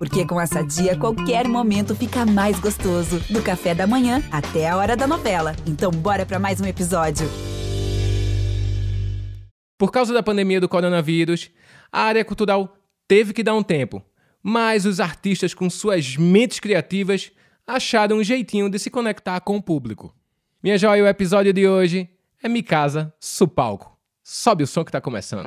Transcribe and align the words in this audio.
Porque 0.00 0.24
com 0.24 0.40
essa 0.40 0.62
dia, 0.62 0.96
qualquer 0.96 1.46
momento 1.46 1.94
fica 1.94 2.24
mais 2.24 2.58
gostoso. 2.58 3.20
Do 3.28 3.42
café 3.42 3.74
da 3.74 3.86
manhã 3.86 4.22
até 4.32 4.66
a 4.66 4.78
hora 4.78 4.96
da 4.96 5.06
novela. 5.06 5.54
Então, 5.66 5.90
bora 5.90 6.24
para 6.24 6.38
mais 6.38 6.58
um 6.58 6.64
episódio. 6.64 7.28
Por 9.76 9.92
causa 9.92 10.14
da 10.14 10.22
pandemia 10.22 10.58
do 10.58 10.70
coronavírus, 10.70 11.50
a 11.92 12.00
área 12.00 12.24
cultural 12.24 12.78
teve 13.06 13.34
que 13.34 13.42
dar 13.42 13.54
um 13.54 13.62
tempo. 13.62 14.02
Mas 14.42 14.86
os 14.86 15.00
artistas, 15.00 15.52
com 15.52 15.68
suas 15.68 16.16
mentes 16.16 16.60
criativas, 16.60 17.30
acharam 17.66 18.16
um 18.16 18.24
jeitinho 18.24 18.70
de 18.70 18.78
se 18.78 18.88
conectar 18.88 19.38
com 19.40 19.58
o 19.58 19.62
público. 19.62 20.14
Minha 20.62 20.78
joia, 20.78 21.04
o 21.04 21.08
episódio 21.08 21.52
de 21.52 21.68
hoje 21.68 22.08
é 22.42 22.48
Mi 22.48 22.62
Casa 22.62 23.12
Supalco. 23.20 23.98
Sobe 24.24 24.64
o 24.64 24.66
som 24.66 24.82
que 24.82 24.92
tá 24.92 25.00
começando. 25.00 25.46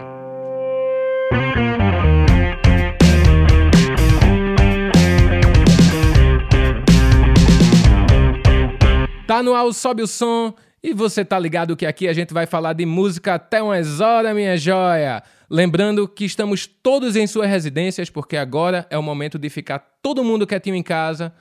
Tá 9.26 9.42
no 9.42 9.54
ar, 9.54 9.72
sobe 9.74 10.02
o 10.02 10.08
som. 10.08 10.54
E 10.84 10.94
você 10.94 11.24
tá 11.24 11.40
ligado 11.40 11.78
que 11.78 11.86
aqui 11.86 12.10
a 12.10 12.14
gente 12.14 12.34
vai 12.34 12.46
falar 12.46 12.74
de 12.74 12.86
música 12.86 13.36
até 13.36 13.64
umas 13.64 14.02
horas, 14.02 14.36
minha 14.36 14.58
joia. 14.58 15.24
Lembrando 15.50 16.10
que 16.10 16.26
estamos 16.26 16.68
todos 16.68 17.16
em 17.16 17.26
suas 17.26 17.50
residências, 17.50 18.10
porque 18.10 18.36
agora 18.36 18.86
é 18.90 18.98
o 18.98 19.04
momento 19.04 19.40
de 19.40 19.50
ficar 19.50 19.80
todo 20.02 20.26
mundo 20.26 20.46
quietinho 20.46 20.76
em 20.76 20.84
casa. 20.84 21.34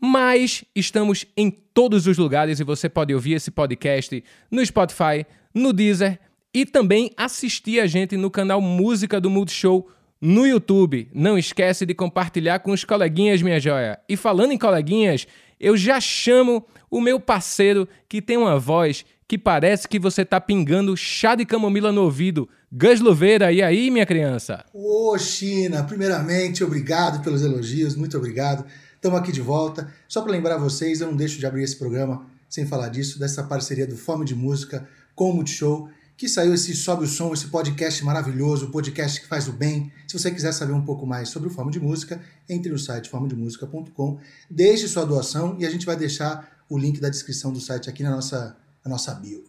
Mas 0.00 0.64
estamos 0.74 1.24
em 1.36 1.52
todos 1.52 2.08
os 2.08 2.18
lugares 2.18 2.58
e 2.58 2.64
você 2.64 2.88
pode 2.88 3.14
ouvir 3.14 3.34
esse 3.34 3.52
podcast 3.52 4.24
no 4.50 4.66
Spotify, 4.66 5.24
no 5.54 5.72
Deezer 5.72 6.18
e 6.52 6.66
também 6.66 7.12
assistir 7.16 7.78
a 7.78 7.86
gente 7.86 8.16
no 8.16 8.28
canal 8.28 8.60
Música 8.60 9.20
do 9.20 9.30
Multishow 9.30 9.88
no 10.20 10.46
YouTube. 10.46 11.08
Não 11.14 11.38
esquece 11.38 11.86
de 11.86 11.94
compartilhar 11.94 12.58
com 12.58 12.72
os 12.72 12.82
coleguinhas, 12.82 13.40
minha 13.40 13.60
joia. 13.60 14.00
E 14.08 14.16
falando 14.16 14.52
em 14.52 14.58
coleguinhas, 14.58 15.28
eu 15.58 15.76
já 15.76 16.00
chamo 16.00 16.64
o 16.90 17.00
meu 17.00 17.18
parceiro 17.18 17.88
que 18.08 18.22
tem 18.22 18.36
uma 18.36 18.58
voz 18.58 19.04
que 19.26 19.38
parece 19.38 19.88
que 19.88 19.98
você 19.98 20.24
tá 20.24 20.40
pingando 20.40 20.96
chá 20.96 21.34
de 21.34 21.44
camomila 21.44 21.90
no 21.90 22.02
ouvido. 22.02 22.48
Gus 22.70 23.00
Luveira, 23.00 23.52
e 23.52 23.62
aí, 23.62 23.90
minha 23.90 24.04
criança? 24.04 24.64
Ô, 24.72 25.16
China, 25.16 25.84
primeiramente, 25.84 26.62
obrigado 26.62 27.22
pelos 27.22 27.42
elogios, 27.42 27.96
muito 27.96 28.16
obrigado. 28.16 28.64
Estamos 28.94 29.18
aqui 29.18 29.32
de 29.32 29.40
volta. 29.40 29.92
Só 30.08 30.22
para 30.22 30.32
lembrar 30.32 30.56
vocês, 30.58 31.00
eu 31.00 31.06
não 31.06 31.16
deixo 31.16 31.38
de 31.38 31.46
abrir 31.46 31.62
esse 31.62 31.76
programa 31.76 32.26
sem 32.48 32.66
falar 32.66 32.88
disso, 32.88 33.18
dessa 33.18 33.42
parceria 33.42 33.86
do 33.86 33.96
Fome 33.96 34.24
de 34.24 34.34
Música 34.34 34.88
com 35.14 35.30
o 35.30 35.34
Multishow, 35.34 35.88
que 36.16 36.28
saiu 36.28 36.54
esse 36.54 36.74
Sobe 36.74 37.04
o 37.04 37.06
Som, 37.08 37.32
esse 37.32 37.48
podcast 37.48 38.04
maravilhoso, 38.04 38.70
podcast 38.70 39.20
que 39.20 39.26
faz 39.26 39.48
o 39.48 39.52
bem. 39.52 39.92
Se 40.06 40.18
você 40.18 40.30
quiser 40.30 40.52
saber 40.52 40.72
um 40.72 40.84
pouco 40.84 41.04
mais 41.06 41.28
sobre 41.28 41.48
o 41.48 41.50
Fome 41.52 41.72
de 41.72 41.80
Música, 41.80 42.20
entre 42.48 42.70
no 42.70 42.78
site 42.78 43.10
fomedemusica.com, 43.10 44.18
deixe 44.48 44.86
sua 44.86 45.04
doação 45.04 45.56
e 45.58 45.66
a 45.66 45.70
gente 45.70 45.84
vai 45.84 45.96
deixar 45.96 46.48
o 46.68 46.78
link 46.78 47.00
da 47.00 47.08
descrição 47.08 47.52
do 47.52 47.60
site 47.60 47.90
aqui 47.90 48.02
na 48.02 48.10
nossa, 48.10 48.56
na 48.84 48.92
nossa 48.92 49.14
bio. 49.14 49.44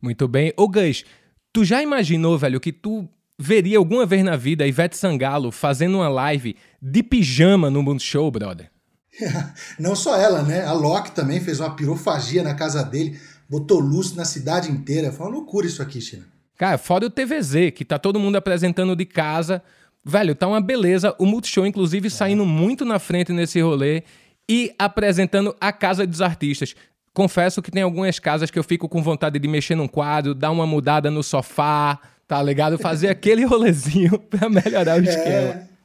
Muito 0.00 0.28
bem. 0.28 0.52
Ô, 0.56 0.68
Gus, 0.68 1.04
tu 1.52 1.64
já 1.64 1.82
imaginou, 1.82 2.38
velho, 2.38 2.60
que 2.60 2.72
tu 2.72 3.08
veria 3.38 3.78
alguma 3.78 4.06
vez 4.06 4.24
na 4.24 4.36
vida 4.36 4.66
Ivete 4.66 4.96
Sangalo 4.96 5.50
fazendo 5.50 5.96
uma 5.96 6.08
live 6.08 6.56
de 6.80 7.02
pijama 7.02 7.68
no 7.68 7.82
Multishow, 7.82 8.30
brother? 8.30 8.70
Não 9.78 9.96
só 9.96 10.16
ela, 10.16 10.42
né? 10.42 10.64
A 10.64 10.72
Loki 10.72 11.12
também 11.12 11.40
fez 11.40 11.60
uma 11.60 11.74
pirofagia 11.74 12.42
na 12.42 12.54
casa 12.54 12.82
dele, 12.82 13.18
botou 13.48 13.78
luz 13.78 14.14
na 14.14 14.24
cidade 14.24 14.70
inteira. 14.70 15.12
Foi 15.12 15.26
uma 15.26 15.32
loucura 15.32 15.66
isso 15.66 15.82
aqui, 15.82 16.00
China. 16.00 16.26
Cara, 16.56 16.78
fora 16.78 17.06
o 17.06 17.10
TVZ, 17.10 17.72
que 17.74 17.84
tá 17.84 17.98
todo 17.98 18.18
mundo 18.18 18.36
apresentando 18.36 18.96
de 18.96 19.04
casa. 19.04 19.62
Velho, 20.04 20.34
tá 20.34 20.46
uma 20.46 20.60
beleza. 20.60 21.14
O 21.18 21.26
Multishow, 21.26 21.66
inclusive, 21.66 22.06
é. 22.06 22.10
saindo 22.10 22.46
muito 22.46 22.84
na 22.84 22.98
frente 22.98 23.32
nesse 23.32 23.60
rolê 23.60 24.02
e 24.48 24.72
apresentando 24.78 25.54
a 25.60 25.72
casa 25.72 26.06
dos 26.06 26.22
artistas. 26.22 26.74
Confesso 27.12 27.62
que 27.62 27.70
tem 27.70 27.82
algumas 27.82 28.18
casas 28.18 28.50
que 28.50 28.58
eu 28.58 28.64
fico 28.64 28.88
com 28.88 29.02
vontade 29.02 29.38
de 29.38 29.48
mexer 29.48 29.74
num 29.74 29.88
quadro, 29.88 30.34
dar 30.34 30.50
uma 30.50 30.66
mudada 30.66 31.10
no 31.10 31.22
sofá, 31.22 31.98
tá 32.28 32.42
ligado? 32.42 32.78
Fazer 32.78 33.08
aquele 33.10 33.44
rolezinho 33.44 34.18
pra 34.18 34.48
melhorar 34.48 35.00
o 35.00 35.04
é. 35.04 35.08
esquema. 35.08 35.28
É. 35.28 35.75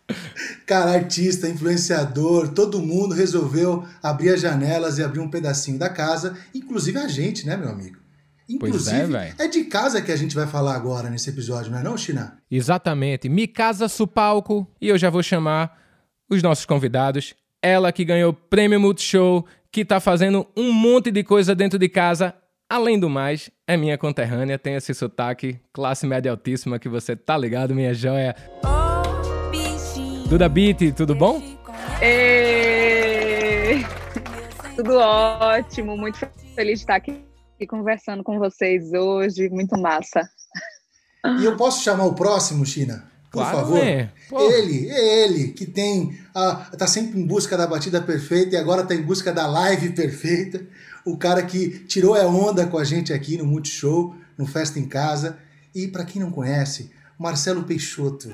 Cara, 0.66 0.92
artista, 0.92 1.48
influenciador, 1.48 2.50
todo 2.50 2.82
mundo 2.82 3.14
resolveu 3.14 3.86
abrir 4.02 4.30
as 4.30 4.42
janelas 4.42 4.98
e 4.98 5.04
abrir 5.04 5.20
um 5.20 5.30
pedacinho 5.30 5.78
da 5.78 5.90
casa, 5.90 6.38
inclusive 6.54 6.98
a 6.98 7.08
gente, 7.08 7.46
né, 7.46 7.58
meu 7.58 7.70
amigo? 7.70 8.02
Inclusive, 8.56 9.16
é, 9.16 9.34
é, 9.40 9.48
de 9.48 9.64
casa 9.66 10.02
que 10.02 10.12
a 10.12 10.16
gente 10.16 10.36
vai 10.36 10.46
falar 10.46 10.76
agora 10.76 11.10
nesse 11.10 11.30
episódio, 11.30 11.72
não 11.72 11.80
é 11.80 11.84
não, 11.84 11.98
China? 11.98 12.38
Exatamente. 12.50 13.30
Mi 13.30 13.48
Casa 13.48 13.88
Supalco. 13.88 14.68
E 14.82 14.90
eu 14.90 14.98
já 14.98 15.10
vou 15.10 15.24
chamar 15.24 15.78
os 16.30 16.44
nossos 16.44 16.66
convidados. 16.66 17.34
Ela 17.62 17.92
que 17.92 18.04
ganhou 18.04 18.32
o 18.32 18.34
Prêmio 18.34 18.80
Multishow, 18.80 19.46
que 19.72 19.86
tá 19.86 20.00
fazendo 20.00 20.46
um 20.58 20.74
monte 20.74 21.12
de 21.12 21.24
coisa 21.24 21.56
dentro 21.56 21.80
de 21.80 21.88
casa. 21.88 22.34
Além 22.70 23.00
do 23.00 23.10
mais, 23.10 23.50
é 23.68 23.76
minha 23.76 23.98
conterrânea, 23.98 24.58
tem 24.58 24.76
esse 24.76 24.94
sotaque, 24.94 25.60
classe 25.74 26.08
média 26.08 26.32
altíssima 26.32 26.80
que 26.80 26.90
você 26.90 27.16
tá 27.16 27.38
ligado, 27.38 27.76
minha 27.76 27.94
joia. 27.94 28.36
Oh. 28.66 28.81
Duda 30.32 30.48
Beat, 30.48 30.94
tudo 30.96 31.14
bom? 31.14 31.44
Ei, 32.02 33.86
tudo 34.78 34.96
ótimo, 34.96 35.98
muito 35.98 36.26
feliz 36.56 36.80
de 36.80 36.84
estar 36.84 36.96
aqui 36.96 37.22
conversando 37.68 38.24
com 38.24 38.40
vocês 38.40 38.94
hoje, 38.94 39.50
muito 39.50 39.78
massa. 39.78 40.22
E 41.38 41.44
eu 41.44 41.58
posso 41.58 41.84
chamar 41.84 42.06
o 42.06 42.14
próximo, 42.14 42.66
China? 42.66 43.12
Por 43.30 43.40
claro, 43.40 43.58
favor. 43.58 43.78
É. 43.80 44.10
Ele, 44.32 44.90
ele, 44.90 45.48
que 45.50 45.66
tem. 45.66 46.18
A, 46.34 46.56
tá 46.78 46.88
sempre 46.88 47.20
em 47.20 47.28
busca 47.28 47.58
da 47.58 47.68
batida 47.68 48.02
perfeita 48.02 48.56
e 48.56 48.58
agora 48.58 48.86
tá 48.86 48.96
em 48.96 49.02
busca 49.02 49.34
da 49.34 49.46
live 49.46 49.90
perfeita. 49.90 50.66
O 51.04 51.18
cara 51.18 51.44
que 51.44 51.80
tirou 51.88 52.16
a 52.16 52.26
onda 52.26 52.66
com 52.68 52.78
a 52.78 52.86
gente 52.86 53.12
aqui 53.12 53.38
no 53.38 53.46
Multishow, 53.46 54.16
no 54.38 54.46
Festa 54.46 54.80
em 54.80 54.88
Casa. 54.88 55.38
E 55.76 55.90
para 55.90 56.06
quem 56.06 56.22
não 56.22 56.32
conhece, 56.32 56.90
Marcelo 57.20 57.64
Peixoto. 57.64 58.34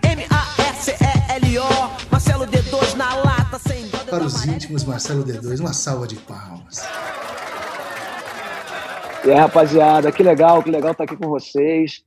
M-A-R-C-E-L-O, 0.87 2.09
Marcelo 2.09 2.45
D2 2.45 2.95
na 2.95 3.15
lata, 3.15 3.59
sem 3.59 3.89
Para 4.09 4.23
os 4.23 4.45
íntimos, 4.45 4.85
Marcelo 4.85 5.23
D2, 5.23 5.59
uma 5.59 5.73
salva 5.73 6.07
de 6.07 6.15
palmas. 6.15 6.81
E 9.25 9.31
aí, 9.31 9.37
rapaziada, 9.37 10.11
que 10.11 10.23
legal, 10.23 10.63
que 10.63 10.71
legal 10.71 10.91
estar 10.91 11.03
aqui 11.03 11.17
com 11.17 11.27
vocês. 11.27 12.03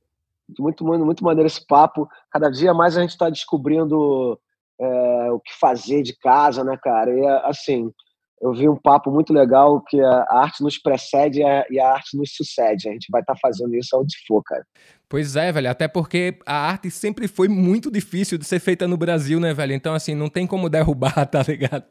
Muito, 0.57 0.83
muito, 0.83 1.05
muito 1.05 1.23
maneiro 1.23 1.47
esse 1.47 1.65
papo. 1.65 2.09
Cada 2.31 2.49
dia 2.49 2.73
mais 2.73 2.97
a 2.97 3.01
gente 3.01 3.11
está 3.11 3.29
descobrindo 3.29 4.39
é, 4.79 5.31
o 5.31 5.39
que 5.39 5.53
fazer 5.59 6.01
de 6.01 6.17
casa, 6.17 6.63
né, 6.63 6.77
cara? 6.81 7.11
E 7.13 7.25
assim, 7.45 7.93
eu 8.41 8.53
vi 8.53 8.67
um 8.67 8.75
papo 8.75 9.11
muito 9.11 9.31
legal 9.31 9.79
que 9.81 10.01
a 10.01 10.25
arte 10.31 10.63
nos 10.63 10.77
precede 10.77 11.41
e 11.69 11.79
a 11.79 11.93
arte 11.93 12.17
nos 12.17 12.33
sucede. 12.35 12.89
A 12.89 12.91
gente 12.91 13.07
vai 13.11 13.21
estar 13.21 13.35
tá 13.35 13.39
fazendo 13.39 13.75
isso 13.75 13.95
onde 13.95 14.15
for, 14.27 14.41
cara. 14.41 14.65
Pois 15.07 15.35
é, 15.35 15.51
velho. 15.51 15.69
Até 15.69 15.87
porque 15.87 16.39
a 16.43 16.55
arte 16.55 16.89
sempre 16.89 17.27
foi 17.27 17.47
muito 17.47 17.91
difícil 17.91 18.39
de 18.39 18.45
ser 18.45 18.59
feita 18.59 18.87
no 18.87 18.97
Brasil, 18.97 19.39
né, 19.39 19.53
velho? 19.53 19.73
Então, 19.73 19.93
assim, 19.93 20.15
não 20.15 20.27
tem 20.27 20.47
como 20.47 20.69
derrubar, 20.69 21.25
tá 21.29 21.43
ligado? 21.47 21.83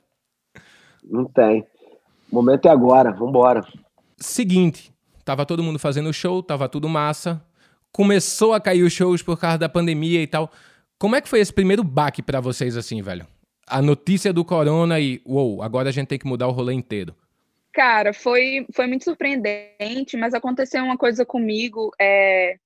Não 1.05 1.25
tem. 1.25 1.65
O 2.31 2.35
momento 2.35 2.67
é 2.67 2.71
agora. 2.71 3.13
Vambora. 3.13 3.61
Seguinte. 4.17 4.93
Tava 5.25 5.47
todo 5.47 5.63
mundo 5.63 5.79
fazendo 5.79 6.13
show, 6.13 6.43
tava 6.43 6.69
tudo 6.69 6.89
massa. 6.89 7.41
Começou 7.93 8.55
a 8.55 8.61
cair 8.61 8.83
os 8.83 8.93
shows 8.93 9.23
por 9.23 9.39
causa 9.39 9.59
da 9.59 9.69
pandemia 9.69 10.21
e 10.21 10.27
tal. 10.27 10.51
Como 10.99 11.15
é 11.15 11.21
que 11.21 11.29
foi 11.29 11.39
esse 11.39 11.53
primeiro 11.53 11.85
baque 11.85 12.23
para 12.23 12.41
vocês, 12.41 12.77
assim, 12.77 13.01
velho? 13.03 13.25
A 13.71 13.81
notícia 13.81 14.33
do 14.33 14.45
corona 14.45 14.99
e, 15.01 15.21
uou, 15.25 15.63
agora 15.63 15.89
a 15.89 15.93
gente 15.93 16.09
tem 16.09 16.19
que 16.19 16.27
mudar 16.27 16.49
o 16.49 16.53
rolê 16.53 16.75
inteiro? 16.75 17.15
Cara, 17.73 18.13
foi, 18.13 18.67
foi 18.75 18.87
muito 18.87 19.05
surpreendente, 19.05 20.17
mas 20.17 20.35
aconteceu 20.35 20.83
uma 20.83 20.99
coisa 20.99 21.25
comigo 21.25 21.93
é, 22.01 22.57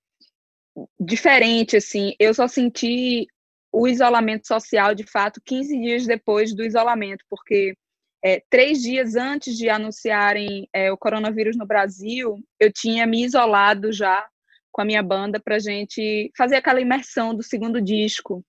diferente, 0.98 1.76
assim. 1.76 2.14
Eu 2.18 2.32
só 2.32 2.48
senti 2.48 3.26
o 3.70 3.86
isolamento 3.86 4.46
social, 4.46 4.94
de 4.94 5.04
fato, 5.04 5.40
15 5.44 5.78
dias 5.78 6.06
depois 6.06 6.54
do 6.54 6.64
isolamento, 6.64 7.24
porque 7.28 7.76
é, 8.24 8.42
três 8.48 8.80
dias 8.80 9.16
antes 9.16 9.58
de 9.58 9.68
anunciarem 9.68 10.66
é, 10.72 10.90
o 10.90 10.96
coronavírus 10.96 11.56
no 11.56 11.66
Brasil, 11.66 12.38
eu 12.58 12.72
tinha 12.72 13.06
me 13.06 13.22
isolado 13.22 13.92
já 13.92 14.26
com 14.72 14.80
a 14.80 14.84
minha 14.84 15.02
banda 15.02 15.38
para 15.38 15.58
gente 15.58 16.32
fazer 16.36 16.56
aquela 16.56 16.80
imersão 16.80 17.34
do 17.34 17.42
segundo 17.42 17.80
disco. 17.82 18.42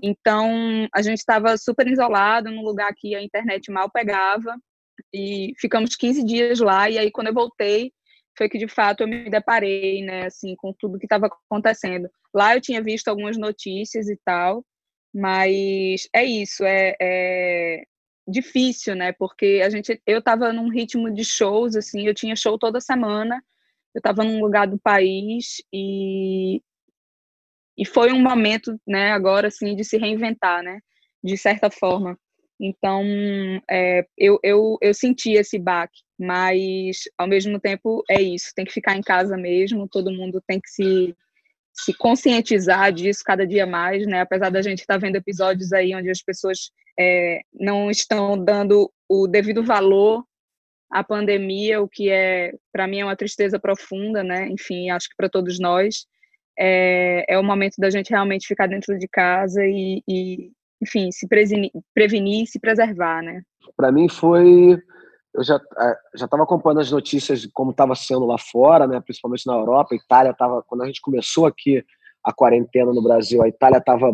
Então, 0.00 0.88
a 0.94 1.02
gente 1.02 1.18
estava 1.18 1.56
super 1.56 1.86
isolado, 1.86 2.50
num 2.50 2.62
lugar 2.62 2.92
que 2.96 3.14
a 3.14 3.22
internet 3.22 3.70
mal 3.70 3.90
pegava, 3.90 4.56
e 5.12 5.52
ficamos 5.58 5.96
15 5.96 6.24
dias 6.24 6.60
lá, 6.60 6.88
e 6.88 6.98
aí 6.98 7.10
quando 7.10 7.28
eu 7.28 7.34
voltei, 7.34 7.92
foi 8.36 8.48
que 8.48 8.58
de 8.58 8.68
fato 8.68 9.02
eu 9.02 9.08
me 9.08 9.28
deparei, 9.28 10.02
né, 10.02 10.26
assim, 10.26 10.54
com 10.56 10.72
tudo 10.78 10.98
que 10.98 11.06
estava 11.06 11.26
acontecendo. 11.26 12.08
Lá 12.34 12.54
eu 12.56 12.60
tinha 12.60 12.82
visto 12.82 13.08
algumas 13.08 13.36
notícias 13.36 14.08
e 14.08 14.18
tal, 14.24 14.64
mas 15.14 16.08
é 16.14 16.24
isso, 16.24 16.64
é, 16.64 16.94
é 17.00 17.82
difícil, 18.26 18.94
né, 18.94 19.12
porque 19.12 19.60
a 19.64 19.68
gente, 19.68 20.00
eu 20.06 20.20
estava 20.20 20.52
num 20.52 20.68
ritmo 20.68 21.12
de 21.12 21.24
shows, 21.24 21.76
assim, 21.76 22.06
eu 22.06 22.14
tinha 22.14 22.36
show 22.36 22.58
toda 22.58 22.80
semana, 22.80 23.42
eu 23.94 23.98
estava 23.98 24.24
num 24.24 24.40
lugar 24.40 24.66
do 24.66 24.78
país 24.78 25.62
e 25.72 26.62
e 27.76 27.86
foi 27.86 28.12
um 28.12 28.20
momento, 28.20 28.78
né, 28.86 29.12
agora 29.12 29.48
assim, 29.48 29.74
de 29.74 29.84
se 29.84 29.96
reinventar, 29.96 30.62
né, 30.62 30.80
de 31.22 31.36
certa 31.36 31.70
forma. 31.70 32.18
Então, 32.60 33.02
é, 33.68 34.06
eu, 34.16 34.38
eu, 34.42 34.78
eu 34.80 34.94
senti 34.94 35.32
esse 35.32 35.58
baque, 35.58 35.98
mas 36.18 37.00
ao 37.18 37.26
mesmo 37.26 37.58
tempo 37.58 38.04
é 38.08 38.22
isso, 38.22 38.52
tem 38.54 38.64
que 38.64 38.72
ficar 38.72 38.96
em 38.96 39.00
casa 39.00 39.36
mesmo, 39.36 39.88
todo 39.88 40.12
mundo 40.12 40.40
tem 40.46 40.60
que 40.60 40.70
se, 40.70 41.16
se 41.72 41.92
conscientizar 41.94 42.92
disso 42.92 43.22
cada 43.24 43.46
dia 43.46 43.66
mais, 43.66 44.06
né? 44.06 44.20
Apesar 44.20 44.50
da 44.50 44.62
gente 44.62 44.80
estar 44.80 44.94
tá 44.94 44.98
vendo 44.98 45.16
episódios 45.16 45.72
aí 45.72 45.94
onde 45.94 46.10
as 46.10 46.22
pessoas 46.22 46.70
é, 46.98 47.40
não 47.52 47.90
estão 47.90 48.38
dando 48.38 48.92
o 49.08 49.26
devido 49.26 49.64
valor 49.64 50.24
à 50.90 51.02
pandemia, 51.02 51.80
o 51.80 51.88
que 51.88 52.10
é, 52.10 52.52
para 52.70 52.86
mim, 52.86 53.00
é 53.00 53.04
uma 53.04 53.16
tristeza 53.16 53.58
profunda, 53.58 54.22
né? 54.22 54.46
Enfim, 54.48 54.90
acho 54.90 55.08
que 55.08 55.16
para 55.16 55.28
todos 55.28 55.58
nós. 55.58 56.06
É, 56.58 57.24
é 57.28 57.38
o 57.38 57.42
momento 57.42 57.76
da 57.78 57.90
gente 57.90 58.10
realmente 58.10 58.46
ficar 58.46 58.66
dentro 58.66 58.98
de 58.98 59.08
casa 59.08 59.62
e, 59.64 60.02
e 60.08 60.50
enfim, 60.82 61.10
se 61.10 61.26
prevenir, 61.28 62.42
e 62.42 62.46
se 62.46 62.58
preservar, 62.58 63.22
né? 63.22 63.42
Para 63.76 63.92
mim 63.92 64.08
foi 64.08 64.78
eu 65.34 65.42
já 65.42 65.56
é, 65.56 65.96
já 66.14 66.26
estava 66.26 66.42
acompanhando 66.42 66.80
as 66.80 66.90
notícias 66.90 67.40
de 67.40 67.50
como 67.50 67.70
estava 67.70 67.94
sendo 67.94 68.26
lá 68.26 68.36
fora, 68.36 68.86
né, 68.86 69.00
principalmente 69.00 69.46
na 69.46 69.54
Europa. 69.54 69.94
Itália 69.94 70.30
estava 70.30 70.62
quando 70.62 70.82
a 70.82 70.86
gente 70.86 71.00
começou 71.00 71.46
aqui 71.46 71.82
a 72.22 72.32
quarentena 72.32 72.92
no 72.92 73.02
Brasil, 73.02 73.42
a 73.42 73.48
Itália 73.48 73.78
estava 73.78 74.12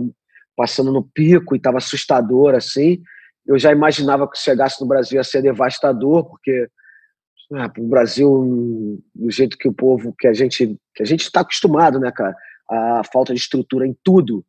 passando 0.56 0.92
no 0.92 1.02
pico 1.02 1.54
e 1.54 1.58
estava 1.58 1.78
assustador 1.78 2.54
assim. 2.54 3.02
Eu 3.46 3.58
já 3.58 3.72
imaginava 3.72 4.30
que 4.30 4.38
chegasse 4.38 4.80
no 4.80 4.86
Brasil 4.86 5.16
ia 5.16 5.24
ser 5.24 5.42
devastador, 5.42 6.24
porque 6.24 6.68
ah, 7.54 7.72
o 7.78 7.88
Brasil 7.88 9.02
do 9.14 9.30
jeito 9.30 9.56
que 9.56 9.68
o 9.68 9.72
povo 9.72 10.14
que 10.18 10.26
a 10.26 10.32
gente 10.32 10.78
que 10.94 11.02
a 11.02 11.06
gente 11.06 11.22
está 11.22 11.40
acostumado, 11.40 11.98
né, 11.98 12.12
cara, 12.12 12.36
a 12.70 13.02
falta 13.10 13.32
de 13.32 13.40
estrutura 13.40 13.86
em 13.86 13.96
tudo, 14.04 14.44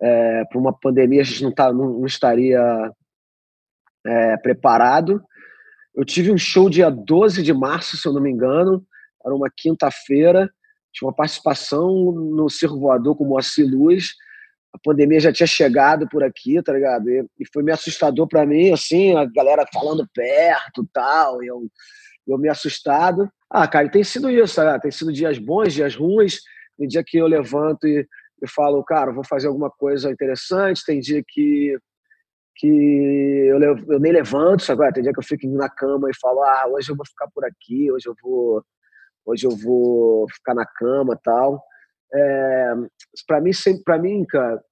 é, 0.00 0.44
para 0.46 0.58
uma 0.58 0.72
pandemia 0.72 1.20
a 1.20 1.24
gente 1.24 1.42
não, 1.42 1.52
tá, 1.52 1.72
não, 1.72 1.98
não 2.00 2.06
estaria 2.06 2.92
é, 4.06 4.36
preparado. 4.38 5.22
Eu 5.94 6.04
tive 6.04 6.32
um 6.32 6.38
show 6.38 6.68
dia 6.68 6.90
12 6.90 7.42
de 7.42 7.52
março, 7.52 7.96
se 7.96 8.08
eu 8.08 8.12
não 8.12 8.20
me 8.20 8.30
engano, 8.30 8.84
era 9.24 9.34
uma 9.34 9.50
quinta-feira, 9.54 10.50
tinha 10.92 11.08
uma 11.08 11.14
participação 11.14 12.12
no 12.12 12.48
Circo 12.48 12.78
Voador 12.78 13.16
com 13.16 13.24
o 13.24 13.28
Moacir 13.28 13.66
Luz. 13.66 14.12
A 14.72 14.78
pandemia 14.78 15.20
já 15.20 15.32
tinha 15.32 15.46
chegado 15.46 16.08
por 16.08 16.22
aqui, 16.22 16.60
tá 16.62 16.72
ligado? 16.72 17.08
E, 17.08 17.26
foi 17.52 17.62
meio 17.62 17.74
assustador 17.74 18.26
para 18.26 18.44
mim, 18.44 18.72
assim, 18.72 19.16
a 19.16 19.24
galera 19.24 19.64
falando 19.72 20.08
perto 20.12 20.88
tal, 20.92 21.42
e 21.42 21.46
eu, 21.46 21.62
eu 22.26 22.38
me 22.38 22.48
assustado. 22.48 23.30
Ah, 23.50 23.68
cara, 23.68 23.88
tem 23.88 24.02
sido 24.04 24.30
isso, 24.30 24.56
tá? 24.56 24.78
tem 24.78 24.90
sido 24.90 25.12
dias 25.12 25.38
bons, 25.38 25.72
dias 25.72 25.94
ruins. 25.94 26.40
Tem 26.76 26.88
dia 26.88 27.04
que 27.04 27.18
eu 27.18 27.26
levanto 27.26 27.86
e 27.86 28.06
eu 28.40 28.48
falo, 28.48 28.82
cara, 28.84 29.12
vou 29.12 29.24
fazer 29.24 29.46
alguma 29.46 29.70
coisa 29.70 30.10
interessante. 30.10 30.84
Tem 30.84 31.00
dia 31.00 31.22
que 31.26 31.76
que 32.56 32.68
eu, 33.48 33.60
eu 33.60 33.98
nem 33.98 34.12
levanto, 34.12 34.62
sabe? 34.62 34.92
Tem 34.92 35.02
dia 35.02 35.12
que 35.12 35.18
eu 35.18 35.24
fico 35.24 35.46
na 35.48 35.68
cama 35.68 36.08
e 36.08 36.16
falo, 36.20 36.42
ah, 36.42 36.66
hoje 36.68 36.90
eu 36.90 36.96
vou 36.96 37.04
ficar 37.04 37.28
por 37.34 37.44
aqui, 37.44 37.90
hoje 37.90 38.08
eu 38.08 38.14
vou, 38.22 38.64
hoje 39.26 39.44
eu 39.44 39.50
vou 39.50 40.28
ficar 40.30 40.54
na 40.54 40.64
cama, 40.64 41.18
tal. 41.22 41.60
É, 42.14 42.74
para 43.26 43.40
mim 43.40 43.52
sempre, 43.52 43.82
para 43.82 43.98
mim, 43.98 44.24
cara, 44.24 44.62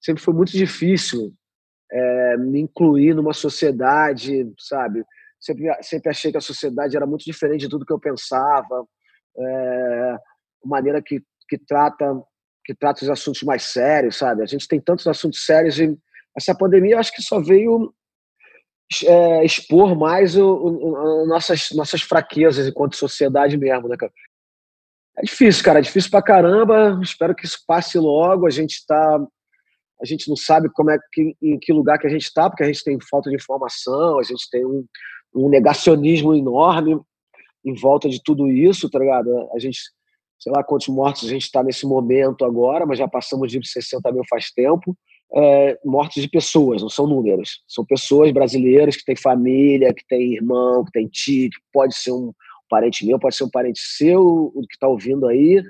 sempre 0.00 0.22
foi 0.22 0.34
muito 0.34 0.52
difícil 0.52 1.32
é, 1.90 2.36
me 2.36 2.60
incluir 2.60 3.14
numa 3.14 3.32
sociedade, 3.32 4.52
sabe? 4.58 5.02
Sempre, 5.40 5.82
sempre 5.82 6.10
achei 6.10 6.30
que 6.30 6.38
a 6.38 6.42
sociedade 6.42 6.96
era 6.96 7.06
muito 7.06 7.24
diferente 7.24 7.62
de 7.62 7.68
tudo 7.68 7.86
que 7.86 7.92
eu 7.92 7.98
pensava, 7.98 8.86
é, 9.38 10.16
maneira 10.64 11.02
que, 11.02 11.22
que 11.48 11.58
trata 11.58 12.22
que 12.64 12.74
trata 12.74 13.02
os 13.02 13.10
assuntos 13.10 13.42
mais 13.42 13.64
sérios, 13.64 14.16
sabe? 14.16 14.42
A 14.42 14.46
gente 14.46 14.68
tem 14.68 14.80
tantos 14.80 15.06
assuntos 15.06 15.44
sérios 15.44 15.80
e 15.80 15.98
essa 16.36 16.54
pandemia 16.54 16.98
acho 16.98 17.12
que 17.12 17.22
só 17.22 17.40
veio 17.40 17.92
é, 19.04 19.44
expor 19.44 19.96
mais 19.96 20.36
o, 20.36 20.46
o, 20.46 21.22
o, 21.22 21.26
nossas, 21.26 21.70
nossas 21.72 22.02
fraquezas 22.02 22.66
enquanto 22.66 22.96
sociedade 22.96 23.56
mesmo, 23.56 23.88
né, 23.88 23.96
cara? 23.96 24.12
É 25.18 25.22
difícil, 25.22 25.64
cara, 25.64 25.78
é 25.78 25.82
difícil 25.82 26.10
pra 26.10 26.22
caramba. 26.22 26.98
Espero 27.02 27.34
que 27.34 27.44
isso 27.44 27.58
passe 27.66 27.98
logo. 27.98 28.46
A 28.46 28.50
gente 28.50 28.84
tá. 28.86 29.20
A 30.00 30.06
gente 30.06 30.28
não 30.30 30.36
sabe 30.36 30.70
como 30.72 30.90
é 30.90 30.98
que, 31.12 31.36
em 31.42 31.58
que 31.58 31.74
lugar 31.74 31.98
que 31.98 32.06
a 32.06 32.10
gente 32.10 32.22
está, 32.22 32.48
porque 32.48 32.62
a 32.62 32.66
gente 32.66 32.82
tem 32.82 32.98
falta 33.10 33.28
de 33.28 33.36
informação, 33.36 34.18
a 34.18 34.22
gente 34.22 34.48
tem 34.50 34.64
um, 34.64 34.86
um 35.34 35.48
negacionismo 35.48 36.34
enorme 36.34 36.98
em 37.64 37.74
volta 37.74 38.08
de 38.08 38.22
tudo 38.22 38.48
isso, 38.48 38.90
tá 38.90 38.98
ligado? 38.98 39.30
A 39.54 39.58
gente 39.58 39.78
sei 40.40 40.50
lá 40.50 40.64
quantos 40.64 40.88
mortos 40.88 41.26
a 41.26 41.28
gente 41.28 41.42
está 41.42 41.62
nesse 41.62 41.86
momento 41.86 42.44
agora, 42.44 42.86
mas 42.86 42.98
já 42.98 43.06
passamos 43.06 43.52
de 43.52 43.60
60 43.62 44.10
mil 44.10 44.22
faz 44.28 44.50
tempo. 44.50 44.96
É, 45.32 45.78
mortes 45.84 46.22
de 46.22 46.28
pessoas, 46.28 46.82
não 46.82 46.88
são 46.88 47.06
números. 47.06 47.62
São 47.68 47.84
pessoas 47.84 48.32
brasileiras 48.32 48.96
que 48.96 49.04
têm 49.04 49.14
família, 49.14 49.94
que 49.94 50.04
têm 50.08 50.34
irmão, 50.34 50.84
que 50.84 50.92
têm 50.92 51.06
tio, 51.06 51.50
que 51.50 51.58
pode 51.72 51.94
ser 51.94 52.10
um 52.12 52.32
parente 52.68 53.06
meu, 53.06 53.18
pode 53.18 53.36
ser 53.36 53.44
um 53.44 53.50
parente 53.50 53.80
seu, 53.80 54.50
que 54.68 54.74
está 54.74 54.88
ouvindo 54.88 55.28
aí. 55.28 55.62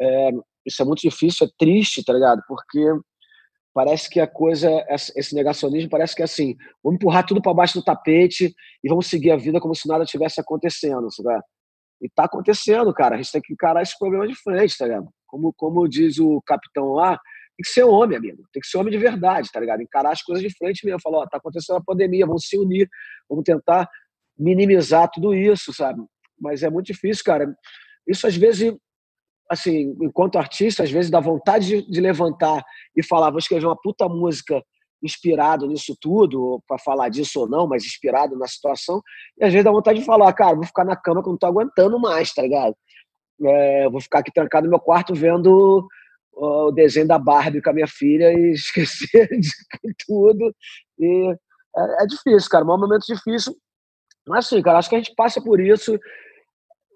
É, 0.00 0.30
isso 0.64 0.80
é 0.80 0.84
muito 0.84 1.00
difícil, 1.00 1.46
é 1.46 1.50
triste, 1.58 2.04
tá 2.04 2.12
ligado? 2.12 2.40
Porque 2.46 2.80
parece 3.74 4.08
que 4.08 4.20
a 4.20 4.26
coisa, 4.26 4.68
esse 5.16 5.34
negacionismo 5.34 5.88
parece 5.88 6.14
que 6.14 6.22
é 6.22 6.24
assim, 6.24 6.56
vamos 6.82 6.96
empurrar 6.96 7.24
tudo 7.26 7.40
para 7.40 7.54
baixo 7.54 7.78
do 7.78 7.84
tapete 7.84 8.54
e 8.84 8.88
vamos 8.88 9.06
seguir 9.06 9.30
a 9.30 9.36
vida 9.36 9.60
como 9.60 9.74
se 9.74 9.88
nada 9.88 10.04
tivesse 10.04 10.40
acontecendo, 10.40 11.10
sabe? 11.10 11.42
E 12.00 12.08
tá 12.08 12.24
acontecendo, 12.24 12.92
cara. 12.92 13.14
A 13.14 13.18
gente 13.18 13.30
tem 13.30 13.40
que 13.40 13.52
encarar 13.52 13.80
esse 13.80 13.96
problema 13.98 14.26
de 14.26 14.34
frente, 14.34 14.76
tá 14.76 14.86
ligado? 14.86 15.08
Como, 15.26 15.52
como 15.56 15.88
diz 15.88 16.18
o 16.18 16.42
capitão 16.44 16.92
lá, 16.92 17.10
tem 17.56 17.62
que 17.62 17.68
ser 17.68 17.84
homem, 17.84 18.18
amigo. 18.18 18.42
Tem 18.52 18.60
que 18.60 18.66
ser 18.66 18.78
homem 18.78 18.92
de 18.92 18.98
verdade, 18.98 19.48
tá 19.52 19.60
ligado? 19.60 19.82
Encarar 19.82 20.10
as 20.10 20.22
coisas 20.22 20.42
de 20.42 20.54
frente 20.56 20.84
mesmo. 20.84 21.00
Falar, 21.00 21.18
ó, 21.18 21.26
tá 21.26 21.38
acontecendo 21.38 21.76
a 21.76 21.84
pandemia, 21.84 22.26
vamos 22.26 22.46
se 22.46 22.58
unir, 22.58 22.88
vamos 23.28 23.44
tentar 23.44 23.88
minimizar 24.36 25.08
tudo 25.10 25.32
isso, 25.32 25.72
sabe? 25.72 26.02
Mas 26.40 26.62
é 26.62 26.70
muito 26.70 26.86
difícil, 26.86 27.22
cara. 27.24 27.54
Isso 28.06 28.26
às 28.26 28.36
vezes, 28.36 28.74
assim, 29.52 29.94
enquanto 30.00 30.38
artista, 30.38 30.82
às 30.82 30.90
vezes 30.90 31.10
dá 31.10 31.20
vontade 31.20 31.66
de, 31.66 31.90
de 31.90 32.00
levantar 32.00 32.64
e 32.96 33.04
falar, 33.04 33.30
vou 33.30 33.38
escrever 33.38 33.66
uma 33.66 33.76
puta 33.76 34.08
música 34.08 34.62
inspirado 35.02 35.66
nisso 35.66 35.94
tudo, 36.00 36.62
para 36.66 36.78
falar 36.78 37.10
disso 37.10 37.40
ou 37.40 37.48
não, 37.48 37.66
mas 37.66 37.84
inspirado 37.84 38.38
na 38.38 38.46
situação, 38.46 39.02
e 39.38 39.44
às 39.44 39.52
vezes 39.52 39.64
dá 39.64 39.70
vontade 39.70 39.98
de 39.98 40.04
falar, 40.06 40.32
cara, 40.32 40.54
vou 40.54 40.64
ficar 40.64 40.84
na 40.84 40.96
cama 40.96 41.22
que 41.22 41.28
eu 41.28 41.32
não 41.32 41.38
tô 41.38 41.46
aguentando 41.46 42.00
mais, 42.00 42.32
tá 42.32 42.40
ligado? 42.40 42.74
É, 43.44 43.90
vou 43.90 44.00
ficar 44.00 44.20
aqui 44.20 44.32
trancado 44.32 44.64
no 44.64 44.70
meu 44.70 44.80
quarto 44.80 45.14
vendo 45.14 45.86
o 46.32 46.70
desenho 46.70 47.06
da 47.06 47.18
Barbie 47.18 47.60
com 47.60 47.68
a 47.68 47.74
minha 47.74 47.88
filha 47.88 48.32
e 48.32 48.52
esquecer 48.56 49.28
de 49.28 49.50
tudo. 50.06 50.54
E 50.98 51.36
é, 51.76 52.04
é 52.04 52.06
difícil, 52.06 52.48
cara, 52.48 52.64
é 52.64 52.66
um 52.66 52.78
momento 52.78 53.04
difícil. 53.06 53.54
Mas 54.26 54.46
assim, 54.46 54.62
cara, 54.62 54.78
acho 54.78 54.88
que 54.88 54.94
a 54.94 54.98
gente 54.98 55.14
passa 55.14 55.42
por 55.42 55.60
isso. 55.60 55.98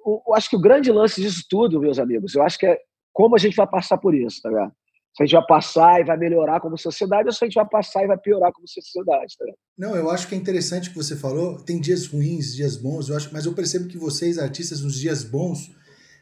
Eu 0.07 0.35
acho 0.35 0.49
que 0.49 0.57
o 0.57 0.61
grande 0.61 0.93
lance 0.93 1.21
disso 1.21 1.45
tudo, 1.51 1.81
meus 1.81 1.99
amigos, 1.99 2.35
eu 2.35 2.43
acho 2.43 2.59
que 2.59 2.67
é 2.67 2.79
como 3.13 3.35
a 3.35 3.39
gente 3.39 3.57
vai 3.57 3.67
passar 3.67 3.99
por 3.99 4.15
isso, 4.15 4.41
tá 4.41 4.49
ligado? 4.49 4.73
se 5.17 5.23
a 5.23 5.27
gente 5.27 5.33
vai 5.33 5.47
passar 5.47 6.01
e 6.01 6.05
vai 6.05 6.17
melhorar 6.19 6.61
como 6.61 6.77
sociedade 6.77 7.27
ou 7.27 7.33
se 7.33 7.43
a 7.43 7.47
gente 7.47 7.55
vai 7.55 7.67
passar 7.67 8.05
e 8.05 8.07
vai 8.07 8.19
piorar 8.19 8.53
como 8.53 8.69
sociedade. 8.69 9.35
Tá? 9.39 9.47
Não, 9.77 9.97
eu 9.97 10.11
acho 10.11 10.29
que 10.29 10.35
é 10.35 10.39
interessante 10.39 10.89
o 10.89 10.93
que 10.93 10.99
você 10.99 11.17
falou. 11.17 11.59
Tem 11.59 11.81
dias 11.81 12.07
ruins, 12.07 12.55
dias 12.55 12.77
bons, 12.77 13.09
eu 13.09 13.17
acho, 13.17 13.31
mas 13.33 13.47
eu 13.47 13.55
percebo 13.55 13.89
que 13.89 13.97
vocês, 13.97 14.39
artistas, 14.39 14.83
nos 14.83 14.95
dias 14.95 15.25
bons, 15.25 15.75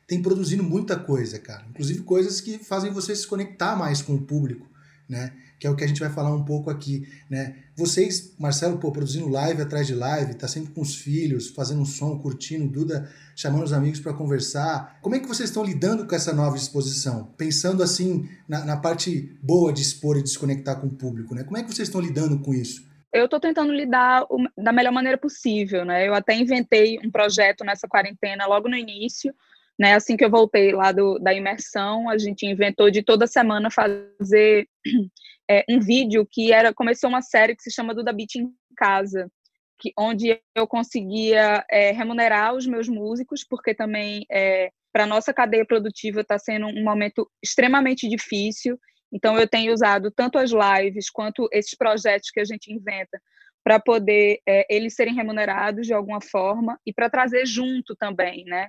têm 0.06 0.22
produzindo 0.22 0.62
muita 0.62 0.96
coisa, 0.96 1.40
cara. 1.40 1.66
Inclusive 1.70 2.02
coisas 2.02 2.40
que 2.40 2.56
fazem 2.58 2.92
você 2.92 3.16
se 3.16 3.26
conectar 3.26 3.74
mais 3.74 4.00
com 4.00 4.14
o 4.14 4.22
público, 4.22 4.64
né? 5.08 5.32
Que 5.58 5.66
é 5.66 5.70
o 5.70 5.76
que 5.76 5.84
a 5.84 5.86
gente 5.86 6.00
vai 6.00 6.10
falar 6.10 6.34
um 6.34 6.44
pouco 6.44 6.70
aqui, 6.70 7.08
né? 7.28 7.56
Vocês, 7.76 8.34
Marcelo, 8.38 8.78
pô, 8.78 8.92
produzindo 8.92 9.28
live 9.28 9.62
atrás 9.62 9.86
de 9.86 9.94
live, 9.94 10.34
tá 10.34 10.46
sempre 10.46 10.72
com 10.72 10.80
os 10.80 10.94
filhos, 10.94 11.48
fazendo 11.48 11.80
um 11.80 11.84
som, 11.84 12.18
curtindo, 12.18 12.68
Duda 12.68 13.10
chamando 13.36 13.64
os 13.64 13.72
amigos 13.72 14.00
para 14.00 14.12
conversar. 14.12 14.98
Como 15.02 15.14
é 15.14 15.18
que 15.18 15.26
vocês 15.26 15.48
estão 15.48 15.64
lidando 15.64 16.06
com 16.06 16.14
essa 16.14 16.32
nova 16.32 16.56
exposição? 16.56 17.32
Pensando 17.36 17.82
assim 17.82 18.28
na, 18.48 18.64
na 18.64 18.76
parte 18.76 19.36
boa 19.42 19.72
de 19.72 19.82
expor 19.82 20.16
e 20.16 20.22
desconectar 20.22 20.80
com 20.80 20.86
o 20.86 20.94
público, 20.94 21.34
né? 21.34 21.42
Como 21.42 21.56
é 21.56 21.62
que 21.62 21.74
vocês 21.74 21.88
estão 21.88 22.00
lidando 22.00 22.38
com 22.38 22.54
isso? 22.54 22.94
eu 23.14 23.26
estou 23.26 23.38
tentando 23.38 23.72
lidar 23.72 24.26
da 24.58 24.72
melhor 24.72 24.90
maneira 24.90 25.16
possível, 25.16 25.84
né? 25.84 26.06
Eu 26.06 26.14
até 26.14 26.34
inventei 26.34 26.98
um 26.98 27.12
projeto 27.12 27.64
nessa 27.64 27.86
quarentena 27.86 28.44
logo 28.44 28.68
no 28.68 28.76
início, 28.76 29.32
né? 29.78 29.94
Assim 29.94 30.16
que 30.16 30.24
eu 30.24 30.30
voltei 30.30 30.72
lá 30.72 30.92
do, 30.92 31.18
da 31.18 31.34
imersão, 31.34 32.08
a 32.08 32.16
gente 32.18 32.46
inventou 32.46 32.90
de 32.90 33.02
toda 33.02 33.26
semana 33.26 33.70
fazer 33.70 34.68
é, 35.50 35.64
um 35.68 35.80
vídeo 35.80 36.26
que 36.30 36.52
era 36.52 36.72
começou 36.72 37.08
uma 37.08 37.22
série 37.22 37.56
que 37.56 37.62
se 37.62 37.72
chama 37.72 37.94
Duda 37.94 38.12
Beat 38.12 38.36
em 38.36 38.52
Casa, 38.76 39.30
que, 39.78 39.92
onde 39.98 40.40
eu 40.54 40.66
conseguia 40.66 41.64
é, 41.70 41.90
remunerar 41.90 42.54
os 42.54 42.66
meus 42.66 42.88
músicos, 42.88 43.44
porque 43.44 43.74
também 43.74 44.24
é, 44.30 44.70
para 44.92 45.06
nossa 45.06 45.34
cadeia 45.34 45.66
produtiva 45.66 46.20
está 46.20 46.38
sendo 46.38 46.66
um 46.66 46.84
momento 46.84 47.28
extremamente 47.42 48.08
difícil. 48.08 48.78
Então, 49.12 49.38
eu 49.38 49.48
tenho 49.48 49.72
usado 49.72 50.10
tanto 50.10 50.38
as 50.38 50.50
lives 50.50 51.10
quanto 51.10 51.48
esses 51.52 51.76
projetos 51.76 52.30
que 52.30 52.40
a 52.40 52.44
gente 52.44 52.72
inventa 52.72 53.20
para 53.64 53.80
poder 53.80 54.40
é, 54.46 54.66
eles 54.68 54.94
serem 54.94 55.14
remunerados 55.14 55.86
de 55.86 55.94
alguma 55.94 56.20
forma 56.20 56.78
e 56.86 56.92
para 56.92 57.10
trazer 57.10 57.46
junto 57.46 57.96
também, 57.96 58.44
né? 58.44 58.68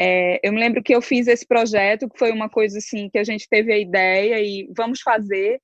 É, 0.00 0.38
eu 0.46 0.52
me 0.52 0.60
lembro 0.60 0.82
que 0.82 0.94
eu 0.94 1.02
fiz 1.02 1.26
esse 1.26 1.46
projeto, 1.46 2.08
que 2.08 2.18
foi 2.18 2.30
uma 2.30 2.48
coisa 2.48 2.78
assim 2.78 3.10
que 3.10 3.18
a 3.18 3.24
gente 3.24 3.48
teve 3.48 3.72
a 3.72 3.78
ideia 3.78 4.40
e 4.40 4.70
vamos 4.76 5.00
fazer, 5.00 5.60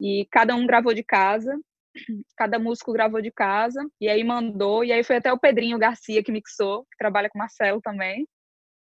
e 0.00 0.26
cada 0.30 0.54
um 0.54 0.66
gravou 0.66 0.92
de 0.92 1.02
casa. 1.02 1.58
cada 2.36 2.58
músico 2.58 2.92
gravou 2.92 3.20
de 3.20 3.32
casa, 3.32 3.80
e 4.00 4.08
aí 4.08 4.22
mandou, 4.22 4.84
e 4.84 4.92
aí 4.92 5.02
foi 5.02 5.16
até 5.16 5.32
o 5.32 5.38
Pedrinho 5.38 5.78
Garcia 5.78 6.22
que 6.22 6.30
mixou, 6.30 6.82
que 6.82 6.98
trabalha 6.98 7.28
com 7.30 7.38
o 7.38 7.40
Marcelo 7.40 7.80
também. 7.80 8.26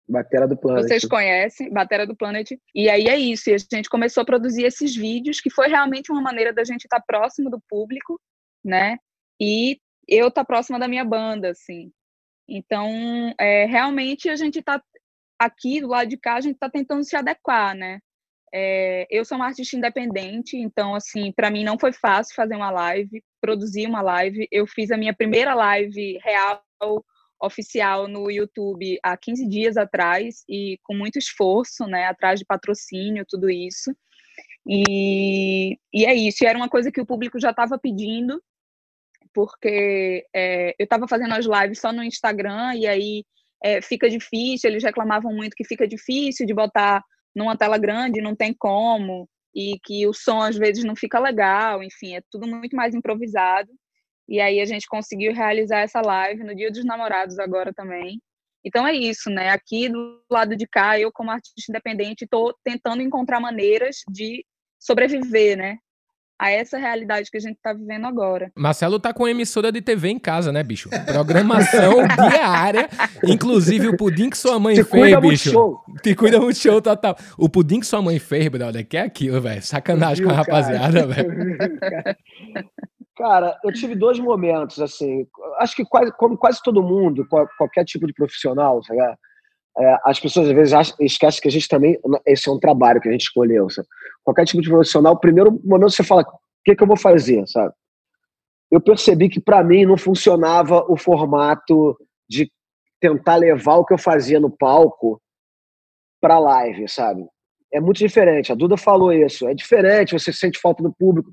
Batera 0.08 0.46
do 0.46 0.56
Planet. 0.56 0.82
Vocês 0.82 1.04
conhecem, 1.04 1.70
Batera 1.70 2.06
do 2.06 2.16
Planet. 2.16 2.50
E 2.74 2.90
aí 2.90 3.08
é 3.08 3.16
isso, 3.16 3.50
e 3.50 3.54
a 3.54 3.58
gente 3.58 3.88
começou 3.88 4.22
a 4.22 4.26
produzir 4.26 4.64
esses 4.64 4.94
vídeos, 4.94 5.40
que 5.40 5.50
foi 5.50 5.68
realmente 5.68 6.12
uma 6.12 6.20
maneira 6.20 6.52
da 6.52 6.64
gente 6.64 6.84
estar 6.84 7.00
próximo 7.00 7.50
do 7.50 7.60
público, 7.68 8.20
né? 8.64 8.98
E 9.40 9.78
eu 10.06 10.28
estar 10.28 10.44
próxima 10.44 10.78
da 10.78 10.88
minha 10.88 11.04
banda, 11.04 11.50
assim. 11.50 11.90
Então, 12.48 13.34
é, 13.40 13.64
realmente 13.64 14.28
a 14.28 14.36
gente 14.36 14.58
está 14.58 14.82
aqui 15.38 15.80
do 15.80 15.88
lado 15.88 16.08
de 16.08 16.16
cá, 16.16 16.36
a 16.36 16.40
gente 16.40 16.54
está 16.54 16.70
tentando 16.70 17.04
se 17.04 17.16
adequar, 17.16 17.74
né? 17.74 18.00
É, 18.56 19.06
eu 19.10 19.24
sou 19.24 19.36
uma 19.36 19.46
artista 19.46 19.76
independente, 19.76 20.56
então, 20.56 20.94
assim, 20.94 21.32
para 21.32 21.50
mim 21.50 21.64
não 21.64 21.76
foi 21.76 21.92
fácil 21.92 22.36
fazer 22.36 22.54
uma 22.54 22.70
live, 22.70 23.22
produzir 23.40 23.86
uma 23.86 24.00
live. 24.00 24.46
Eu 24.50 24.66
fiz 24.66 24.92
a 24.92 24.96
minha 24.96 25.12
primeira 25.12 25.54
live 25.54 26.18
real, 26.22 26.62
oficial 27.42 28.06
no 28.06 28.30
YouTube 28.30 28.98
há 29.02 29.16
15 29.16 29.48
dias 29.48 29.76
atrás 29.76 30.44
e 30.48 30.78
com 30.84 30.94
muito 30.94 31.18
esforço, 31.18 31.84
né, 31.86 32.06
atrás 32.06 32.38
de 32.38 32.46
patrocínio, 32.46 33.26
tudo 33.28 33.50
isso. 33.50 33.94
E, 34.66 35.76
e 35.92 36.06
é 36.06 36.14
isso, 36.14 36.42
e 36.42 36.46
era 36.46 36.56
uma 36.56 36.68
coisa 36.68 36.90
que 36.90 37.00
o 37.00 37.06
público 37.06 37.38
já 37.38 37.50
estava 37.50 37.78
pedindo, 37.78 38.42
porque 39.32 40.26
é, 40.34 40.74
eu 40.78 40.84
estava 40.84 41.06
fazendo 41.08 41.34
as 41.34 41.44
lives 41.44 41.80
só 41.80 41.92
no 41.92 42.04
Instagram 42.04 42.74
e 42.76 42.86
aí 42.86 43.24
é, 43.64 43.80
fica 43.80 44.10
difícil, 44.10 44.68
eles 44.68 44.84
reclamavam 44.84 45.34
muito 45.34 45.56
que 45.56 45.64
fica 45.64 45.88
difícil 45.88 46.44
de 46.46 46.52
botar 46.52 47.02
numa 47.34 47.56
tela 47.56 47.78
grande 47.78 48.20
não 48.20 48.36
tem 48.36 48.52
como, 48.52 49.26
e 49.54 49.78
que 49.82 50.06
o 50.06 50.12
som 50.12 50.40
às 50.42 50.56
vezes 50.56 50.84
não 50.84 50.94
fica 50.94 51.18
legal, 51.18 51.82
enfim, 51.82 52.14
é 52.14 52.20
tudo 52.30 52.46
muito 52.46 52.76
mais 52.76 52.94
improvisado. 52.94 53.70
E 54.28 54.40
aí 54.40 54.60
a 54.60 54.64
gente 54.66 54.86
conseguiu 54.86 55.32
realizar 55.32 55.80
essa 55.80 56.00
live 56.00 56.44
no 56.44 56.54
Dia 56.54 56.70
dos 56.70 56.84
Namorados 56.84 57.38
agora 57.38 57.72
também. 57.72 58.20
Então 58.64 58.86
é 58.86 58.94
isso, 58.94 59.30
né? 59.30 59.50
Aqui 59.50 59.88
do 59.88 60.22
lado 60.30 60.56
de 60.56 60.66
cá, 60.66 60.98
eu 60.98 61.10
como 61.12 61.30
artista 61.30 61.70
independente 61.70 62.24
estou 62.24 62.54
tentando 62.62 63.02
encontrar 63.02 63.40
maneiras 63.40 63.98
de 64.08 64.44
sobreviver, 64.78 65.56
né? 65.56 65.78
A 66.44 66.50
essa 66.50 66.76
realidade 66.76 67.30
que 67.30 67.38
a 67.38 67.40
gente 67.40 67.56
está 67.56 67.72
vivendo 67.72 68.06
agora. 68.06 68.52
Marcelo 68.54 69.00
tá 69.00 69.14
com 69.14 69.26
emissora 69.26 69.72
de 69.72 69.80
TV 69.80 70.10
em 70.10 70.18
casa, 70.18 70.52
né, 70.52 70.62
bicho? 70.62 70.90
Programação 71.06 71.94
diária. 72.30 72.86
Inclusive 73.24 73.88
o 73.88 73.96
pudim 73.96 74.28
que 74.28 74.36
sua 74.36 74.60
mãe 74.60 74.74
Te 74.74 74.84
fez, 74.84 74.90
cuida 74.90 75.20
bicho. 75.22 75.50
Show. 75.50 75.80
Te 76.02 76.14
cuida 76.14 76.38
muito 76.38 76.58
show 76.58 76.82
total. 76.82 77.16
O 77.38 77.48
pudim 77.48 77.80
que 77.80 77.86
sua 77.86 78.02
mãe 78.02 78.18
fez, 78.18 78.46
brother, 78.48 78.86
que 78.86 78.94
é 78.94 79.00
aquilo, 79.00 79.40
velho. 79.40 79.62
Sacanagem 79.62 80.22
Viu, 80.22 80.26
com 80.26 80.34
a 80.34 80.36
rapaziada, 80.36 81.06
velho. 81.08 81.56
Cara, 83.16 83.56
eu 83.64 83.72
tive 83.72 83.94
dois 83.94 84.18
momentos, 84.18 84.80
assim. 84.80 85.26
Acho 85.60 85.74
que 85.74 85.84
quase, 85.86 86.12
como 86.18 86.36
quase 86.36 86.60
todo 86.62 86.82
mundo, 86.82 87.26
qualquer 87.56 87.86
tipo 87.86 88.06
de 88.06 88.12
profissional, 88.12 88.82
sabe? 88.84 89.00
É, 89.76 89.98
as 90.04 90.20
pessoas 90.20 90.48
às 90.48 90.54
vezes 90.54 90.94
esquecem 91.00 91.40
que 91.40 91.48
a 91.48 91.50
gente 91.50 91.68
também. 91.68 91.98
Esse 92.26 92.48
é 92.48 92.52
um 92.52 92.58
trabalho 92.58 93.00
que 93.00 93.08
a 93.08 93.12
gente 93.12 93.22
escolheu. 93.22 93.68
Sabe? 93.68 93.88
Qualquer 94.22 94.44
tipo 94.44 94.62
de 94.62 94.68
profissional, 94.68 95.18
primeiro 95.18 95.60
momento 95.64 95.90
você 95.90 96.04
fala: 96.04 96.22
o 96.22 96.26
que, 96.64 96.74
que 96.74 96.82
eu 96.82 96.86
vou 96.86 96.96
fazer? 96.96 97.46
sabe? 97.46 97.72
Eu 98.70 98.80
percebi 98.80 99.28
que 99.28 99.40
para 99.40 99.62
mim 99.62 99.84
não 99.84 99.96
funcionava 99.96 100.84
o 100.88 100.96
formato 100.96 101.96
de 102.28 102.50
tentar 103.00 103.36
levar 103.36 103.76
o 103.76 103.84
que 103.84 103.92
eu 103.92 103.98
fazia 103.98 104.40
no 104.40 104.50
palco 104.50 105.20
para 106.20 106.38
live, 106.38 106.88
sabe? 106.88 107.24
É 107.72 107.80
muito 107.80 107.98
diferente. 107.98 108.50
A 108.50 108.54
Duda 108.54 108.76
falou 108.76 109.12
isso. 109.12 109.46
É 109.46 109.54
diferente, 109.54 110.12
você 110.12 110.32
sente 110.32 110.60
falta 110.60 110.82
do 110.82 110.92
público. 110.92 111.30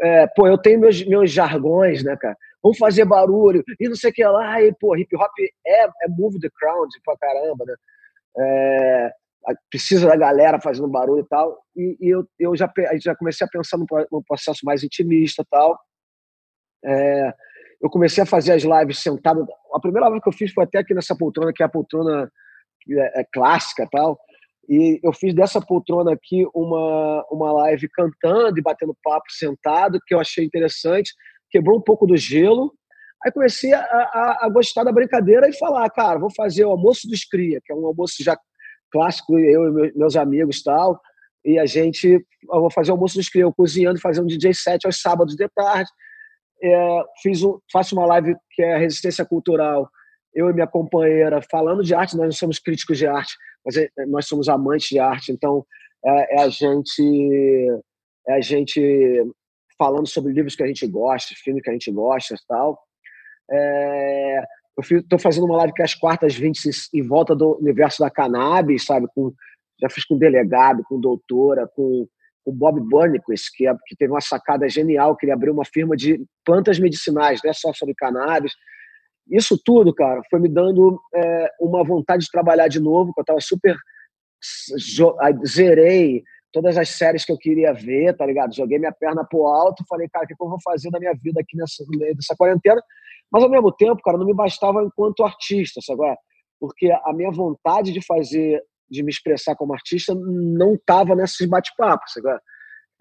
É, 0.00 0.26
pô, 0.28 0.46
eu 0.46 0.56
tenho 0.56 0.80
meus, 0.80 1.04
meus 1.04 1.30
jargões, 1.30 2.02
né, 2.02 2.16
cara? 2.16 2.36
Vamos 2.64 2.78
fazer 2.78 3.04
barulho, 3.04 3.62
e 3.78 3.86
não 3.86 3.94
sei 3.94 4.10
o 4.10 4.12
que 4.14 4.24
lá, 4.24 4.62
e 4.62 4.72
pô, 4.80 4.96
hip 4.96 5.14
hop 5.14 5.30
é, 5.66 5.84
é 5.84 6.08
move 6.08 6.40
the 6.40 6.48
crowd 6.58 6.90
pra 7.04 7.14
caramba, 7.18 7.66
né? 7.66 7.74
É, 8.38 9.10
precisa 9.70 10.08
da 10.08 10.16
galera 10.16 10.58
fazendo 10.58 10.88
barulho 10.88 11.22
e 11.22 11.28
tal, 11.28 11.62
e, 11.76 11.96
e 12.00 12.08
eu, 12.08 12.26
eu 12.38 12.56
já, 12.56 12.72
já 12.94 13.14
comecei 13.14 13.46
a 13.46 13.50
pensar 13.50 13.76
num, 13.76 13.84
num 14.10 14.22
processo 14.22 14.60
mais 14.64 14.82
intimista 14.82 15.42
e 15.42 15.46
tal. 15.50 15.78
É, 16.82 17.34
eu 17.82 17.90
comecei 17.90 18.22
a 18.22 18.26
fazer 18.26 18.52
as 18.52 18.62
lives 18.62 18.98
sentado. 18.98 19.46
A 19.74 19.78
primeira 19.78 20.08
live 20.08 20.22
que 20.22 20.28
eu 20.28 20.32
fiz 20.32 20.50
foi 20.50 20.64
até 20.64 20.78
aqui 20.78 20.94
nessa 20.94 21.14
poltrona, 21.14 21.52
que 21.54 21.62
é 21.62 21.66
a 21.66 21.68
poltrona 21.68 22.32
é, 22.90 23.20
é 23.20 23.24
clássica 23.30 23.86
tal. 23.92 24.18
E 24.66 24.98
eu 25.02 25.12
fiz 25.12 25.34
dessa 25.34 25.60
poltrona 25.60 26.14
aqui 26.14 26.46
uma, 26.54 27.26
uma 27.30 27.52
live 27.52 27.86
cantando 27.90 28.58
e 28.58 28.62
batendo 28.62 28.96
papo 29.02 29.26
sentado, 29.28 30.00
que 30.06 30.14
eu 30.14 30.20
achei 30.20 30.46
interessante 30.46 31.12
quebrou 31.54 31.78
um 31.78 31.80
pouco 31.80 32.04
do 32.04 32.16
gelo. 32.16 32.72
Aí 33.24 33.30
comecei 33.30 33.72
a, 33.72 33.80
a, 33.80 34.38
a, 34.42 34.48
gostar 34.48 34.82
da 34.82 34.90
brincadeira 34.90 35.48
e 35.48 35.56
falar, 35.56 35.88
cara, 35.90 36.18
vou 36.18 36.30
fazer 36.34 36.64
o 36.64 36.70
almoço 36.70 37.08
dos 37.08 37.24
cria, 37.24 37.60
que 37.64 37.72
é 37.72 37.76
um 37.76 37.86
almoço 37.86 38.16
já 38.24 38.36
clássico, 38.90 39.38
eu 39.38 39.86
e 39.86 39.96
meus 39.96 40.16
amigos 40.16 40.62
tal. 40.64 41.00
E 41.44 41.56
a 41.58 41.64
gente, 41.64 42.08
eu 42.08 42.60
vou 42.60 42.70
fazer 42.70 42.90
o 42.90 42.94
almoço 42.94 43.16
dos 43.16 43.28
cria, 43.28 43.44
eu 43.44 43.54
cozinhando, 43.54 44.00
fazendo 44.00 44.24
um 44.24 44.26
DJ 44.26 44.52
set 44.52 44.84
aos 44.84 45.00
sábados 45.00 45.36
de 45.36 45.48
tarde. 45.54 45.88
É, 46.60 47.02
fiz 47.22 47.42
um, 47.44 47.58
faço 47.72 47.94
uma 47.94 48.06
live 48.06 48.34
que 48.50 48.62
é 48.62 48.76
Resistência 48.76 49.24
Cultural, 49.24 49.88
eu 50.34 50.50
e 50.50 50.52
minha 50.52 50.66
companheira, 50.66 51.40
falando 51.50 51.84
de 51.84 51.94
arte. 51.94 52.16
Nós 52.16 52.26
não 52.26 52.32
somos 52.32 52.58
críticos 52.58 52.98
de 52.98 53.06
arte, 53.06 53.34
mas 53.64 53.76
é, 53.76 53.88
nós 54.08 54.26
somos 54.26 54.48
amantes 54.48 54.88
de 54.88 54.98
arte. 54.98 55.30
Então, 55.30 55.64
é, 56.04 56.40
é 56.40 56.42
a 56.42 56.48
gente 56.48 57.70
é 58.26 58.34
a 58.34 58.40
gente 58.40 58.80
falando 59.78 60.06
sobre 60.06 60.32
livros 60.32 60.54
que 60.54 60.62
a 60.62 60.66
gente 60.66 60.86
gosta, 60.86 61.34
filmes 61.36 61.62
que 61.62 61.70
a 61.70 61.72
gente 61.72 61.90
gosta 61.90 62.34
e 62.34 62.38
tal. 62.48 62.78
É, 63.50 64.44
eu 64.76 64.98
estou 64.98 65.18
fazendo 65.18 65.44
uma 65.44 65.56
live 65.58 65.72
que 65.72 65.82
é 65.82 65.84
às 65.84 65.94
quartas 65.94 66.34
20 66.34 66.70
em 66.92 67.02
volta 67.02 67.34
do 67.34 67.56
universo 67.58 68.00
da 68.00 68.10
cannabis, 68.10 68.84
sabe? 68.84 69.06
Com, 69.14 69.32
já 69.80 69.88
fiz 69.88 70.04
com 70.04 70.18
delegado, 70.18 70.82
com 70.84 71.00
doutora, 71.00 71.68
com 71.74 72.06
o 72.44 72.52
Bob 72.52 72.80
Burnquist, 72.80 73.50
que, 73.56 73.66
é, 73.66 73.74
que 73.86 73.96
teve 73.96 74.12
uma 74.12 74.20
sacada 74.20 74.68
genial, 74.68 75.16
que 75.16 75.26
ele 75.26 75.32
abriu 75.32 75.52
uma 75.52 75.64
firma 75.64 75.96
de 75.96 76.24
plantas 76.44 76.78
medicinais, 76.78 77.40
não 77.42 77.50
é 77.50 77.54
só 77.54 77.72
sobre 77.72 77.94
cannabis. 77.94 78.52
Isso 79.30 79.58
tudo, 79.64 79.94
cara, 79.94 80.20
foi 80.30 80.40
me 80.40 80.48
dando 80.48 81.00
é, 81.14 81.50
uma 81.60 81.82
vontade 81.82 82.24
de 82.24 82.30
trabalhar 82.30 82.68
de 82.68 82.80
novo, 82.80 83.12
que 83.12 83.20
eu 83.20 83.22
estava 83.22 83.40
super... 83.40 83.76
Zerei 85.46 86.22
todas 86.54 86.78
as 86.78 86.88
séries 86.90 87.24
que 87.24 87.32
eu 87.32 87.36
queria 87.36 87.74
ver, 87.74 88.16
tá 88.16 88.24
ligado? 88.24 88.54
Joguei 88.54 88.78
minha 88.78 88.92
perna 88.92 89.24
pro 89.24 89.44
alto, 89.44 89.84
falei, 89.88 90.08
cara, 90.08 90.24
o 90.24 90.28
que, 90.28 90.34
eu 90.40 90.48
vou 90.48 90.60
fazer 90.62 90.88
da 90.88 91.00
minha 91.00 91.12
vida 91.12 91.40
aqui 91.40 91.56
nessa, 91.56 91.84
dessa 92.14 92.36
quarentena? 92.36 92.80
Mas 93.30 93.42
ao 93.42 93.50
mesmo 93.50 93.72
tempo, 93.72 94.00
cara, 94.00 94.16
não 94.16 94.24
me 94.24 94.32
bastava 94.32 94.80
enquanto 94.84 95.24
artista, 95.24 95.80
sabe? 95.82 96.16
Porque 96.60 96.92
a 96.92 97.12
minha 97.12 97.32
vontade 97.32 97.92
de 97.92 98.00
fazer, 98.06 98.62
de 98.88 99.02
me 99.02 99.10
expressar 99.10 99.56
como 99.56 99.74
artista, 99.74 100.14
não 100.14 100.78
tava 100.86 101.16
nesses 101.16 101.44
bate-papos, 101.48 102.12
sabe? 102.12 102.38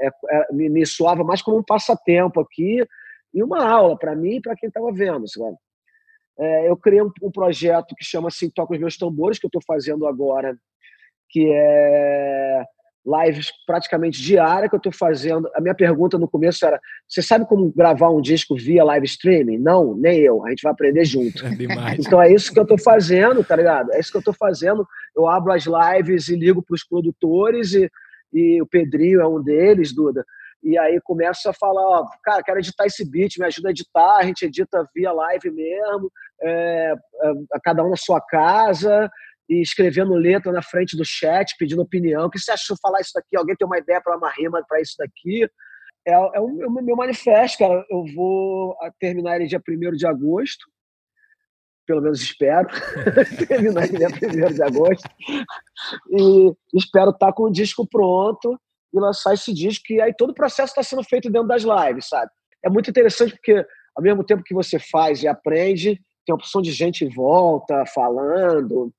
É, 0.01 0.07
é, 0.07 0.48
me, 0.51 0.67
me 0.67 0.83
soava 0.88 1.24
mais 1.24 1.43
como 1.43 1.60
um 1.60 1.63
passatempo 1.63 2.41
aqui 2.41 2.83
e 3.31 3.43
uma 3.43 3.69
aula 3.69 3.95
para 3.95 4.15
mim 4.15 4.38
e 4.38 4.41
para 4.41 4.55
quem 4.55 4.67
estava 4.67 4.91
vendo, 4.91 5.29
sabe? 5.29 5.55
É, 6.39 6.67
eu 6.67 6.75
criei 6.75 7.03
um, 7.03 7.12
um 7.22 7.31
projeto 7.31 7.93
que 7.95 8.03
chama 8.03 8.29
assim 8.29 8.50
Toca 8.50 8.74
os 8.74 8.79
Meus 8.79 8.98
Tambores, 8.98 9.38
que 9.38 9.45
eu 9.45 9.50
estou 9.50 9.62
fazendo 9.67 10.07
agora, 10.07 10.57
que 11.29 11.51
é 11.53 12.63
lives 13.05 13.51
praticamente 13.65 14.22
diária 14.22 14.69
que 14.69 14.75
eu 14.75 14.77
estou 14.77 14.91
fazendo. 14.91 15.50
A 15.55 15.62
minha 15.62 15.75
pergunta 15.75 16.17
no 16.17 16.27
começo 16.27 16.65
era: 16.65 16.79
você 17.07 17.22
sabe 17.22 17.45
como 17.45 17.72
gravar 17.72 18.10
um 18.10 18.22
disco 18.22 18.55
via 18.55 18.83
live 18.83 19.05
streaming? 19.05 19.57
Não, 19.57 19.95
nem 19.95 20.19
eu. 20.19 20.45
A 20.45 20.50
gente 20.50 20.63
vai 20.63 20.72
aprender 20.72 21.05
junto. 21.05 21.43
É 21.83 21.95
então 22.00 22.22
é 22.22 22.31
isso 22.31 22.53
que 22.53 22.60
eu 22.60 22.63
estou 22.63 22.77
fazendo, 22.77 23.43
tá 23.43 23.55
ligado? 23.55 23.91
É 23.93 24.00
isso 24.00 24.12
que 24.12 24.17
eu 24.17 24.19
estou 24.19 24.33
fazendo. 24.33 24.88
Eu 25.15 25.27
abro 25.27 25.51
as 25.51 25.65
lives 25.65 26.27
e 26.27 26.36
ligo 26.36 26.62
para 26.62 26.75
os 26.75 26.83
produtores 26.83 27.74
e, 27.74 27.89
e 28.31 28.62
o 28.62 28.65
Pedrinho 28.65 29.22
é 29.22 29.27
um 29.27 29.41
deles, 29.41 29.93
Duda. 29.93 30.24
E 30.63 30.77
aí 30.77 31.00
começa 31.03 31.50
a 31.50 31.53
falar, 31.53 31.81
ó, 31.81 32.07
cara, 32.24 32.41
quero 32.41 32.60
editar 32.60 32.86
esse 32.86 33.10
beat, 33.10 33.38
me 33.38 33.45
ajuda 33.45 33.67
a 33.67 33.72
editar, 33.72 34.17
a 34.17 34.24
gente 34.24 34.45
edita 34.45 34.88
via 34.95 35.12
live 35.12 35.51
mesmo, 35.51 36.10
é, 36.41 36.93
é, 37.22 37.60
cada 37.62 37.83
um 37.83 37.89
na 37.89 37.98
sua 37.98 38.22
casa, 38.22 39.12
e 39.50 39.62
escrevendo 39.62 40.13
letra 40.13 40.51
na 40.51 40.62
frente 40.62 40.95
do 40.95 41.03
chat, 41.05 41.55
pedindo 41.57 41.81
opinião. 41.81 42.25
O 42.25 42.29
que 42.29 42.39
você 42.39 42.51
achou 42.51 42.77
falar 42.81 43.01
isso 43.01 43.12
daqui? 43.13 43.35
Alguém 43.35 43.55
tem 43.55 43.65
uma 43.65 43.77
ideia 43.77 44.01
para 44.01 44.17
uma 44.17 44.31
rima 44.31 44.63
para 44.67 44.81
isso 44.81 44.95
daqui? 44.97 45.47
É, 46.05 46.13
é 46.13 46.39
o 46.39 46.47
meu, 46.47 46.69
meu 46.69 46.95
manifesto, 46.95 47.59
cara. 47.59 47.85
Eu 47.89 48.05
vou 48.15 48.75
terminar 49.00 49.35
ele 49.35 49.47
dia 49.47 49.62
1 49.67 49.91
de 49.95 50.07
agosto. 50.07 50.65
Pelo 51.85 52.01
menos 52.01 52.21
espero. 52.21 52.67
terminar 53.47 53.85
ele 53.85 53.97
dia 53.97 54.07
1 54.07 54.53
de 54.53 54.63
agosto. 54.63 55.09
E 56.12 56.53
espero 56.73 57.12
estar 57.12 57.27
tá 57.27 57.33
com 57.33 57.43
o 57.43 57.51
disco 57.51 57.88
pronto 57.88 58.59
e 58.93 59.00
lançar 59.00 59.33
esse 59.33 59.53
disco. 59.53 59.91
E 59.91 60.01
aí 60.01 60.13
todo 60.15 60.31
o 60.31 60.35
processo 60.35 60.71
está 60.71 60.83
sendo 60.83 61.03
feito 61.03 61.29
dentro 61.29 61.47
das 61.47 61.63
lives, 61.63 62.07
sabe? 62.07 62.31
É 62.63 62.69
muito 62.69 62.89
interessante 62.89 63.33
porque, 63.33 63.65
ao 63.95 64.01
mesmo 64.01 64.23
tempo 64.23 64.43
que 64.43 64.53
você 64.53 64.79
faz 64.79 65.21
e 65.21 65.27
aprende, 65.27 65.95
tem 66.25 66.33
uma 66.33 66.38
opção 66.38 66.62
de 66.62 66.71
gente 66.71 67.03
em 67.03 67.09
volta, 67.09 67.85
falando 67.93 68.93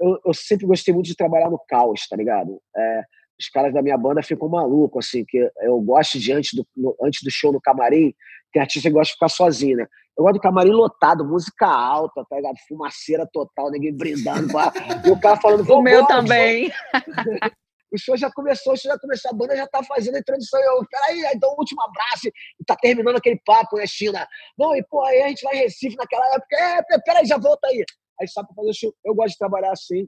eu, 0.00 0.18
eu, 0.26 0.34
sempre 0.34 0.66
gostei 0.66 0.94
muito 0.94 1.06
de 1.06 1.16
trabalhar 1.16 1.50
no 1.50 1.58
caos, 1.68 2.08
tá 2.08 2.16
ligado? 2.16 2.60
É, 2.76 3.02
os 3.38 3.48
caras 3.48 3.72
da 3.72 3.82
minha 3.82 3.96
banda 3.96 4.22
ficam 4.22 4.48
malucos, 4.48 5.06
assim, 5.06 5.24
que 5.26 5.50
eu 5.62 5.80
gosto 5.80 6.18
de 6.18 6.32
antes 6.32 6.54
do, 6.54 6.66
no, 6.76 6.96
antes 7.02 7.22
do 7.22 7.30
show 7.30 7.52
no 7.52 7.60
camarim, 7.60 8.14
tem 8.52 8.60
artista 8.60 8.88
que 8.88 8.94
gosta 8.94 9.10
de 9.10 9.14
ficar 9.14 9.28
sozinho, 9.28 9.76
né? 9.76 9.86
Eu 10.18 10.24
gosto 10.24 10.34
do 10.34 10.40
camarim 10.40 10.70
lotado, 10.70 11.24
música 11.24 11.66
alta, 11.66 12.24
tá 12.28 12.36
ligado? 12.36 12.56
Fumaceira 12.68 13.26
total, 13.32 13.70
ninguém 13.70 13.96
brindando. 13.96 14.48
Pra... 14.52 14.72
e 15.06 15.10
o 15.10 15.18
cara 15.18 15.36
falando, 15.36 15.68
o 15.70 15.82
meu 15.82 16.04
também. 16.06 16.70
o 17.92 17.98
show 17.98 18.16
já 18.16 18.30
começou, 18.30 18.74
o 18.74 18.76
show 18.76 18.90
já 18.90 18.98
começou, 18.98 19.30
a 19.30 19.34
banda 19.34 19.56
já 19.56 19.66
tá 19.66 19.82
fazendo 19.82 20.16
a 20.16 20.18
introdução. 20.18 20.60
Eu, 20.60 20.84
peraí, 20.90 21.32
então 21.34 21.50
um 21.50 21.58
último 21.58 21.82
abraço. 21.82 22.28
E 22.28 22.64
tá 22.66 22.76
terminando 22.76 23.16
aquele 23.16 23.40
papo, 23.46 23.76
né, 23.76 23.86
China? 23.86 24.26
Não, 24.58 24.74
e 24.76 24.82
pô, 24.82 25.02
aí 25.04 25.22
a 25.22 25.28
gente 25.28 25.42
vai 25.42 25.56
em 25.56 25.60
Recife 25.60 25.96
naquela 25.96 26.26
época. 26.34 26.56
É, 26.56 26.98
peraí, 27.00 27.24
já 27.24 27.38
volta 27.38 27.68
aí. 27.68 27.84
Aí 28.20 28.28
sabe 28.28 28.48
pra 28.48 28.56
fazer 28.56 28.74
show. 28.74 28.94
Eu 29.04 29.14
gosto 29.14 29.32
de 29.32 29.38
trabalhar 29.38 29.72
assim. 29.72 30.06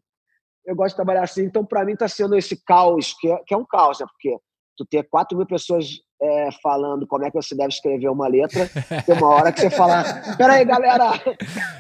Eu 0.67 0.77
gosto 0.77 0.91
de 0.91 0.97
trabalhar 0.97 1.23
assim. 1.23 1.43
Então, 1.43 1.65
pra 1.65 1.85
mim, 1.85 1.97
tá 1.97 2.07
sendo 2.09 2.37
esse 2.37 2.63
caos, 2.65 3.15
que 3.19 3.31
é, 3.31 3.39
que 3.47 3.55
é 3.55 3.57
um 3.57 3.65
caos, 3.65 4.01
né? 4.01 4.07
Porque 4.07 4.37
tu 4.77 4.87
ter 4.87 5.09
4 5.09 5.37
mil 5.37 5.47
pessoas 5.47 5.87
é, 6.21 6.51
falando 6.63 7.07
como 7.07 7.25
é 7.25 7.31
que 7.31 7.37
você 7.37 7.55
deve 7.55 7.71
escrever 7.71 8.09
uma 8.09 8.29
letra, 8.29 8.69
tem 9.05 9.17
uma 9.17 9.29
hora 9.29 9.53
que 9.53 9.61
você 9.61 9.71
fala, 9.71 10.05
peraí, 10.39 10.65
galera, 10.65 11.11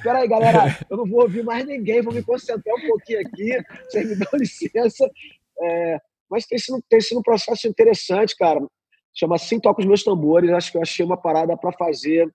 peraí, 0.02 0.28
galera, 0.28 0.78
eu 0.90 0.96
não 0.96 1.06
vou 1.06 1.22
ouvir 1.22 1.44
mais 1.44 1.64
ninguém, 1.64 2.02
vou 2.02 2.12
me 2.12 2.22
concentrar 2.22 2.74
um 2.76 2.86
pouquinho 2.88 3.20
aqui, 3.20 3.62
vocês 3.88 4.08
me 4.08 4.16
dão 4.16 4.30
licença. 4.34 5.08
É, 5.60 6.00
mas 6.28 6.46
tem 6.46 6.58
sido, 6.58 6.82
tem 6.88 7.00
sido 7.00 7.18
um 7.20 7.22
processo 7.22 7.68
interessante, 7.68 8.36
cara. 8.36 8.60
Chama 9.14 9.36
Assim 9.36 9.60
Toca 9.60 9.80
os 9.80 9.86
Meus 9.86 10.02
Tambores, 10.02 10.50
acho 10.50 10.72
que 10.72 10.78
eu 10.78 10.82
achei 10.82 11.04
uma 11.04 11.16
parada 11.16 11.56
para 11.56 11.72
fazer 11.72 12.32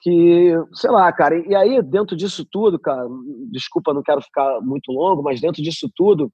que, 0.00 0.52
sei 0.72 0.90
lá, 0.90 1.12
cara, 1.12 1.36
e 1.46 1.54
aí 1.54 1.82
dentro 1.82 2.16
disso 2.16 2.46
tudo, 2.50 2.78
cara, 2.78 3.06
desculpa, 3.50 3.92
não 3.92 4.02
quero 4.02 4.22
ficar 4.22 4.60
muito 4.60 4.90
longo, 4.90 5.22
mas 5.22 5.40
dentro 5.40 5.62
disso 5.62 5.90
tudo, 5.94 6.32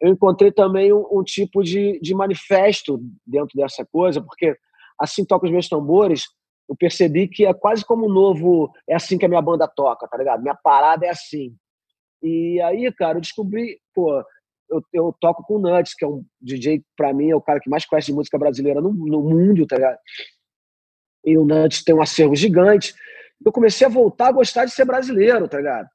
eu 0.00 0.10
encontrei 0.10 0.52
também 0.52 0.92
um, 0.92 1.04
um, 1.12 1.22
tipo 1.22 1.62
de, 1.62 1.98
de 2.00 2.14
manifesto 2.14 3.00
dentro 3.26 3.56
dessa 3.56 3.84
coisa, 3.92 4.20
porque 4.22 4.56
assim 4.98 5.24
toca 5.24 5.46
os 5.46 5.52
meus 5.52 5.68
tambores, 5.68 6.24
eu 6.70 6.76
percebi 6.76 7.26
que 7.26 7.44
é 7.44 7.52
quase 7.52 7.84
como 7.84 8.06
um 8.06 8.12
novo. 8.12 8.72
É 8.88 8.94
assim 8.94 9.18
que 9.18 9.26
a 9.26 9.28
minha 9.28 9.42
banda 9.42 9.66
toca, 9.66 10.06
tá 10.06 10.16
ligado? 10.16 10.40
Minha 10.40 10.54
parada 10.54 11.04
é 11.04 11.08
assim. 11.08 11.52
E 12.22 12.60
aí, 12.60 12.92
cara, 12.92 13.18
eu 13.18 13.20
descobri, 13.20 13.80
pô, 13.92 14.22
eu, 14.70 14.80
eu 14.92 15.16
toco 15.20 15.42
com 15.42 15.56
o 15.56 15.58
Nuts, 15.58 15.94
que 15.94 16.04
é 16.04 16.08
um 16.08 16.24
DJ, 16.40 16.84
pra 16.96 17.12
mim, 17.12 17.30
é 17.30 17.34
o 17.34 17.40
cara 17.40 17.58
que 17.58 17.68
mais 17.68 17.84
conhece 17.84 18.06
de 18.06 18.14
música 18.14 18.38
brasileira 18.38 18.80
no, 18.80 18.92
no 18.92 19.20
mundo, 19.20 19.66
tá 19.66 19.74
ligado? 19.74 19.98
E 21.24 21.36
o 21.36 21.44
Nuts 21.44 21.82
tem 21.82 21.94
um 21.94 22.02
acervo 22.02 22.34
gigante. 22.34 22.94
Eu 23.44 23.52
comecei 23.52 23.86
a 23.86 23.90
voltar 23.90 24.28
a 24.28 24.32
gostar 24.32 24.64
de 24.64 24.72
ser 24.72 24.84
brasileiro, 24.84 25.48
tá 25.48 25.58
ligado? 25.58 25.88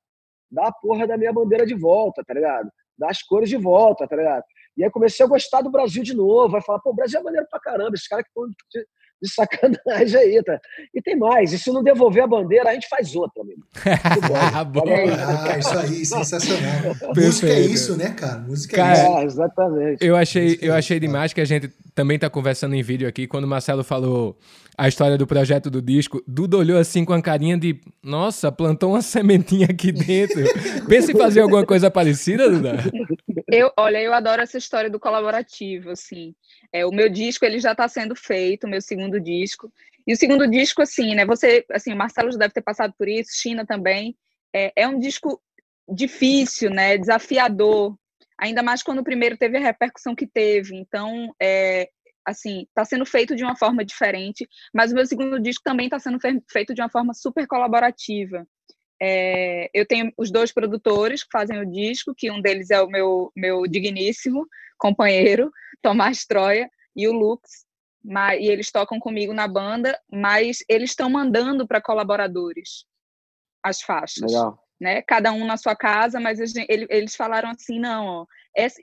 Dar 0.51 0.67
a 0.67 0.71
porra 0.71 1.07
da 1.07 1.17
minha 1.17 1.33
bandeira 1.33 1.65
de 1.65 1.75
volta, 1.75 2.23
tá 2.23 2.33
ligado? 2.33 2.69
dar 2.97 3.09
as 3.09 3.21
cores 3.21 3.49
de 3.49 3.57
volta, 3.57 4.07
tá 4.07 4.15
ligado? 4.15 4.43
E 4.77 4.83
aí 4.83 4.89
comecei 4.89 5.25
a 5.25 5.29
gostar 5.29 5.61
do 5.61 5.71
Brasil 5.71 6.03
de 6.03 6.13
novo, 6.13 6.49
vai 6.49 6.61
falar, 6.61 6.79
pô, 6.79 6.91
o 6.91 6.95
Brasil 6.95 7.19
é 7.19 7.23
maneiro 7.23 7.47
pra 7.49 7.59
caramba, 7.59 7.91
esses 7.93 8.07
caras 8.07 8.25
que 8.25 8.29
estão 8.29 8.47
de, 9.21 9.29
sacanagem 9.31 10.19
aí, 10.19 10.43
tá? 10.43 10.59
E 10.93 11.01
tem 11.01 11.17
mais, 11.17 11.53
e 11.53 11.59
se 11.59 11.71
não 11.71 11.83
devolver 11.83 12.23
a 12.23 12.27
bandeira, 12.27 12.69
a 12.69 12.73
gente 12.73 12.87
faz 12.87 13.15
outra, 13.15 13.41
amigo. 13.41 13.61
Bom. 14.71 14.83
ah, 14.87 15.57
isso 15.57 15.77
aí, 15.77 16.05
sensacional. 16.05 16.95
Música 17.15 17.47
é 17.47 17.59
isso, 17.59 17.97
né, 17.97 18.11
cara? 18.11 18.39
Música 18.39 18.77
cara, 18.77 18.97
é 18.97 19.01
isso. 19.01 19.17
É, 19.17 19.23
exatamente. 19.23 20.05
Eu 20.05 20.15
achei, 20.15 20.57
eu 20.61 20.73
achei 20.73 20.99
demais 20.99 21.33
que 21.33 21.41
a 21.41 21.45
gente 21.45 21.69
também 21.93 22.19
tá 22.19 22.29
conversando 22.29 22.75
em 22.75 22.83
vídeo 22.83 23.07
aqui, 23.07 23.27
quando 23.27 23.45
o 23.45 23.47
Marcelo 23.47 23.83
falou 23.83 24.37
a 24.77 24.87
história 24.87 25.17
do 25.17 25.25
projeto 25.25 25.69
do 25.69 25.81
disco, 25.81 26.21
Duda 26.27 26.57
olhou 26.57 26.77
assim 26.77 27.05
com 27.05 27.13
a 27.13 27.21
carinha 27.21 27.57
de 27.57 27.79
nossa, 28.03 28.51
plantou 28.51 28.91
uma 28.91 29.01
sementinha 29.01 29.67
aqui 29.69 29.91
dentro. 29.91 30.43
Pensa 30.87 31.11
em 31.11 31.17
fazer 31.17 31.41
alguma 31.41 31.65
coisa 31.65 31.89
parecida, 31.89 32.49
Duda? 32.49 32.77
Eu, 33.47 33.71
olha, 33.77 34.01
eu 34.01 34.13
adoro 34.13 34.41
essa 34.41 34.57
história 34.57 34.89
do 34.89 34.99
colaborativo, 34.99 35.91
assim. 35.91 36.33
É, 36.73 36.85
o 36.85 36.91
meu 36.91 37.09
disco 37.09 37.45
ele 37.45 37.59
já 37.59 37.73
está 37.73 37.87
sendo 37.87 38.15
feito, 38.15 38.65
o 38.65 38.69
meu 38.69 38.81
segundo 38.81 39.19
disco. 39.19 39.71
E 40.07 40.13
o 40.13 40.17
segundo 40.17 40.49
disco, 40.49 40.81
assim, 40.81 41.13
né? 41.15 41.25
Você, 41.25 41.65
assim, 41.71 41.93
o 41.93 41.97
Marcelo 41.97 42.31
já 42.31 42.39
deve 42.39 42.53
ter 42.53 42.61
passado 42.61 42.93
por 42.97 43.07
isso, 43.07 43.31
China 43.39 43.65
também. 43.65 44.15
É, 44.53 44.71
é 44.75 44.87
um 44.87 44.99
disco 44.99 45.41
difícil, 45.87 46.71
né? 46.71 46.97
Desafiador. 46.97 47.95
Ainda 48.39 48.63
mais 48.63 48.81
quando 48.81 48.99
o 48.99 49.03
primeiro 49.03 49.37
teve 49.37 49.57
a 49.57 49.61
repercussão 49.61 50.15
que 50.15 50.27
teve. 50.27 50.75
Então, 50.75 51.33
é, 51.41 51.89
assim, 52.25 52.63
está 52.63 52.83
sendo 52.83 53.05
feito 53.05 53.35
de 53.35 53.43
uma 53.43 53.55
forma 53.55 53.85
diferente, 53.85 54.47
mas 54.73 54.91
o 54.91 54.95
meu 54.95 55.05
segundo 55.05 55.39
disco 55.39 55.63
também 55.63 55.85
está 55.85 55.99
sendo 55.99 56.17
feito 56.49 56.73
de 56.73 56.81
uma 56.81 56.89
forma 56.89 57.13
super 57.13 57.47
colaborativa. 57.47 58.45
É, 59.01 59.69
eu 59.73 59.85
tenho 59.85 60.11
os 60.17 60.31
dois 60.31 60.51
produtores 60.51 61.23
que 61.23 61.29
fazem 61.31 61.59
o 61.59 61.69
disco, 61.69 62.15
que 62.15 62.31
um 62.31 62.41
deles 62.41 62.69
é 62.69 62.81
o 62.81 62.87
meu, 62.87 63.31
meu 63.35 63.67
digníssimo 63.67 64.47
companheiro, 64.77 65.51
Tomás 65.81 66.25
Troia, 66.25 66.69
e 66.95 67.07
o 67.07 67.13
Lux, 67.13 67.65
mas, 68.03 68.39
e 68.39 68.45
eles 68.45 68.71
tocam 68.71 68.99
comigo 68.99 69.33
na 69.33 69.47
banda, 69.47 69.99
mas 70.11 70.59
eles 70.69 70.91
estão 70.91 71.09
mandando 71.09 71.67
para 71.67 71.81
colaboradores 71.81 72.85
as 73.63 73.81
faixas. 73.81 74.31
Legal. 74.31 74.59
Né? 74.79 75.01
Cada 75.01 75.31
um 75.31 75.45
na 75.45 75.57
sua 75.57 75.75
casa, 75.75 76.19
mas 76.19 76.39
eles 76.39 77.15
falaram 77.15 77.49
assim, 77.49 77.79
não, 77.79 78.05
ó, 78.05 78.25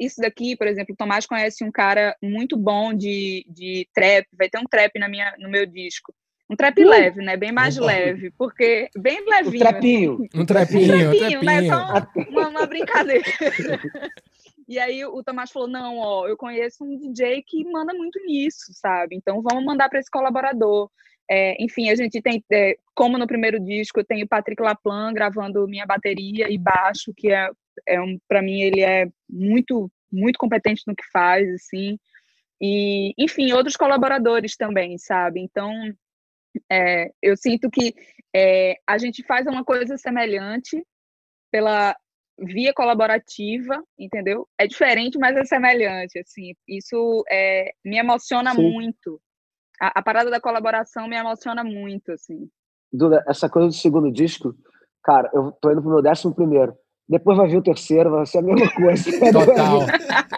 isso 0.00 0.20
daqui, 0.20 0.56
por 0.56 0.66
exemplo, 0.66 0.94
o 0.94 0.96
Tomás 0.96 1.26
conhece 1.26 1.64
um 1.64 1.70
cara 1.70 2.16
muito 2.22 2.56
bom 2.56 2.92
de, 2.92 3.46
de 3.48 3.88
trap, 3.94 4.26
vai 4.32 4.48
ter 4.48 4.58
um 4.58 4.64
trap 4.64 4.98
na 4.98 5.08
minha, 5.08 5.34
no 5.38 5.48
meu 5.48 5.66
disco. 5.66 6.14
Um 6.50 6.56
trap 6.56 6.82
uh! 6.82 6.88
leve, 6.88 7.22
né? 7.22 7.36
Bem 7.36 7.52
mais 7.52 7.76
leve, 7.76 8.30
porque 8.32 8.88
bem 8.96 9.24
levinho. 9.24 9.56
Um 9.56 9.58
trapinho. 9.58 10.28
Um 10.34 10.44
trapinho, 10.44 11.10
um 11.10 11.18
trapinho, 11.18 11.42
né? 11.42 11.66
Só 11.66 12.06
uma, 12.28 12.48
uma 12.48 12.66
brincadeira. 12.66 13.22
E 14.68 14.78
aí 14.78 15.04
o 15.04 15.22
Tomás 15.22 15.50
falou: 15.50 15.68
não, 15.68 15.98
ó, 15.98 16.26
eu 16.26 16.36
conheço 16.36 16.84
um 16.84 16.96
DJ 16.96 17.42
que 17.42 17.62
manda 17.64 17.92
muito 17.92 18.18
nisso, 18.24 18.72
sabe? 18.72 19.16
Então 19.16 19.42
vamos 19.42 19.64
mandar 19.64 19.88
para 19.88 19.98
esse 19.98 20.10
colaborador. 20.10 20.88
É, 21.30 21.62
enfim, 21.62 21.90
a 21.90 21.94
gente 21.94 22.20
tem, 22.20 22.42
é, 22.50 22.76
como 22.94 23.18
no 23.18 23.26
primeiro 23.26 23.60
disco, 23.60 24.00
eu 24.00 24.04
tenho 24.04 24.24
o 24.24 24.28
Patrick 24.28 24.62
Laplan 24.62 25.12
gravando 25.12 25.68
minha 25.68 25.86
bateria 25.86 26.50
e 26.50 26.58
baixo, 26.58 27.12
que 27.16 27.30
é, 27.30 27.50
é 27.86 28.00
um, 28.00 28.18
para 28.28 28.42
mim 28.42 28.60
ele 28.62 28.80
é 28.80 29.06
muito, 29.28 29.90
muito 30.10 30.38
competente 30.38 30.82
no 30.86 30.96
que 30.96 31.04
faz, 31.12 31.48
assim. 31.54 31.98
E, 32.60 33.12
enfim, 33.18 33.52
outros 33.52 33.76
colaboradores 33.76 34.56
também, 34.56 34.96
sabe? 34.96 35.40
Então, 35.40 35.72
é, 36.70 37.10
eu 37.22 37.36
sinto 37.36 37.70
que 37.70 37.94
é, 38.34 38.76
a 38.86 38.98
gente 38.98 39.24
faz 39.24 39.46
uma 39.46 39.64
coisa 39.64 39.96
semelhante 39.96 40.82
pela 41.50 41.94
via 42.38 42.72
colaborativa, 42.72 43.82
entendeu? 43.98 44.48
É 44.58 44.66
diferente, 44.66 45.18
mas 45.18 45.36
é 45.36 45.44
semelhante, 45.44 46.18
assim. 46.18 46.52
Isso 46.66 47.24
é, 47.30 47.70
me 47.84 47.98
emociona 47.98 48.54
Sim. 48.54 48.70
muito. 48.70 49.20
A, 49.80 50.00
a, 50.00 50.02
parada 50.02 50.30
da 50.30 50.40
colaboração 50.40 51.08
me 51.08 51.16
emociona 51.16 51.62
muito, 51.62 52.12
assim. 52.12 52.48
Duda, 52.92 53.24
essa 53.28 53.48
coisa 53.48 53.68
do 53.68 53.74
segundo 53.74 54.10
disco, 54.10 54.54
cara, 55.02 55.30
eu 55.32 55.52
tô 55.60 55.70
indo 55.70 55.82
pro 55.82 55.90
meu 55.90 56.02
décimo 56.02 56.34
primeiro. 56.34 56.74
Depois 57.08 57.36
vai 57.36 57.48
vir 57.48 57.58
o 57.58 57.62
terceiro, 57.62 58.10
vai 58.10 58.26
ser 58.26 58.38
a 58.38 58.42
mesma 58.42 58.70
coisa. 58.72 59.10
Total. 59.32 59.82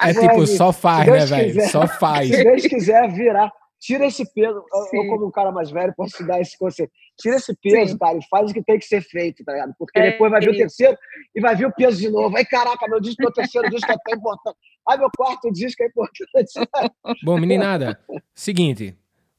É 0.02 0.12
tipo, 0.12 0.46
só 0.46 0.72
faz, 0.72 1.06
né, 1.06 1.26
velho? 1.26 1.68
Só 1.68 1.86
faz. 1.86 2.28
Se 2.28 2.42
Deus 2.42 2.62
quiser 2.62 3.12
virar, 3.12 3.52
tira 3.84 4.06
esse 4.06 4.24
peso. 4.32 4.64
Sim. 4.90 4.96
Eu, 4.96 5.06
como 5.08 5.26
um 5.26 5.30
cara 5.30 5.52
mais 5.52 5.70
velho, 5.70 5.92
posso 5.94 6.16
te 6.16 6.26
dar 6.26 6.40
esse 6.40 6.58
conselho. 6.58 6.90
Tira 7.18 7.36
esse 7.36 7.54
peso, 7.62 7.92
Sim. 7.92 7.98
cara, 7.98 8.16
e 8.16 8.26
faz 8.28 8.50
o 8.50 8.54
que 8.54 8.62
tem 8.62 8.78
que 8.78 8.86
ser 8.86 9.02
feito, 9.02 9.44
tá 9.44 9.52
ligado? 9.52 9.74
Porque 9.78 9.98
é, 9.98 10.12
depois 10.12 10.30
vai 10.30 10.40
vir 10.40 10.48
é 10.48 10.52
o 10.52 10.56
terceiro 10.56 10.98
e 11.34 11.40
vai 11.40 11.54
vir 11.54 11.66
o 11.66 11.72
peso 11.72 12.00
de 12.00 12.08
novo. 12.08 12.34
Aí, 12.36 12.46
caraca, 12.46 12.88
meu 12.88 13.00
disco, 13.00 13.22
meu 13.22 13.32
terceiro 13.32 13.68
disco 13.68 13.92
é 13.92 13.96
tão 14.04 14.18
importante. 14.18 14.56
Aí, 14.88 14.98
meu 14.98 15.10
quarto 15.14 15.52
disco 15.52 15.82
é 15.82 15.86
importante. 15.86 16.54
Bom, 17.22 17.38
meninada, 17.38 18.00
seguinte. 18.34 18.96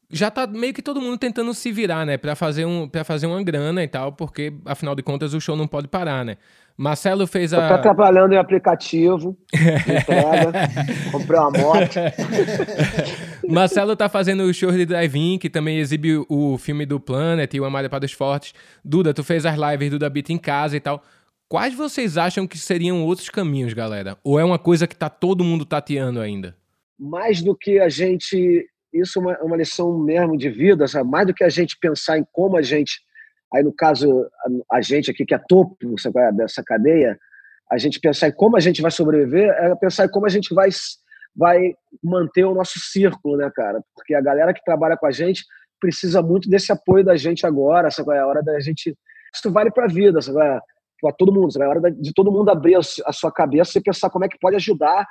Já 0.08 0.29
tá 0.29 0.45
meio 0.45 0.73
que 0.73 0.84
todo 0.84 1.01
mundo 1.01 1.17
tentando 1.17 1.51
se 1.53 1.71
virar, 1.71 2.05
né? 2.05 2.15
Pra 2.15 2.36
fazer, 2.36 2.65
um, 2.65 2.88
pra 2.88 3.03
fazer 3.03 3.25
uma 3.25 3.41
grana 3.43 3.84
e 3.84 3.88
tal, 3.88 4.13
porque, 4.13 4.53
afinal 4.63 4.93
de 4.93 5.01
contas, 5.01 5.34
o 5.34 5.41
show 5.41 5.55
não 5.55 5.67
pode 5.67 5.88
parar, 5.88 6.23
né? 6.23 6.38
Marcelo 6.77 7.25
fez 7.25 7.53
a. 7.53 7.77
Tô 7.77 7.81
trabalhando 7.81 8.33
em 8.33 8.38
aplicativo, 8.38 9.38
entrega, 9.53 10.51
comprei 11.09 11.39
uma 11.39 11.51
moto. 11.51 11.95
Marcelo 13.47 13.95
tá 13.95 14.09
fazendo 14.09 14.43
o 14.43 14.53
show 14.53 14.71
de 14.71 14.85
drive-in, 14.85 15.38
que 15.38 15.49
também 15.49 15.79
exibe 15.79 16.25
o 16.27 16.57
filme 16.57 16.85
do 16.85 16.99
Planet 16.99 17.53
e 17.53 17.59
o 17.61 17.65
Amália 17.65 17.89
para 17.89 18.03
os 18.03 18.11
Fortes. 18.11 18.53
Duda, 18.83 19.13
tu 19.13 19.23
fez 19.23 19.45
as 19.45 19.55
lives 19.57 19.89
do 19.89 19.99
Da 19.99 20.09
Beat 20.09 20.31
em 20.31 20.38
casa 20.38 20.75
e 20.75 20.79
tal. 20.81 21.01
Quais 21.47 21.73
vocês 21.73 22.17
acham 22.17 22.45
que 22.45 22.57
seriam 22.57 23.05
outros 23.05 23.29
caminhos, 23.29 23.71
galera? 23.73 24.17
Ou 24.23 24.38
é 24.38 24.43
uma 24.43 24.59
coisa 24.59 24.85
que 24.85 24.95
tá 24.95 25.09
todo 25.09 25.43
mundo 25.43 25.63
tateando 25.63 26.19
ainda? 26.19 26.57
Mais 26.99 27.41
do 27.41 27.55
que 27.55 27.79
a 27.79 27.88
gente. 27.88 28.67
Isso 28.91 29.19
é 29.19 29.21
uma, 29.21 29.38
uma 29.41 29.57
lição 29.57 29.97
mesmo 29.97 30.38
de 30.38 30.49
vida, 30.49 30.88
sabe? 30.88 31.09
Mais 31.09 31.27
do 31.27 31.33
que 31.33 31.43
a 31.43 31.49
gente 31.49 31.77
pensar 31.79 32.17
em 32.17 32.25
como 32.33 32.57
a 32.57 32.61
gente 32.61 33.04
Aí, 33.55 33.63
no 33.63 33.73
caso, 33.73 34.29
a, 34.69 34.81
gente 34.81 35.09
aqui, 35.09 35.25
que 35.25 35.33
é 35.33 35.39
topo 35.39 35.77
é, 36.17 36.31
dessa 36.33 36.61
cadeia, 36.61 37.17
a 37.71 37.77
gente 37.77 38.01
pensar 38.01 38.27
em 38.27 38.33
como 38.33 38.57
a 38.57 38.59
gente 38.59 38.81
vai 38.81 38.91
sobreviver, 38.91 39.49
é 39.49 39.73
pensar 39.75 40.05
em 40.05 40.09
como 40.09 40.25
a 40.25 40.29
gente 40.29 40.53
vai, 40.53 40.67
vai 41.33 41.73
manter 42.03 42.43
o 42.43 42.53
nosso 42.53 42.77
círculo, 42.79 43.37
né, 43.37 43.49
cara? 43.55 43.81
Porque 43.95 44.13
a 44.13 44.19
galera 44.19 44.53
que 44.53 44.61
trabalha 44.61 44.97
com 44.97 45.07
a 45.07 45.11
gente 45.11 45.45
precisa 45.79 46.21
muito 46.21 46.49
desse 46.49 46.69
apoio 46.73 47.05
da 47.05 47.15
gente 47.15 47.45
agora, 47.45 47.89
sabe? 47.89 48.13
É 48.13 48.19
a 48.19 48.27
hora 48.27 48.43
da 48.43 48.59
gente. 48.59 48.93
Isso 49.33 49.51
vale 49.51 49.71
para 49.71 49.85
a 49.85 49.87
vida, 49.87 50.21
sabe? 50.21 50.37
Para 51.01 51.13
todo 51.13 51.33
mundo, 51.33 51.53
sabe? 51.53 51.63
É 51.63 51.67
a 51.67 51.69
hora 51.69 51.91
de 51.91 52.13
todo 52.13 52.33
mundo 52.33 52.49
abrir 52.49 52.75
a 52.75 53.13
sua 53.13 53.31
cabeça 53.31 53.77
e 53.77 53.81
pensar 53.81 54.09
como 54.09 54.25
é 54.25 54.27
que 54.27 54.37
pode 54.37 54.57
ajudar 54.57 55.07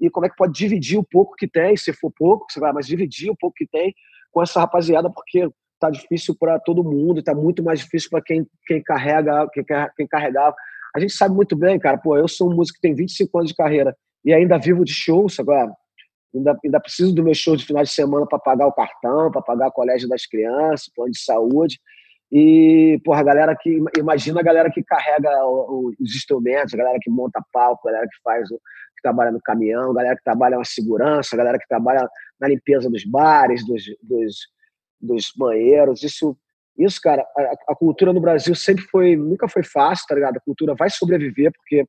e 0.00 0.08
como 0.08 0.24
é 0.24 0.28
que 0.28 0.36
pode 0.36 0.52
dividir 0.52 0.98
o 0.98 1.04
pouco 1.04 1.34
que 1.34 1.48
tem, 1.48 1.76
se 1.76 1.92
for 1.92 2.12
pouco, 2.16 2.46
sabe? 2.52 2.72
mas 2.72 2.86
dividir 2.86 3.28
o 3.28 3.36
pouco 3.36 3.56
que 3.56 3.66
tem 3.66 3.92
com 4.30 4.40
essa 4.40 4.60
rapaziada, 4.60 5.10
porque 5.10 5.48
tá 5.78 5.90
difícil 5.90 6.34
para 6.38 6.58
todo 6.58 6.84
mundo, 6.84 7.22
tá 7.22 7.34
muito 7.34 7.62
mais 7.62 7.80
difícil 7.80 8.10
para 8.10 8.22
quem, 8.22 8.46
quem 8.66 8.82
carrega, 8.82 9.48
quem, 9.52 9.64
quem 9.96 10.06
carregava. 10.06 10.54
A 10.94 11.00
gente 11.00 11.12
sabe 11.12 11.34
muito 11.34 11.56
bem, 11.56 11.78
cara, 11.78 11.98
pô, 11.98 12.16
eu 12.16 12.28
sou 12.28 12.50
um 12.50 12.54
músico 12.54 12.76
que 12.76 12.82
tem 12.82 12.94
25 12.94 13.38
anos 13.38 13.50
de 13.50 13.56
carreira 13.56 13.96
e 14.24 14.32
ainda 14.32 14.58
vivo 14.58 14.84
de 14.84 14.92
shows 14.92 15.38
agora. 15.38 15.72
Ainda, 16.34 16.58
ainda 16.62 16.80
preciso 16.80 17.14
do 17.14 17.22
meu 17.22 17.34
show 17.34 17.56
de 17.56 17.64
final 17.64 17.82
de 17.82 17.90
semana 17.90 18.26
para 18.26 18.38
pagar 18.38 18.66
o 18.66 18.72
cartão, 18.72 19.30
para 19.30 19.40
pagar 19.40 19.68
o 19.68 19.72
colégio 19.72 20.08
das 20.08 20.26
crianças, 20.26 20.90
plano 20.94 21.12
de 21.12 21.20
saúde. 21.20 21.80
E, 22.30 23.00
porra, 23.04 23.20
a 23.20 23.24
galera 23.24 23.56
que. 23.56 23.78
Imagina 23.96 24.40
a 24.40 24.42
galera 24.42 24.70
que 24.70 24.82
carrega 24.82 25.30
os 25.46 26.14
instrumentos, 26.14 26.74
a 26.74 26.76
galera 26.76 26.98
que 27.00 27.10
monta 27.10 27.42
palco, 27.50 27.88
a 27.88 27.92
galera 27.92 28.08
que 28.08 28.20
faz. 28.22 28.46
que 28.48 29.02
trabalha 29.02 29.30
no 29.30 29.40
caminhão, 29.40 29.90
a 29.90 29.94
galera 29.94 30.16
que 30.16 30.24
trabalha 30.24 30.58
na 30.58 30.64
segurança, 30.64 31.34
a 31.34 31.38
galera 31.38 31.58
que 31.58 31.66
trabalha 31.66 32.06
na 32.38 32.48
limpeza 32.48 32.90
dos 32.90 33.04
bares, 33.04 33.66
dos, 33.66 33.82
dos, 34.02 34.36
dos 35.00 35.32
banheiros. 35.36 36.02
Isso, 36.02 36.36
isso 36.78 37.00
cara, 37.00 37.22
a, 37.36 37.72
a, 37.72 37.74
cultura 37.74 38.12
no 38.12 38.20
Brasil 38.20 38.54
sempre 38.54 38.84
foi. 38.84 39.16
nunca 39.16 39.48
foi 39.48 39.62
fácil, 39.62 40.06
tá 40.08 40.14
ligado? 40.14 40.36
A 40.36 40.40
cultura 40.40 40.74
vai 40.74 40.90
sobreviver, 40.90 41.52
porque 41.52 41.84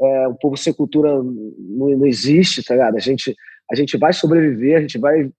é, 0.00 0.28
o 0.28 0.34
povo 0.34 0.56
sem 0.56 0.72
cultura 0.72 1.10
não, 1.10 1.88
não 1.96 2.06
existe, 2.06 2.62
tá 2.62 2.74
ligado? 2.74 2.96
A 2.96 3.00
gente, 3.00 3.34
a 3.70 3.74
gente 3.74 3.96
vai 3.96 4.12
sobreviver, 4.12 4.78
a 4.78 4.80
gente 4.80 4.98
vai. 4.98 5.30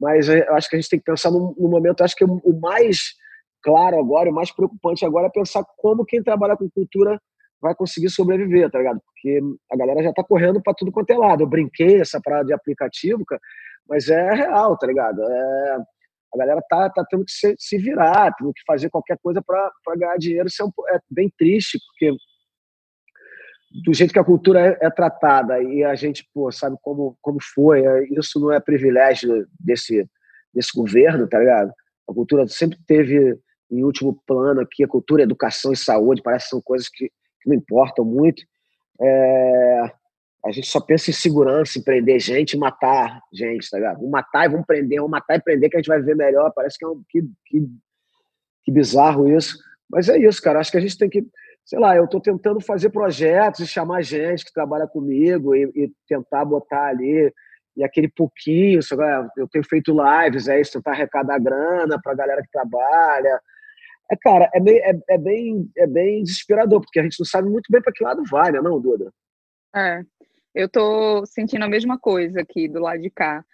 Mas 0.00 0.28
eu 0.28 0.54
acho 0.54 0.68
que 0.68 0.76
a 0.76 0.80
gente 0.80 0.90
tem 0.90 0.98
que 0.98 1.04
pensar 1.04 1.30
no, 1.30 1.54
no 1.58 1.68
momento, 1.68 2.02
acho 2.02 2.16
que 2.16 2.24
o 2.24 2.60
mais 2.60 3.14
claro 3.62 3.98
agora, 3.98 4.30
o 4.30 4.34
mais 4.34 4.52
preocupante 4.52 5.04
agora 5.04 5.26
é 5.26 5.30
pensar 5.30 5.64
como 5.78 6.04
quem 6.04 6.22
trabalha 6.22 6.56
com 6.56 6.70
cultura 6.70 7.18
vai 7.60 7.74
conseguir 7.74 8.10
sobreviver, 8.10 8.70
tá 8.70 8.78
ligado? 8.78 9.00
Porque 9.00 9.40
a 9.72 9.76
galera 9.76 10.02
já 10.02 10.12
tá 10.12 10.22
correndo 10.22 10.62
para 10.62 10.74
tudo 10.74 10.92
quanto 10.92 11.10
é 11.10 11.16
lado. 11.16 11.42
Eu 11.42 11.48
brinquei 11.48 12.00
essa 12.00 12.20
parada 12.22 12.44
de 12.44 12.52
aplicativo, 12.52 13.24
cara, 13.24 13.40
mas 13.88 14.08
é 14.08 14.34
real, 14.34 14.76
tá 14.76 14.86
ligado? 14.86 15.20
É, 15.22 15.78
a 16.34 16.38
galera 16.38 16.60
tá, 16.68 16.90
tá 16.90 17.04
tendo 17.08 17.24
que 17.24 17.32
se, 17.32 17.54
se 17.58 17.78
virar, 17.78 18.34
tendo 18.34 18.52
que 18.52 18.62
fazer 18.66 18.90
qualquer 18.90 19.18
coisa 19.22 19.42
para 19.42 19.70
ganhar 19.96 20.16
dinheiro. 20.16 20.48
Isso 20.48 20.62
é, 20.62 20.64
um, 20.64 20.70
é, 20.88 20.98
bem 21.10 21.30
triste, 21.36 21.78
porque 21.86 22.16
do 23.84 23.92
jeito 23.92 24.12
que 24.12 24.18
a 24.18 24.24
cultura 24.24 24.60
é, 24.60 24.86
é, 24.86 24.90
tratada 24.90 25.62
e 25.62 25.84
a 25.84 25.94
gente 25.94 26.28
pô, 26.32 26.50
sabe 26.50 26.76
como, 26.82 27.16
como 27.20 27.38
foi, 27.54 27.84
é, 27.84 28.04
isso 28.18 28.40
não 28.40 28.52
é 28.52 28.60
privilégio 28.60 29.46
desse, 29.58 30.08
desse 30.52 30.70
governo, 30.74 31.28
tá 31.28 31.38
ligado? 31.38 31.72
A 32.08 32.14
cultura 32.14 32.46
sempre 32.48 32.78
teve 32.86 33.38
em 33.70 33.82
último 33.82 34.20
plano 34.26 34.60
aqui, 34.60 34.84
a 34.84 34.88
cultura, 34.88 35.22
educação 35.22 35.72
e 35.72 35.76
saúde, 35.76 36.22
parece 36.22 36.44
que 36.44 36.50
são 36.50 36.62
coisas 36.62 36.88
que, 36.88 37.08
que 37.08 37.48
não 37.48 37.54
importam 37.54 38.04
muito. 38.04 38.42
É, 39.00 39.92
a 40.46 40.52
gente 40.52 40.68
só 40.68 40.80
pensa 40.80 41.10
em 41.10 41.14
segurança, 41.14 41.78
em 41.78 41.82
prender 41.82 42.20
gente 42.20 42.52
e 42.52 42.58
matar 42.58 43.20
gente, 43.32 43.68
tá 43.68 43.78
ligado? 43.78 43.96
Vamos 43.96 44.10
matar 44.10 44.46
e 44.46 44.48
vamos 44.48 44.66
prender, 44.66 44.98
vamos 44.98 45.10
matar 45.10 45.36
e 45.36 45.42
prender 45.42 45.68
que 45.68 45.76
a 45.76 45.80
gente 45.80 45.88
vai 45.88 46.00
ver 46.00 46.14
melhor. 46.14 46.52
Parece 46.54 46.78
que 46.78 46.84
é 46.84 46.88
um 46.88 47.02
que, 47.08 47.22
que, 47.46 47.68
que 48.64 48.72
bizarro 48.72 49.28
isso. 49.28 49.58
Mas 49.90 50.08
é 50.08 50.16
isso, 50.18 50.40
cara. 50.40 50.60
Acho 50.60 50.70
que 50.70 50.76
a 50.76 50.80
gente 50.80 50.96
tem 50.96 51.10
que, 51.10 51.26
sei 51.64 51.78
lá, 51.78 51.96
eu 51.96 52.04
estou 52.04 52.20
tentando 52.20 52.60
fazer 52.60 52.90
projetos 52.90 53.60
e 53.60 53.66
chamar 53.66 54.02
gente 54.02 54.44
que 54.44 54.52
trabalha 54.52 54.86
comigo 54.86 55.54
e, 55.54 55.64
e 55.74 55.92
tentar 56.08 56.44
botar 56.44 56.86
ali 56.86 57.32
e 57.76 57.84
aquele 57.84 58.08
pouquinho, 58.08 58.80
eu 59.36 59.46
tenho 59.48 59.64
feito 59.68 59.94
lives, 59.94 60.48
é 60.48 60.58
isso, 60.58 60.72
tentar 60.72 60.92
arrecadar 60.92 61.38
grana 61.38 62.00
para 62.02 62.12
a 62.12 62.16
galera 62.16 62.42
que 62.42 62.50
trabalha, 62.50 63.38
é, 64.10 64.16
cara, 64.16 64.48
é 64.54 64.60
bem, 64.60 64.78
é, 64.78 64.98
é, 65.10 65.18
bem, 65.18 65.70
é 65.76 65.86
bem 65.86 66.22
desesperador, 66.22 66.80
porque 66.80 66.98
a 66.98 67.02
gente 67.02 67.18
não 67.18 67.26
sabe 67.26 67.50
muito 67.50 67.70
bem 67.70 67.82
para 67.82 67.92
que 67.92 68.04
lado 68.04 68.22
vai, 68.30 68.52
né, 68.52 68.60
não, 68.62 68.80
Duda? 68.80 69.12
É, 69.74 70.02
eu 70.56 70.68
tô 70.68 71.24
sentindo 71.26 71.64
a 71.64 71.68
mesma 71.68 71.98
coisa 71.98 72.40
aqui 72.40 72.68
do 72.68 72.80
lado 72.80 73.00
de 73.00 73.10
cá. 73.10 73.44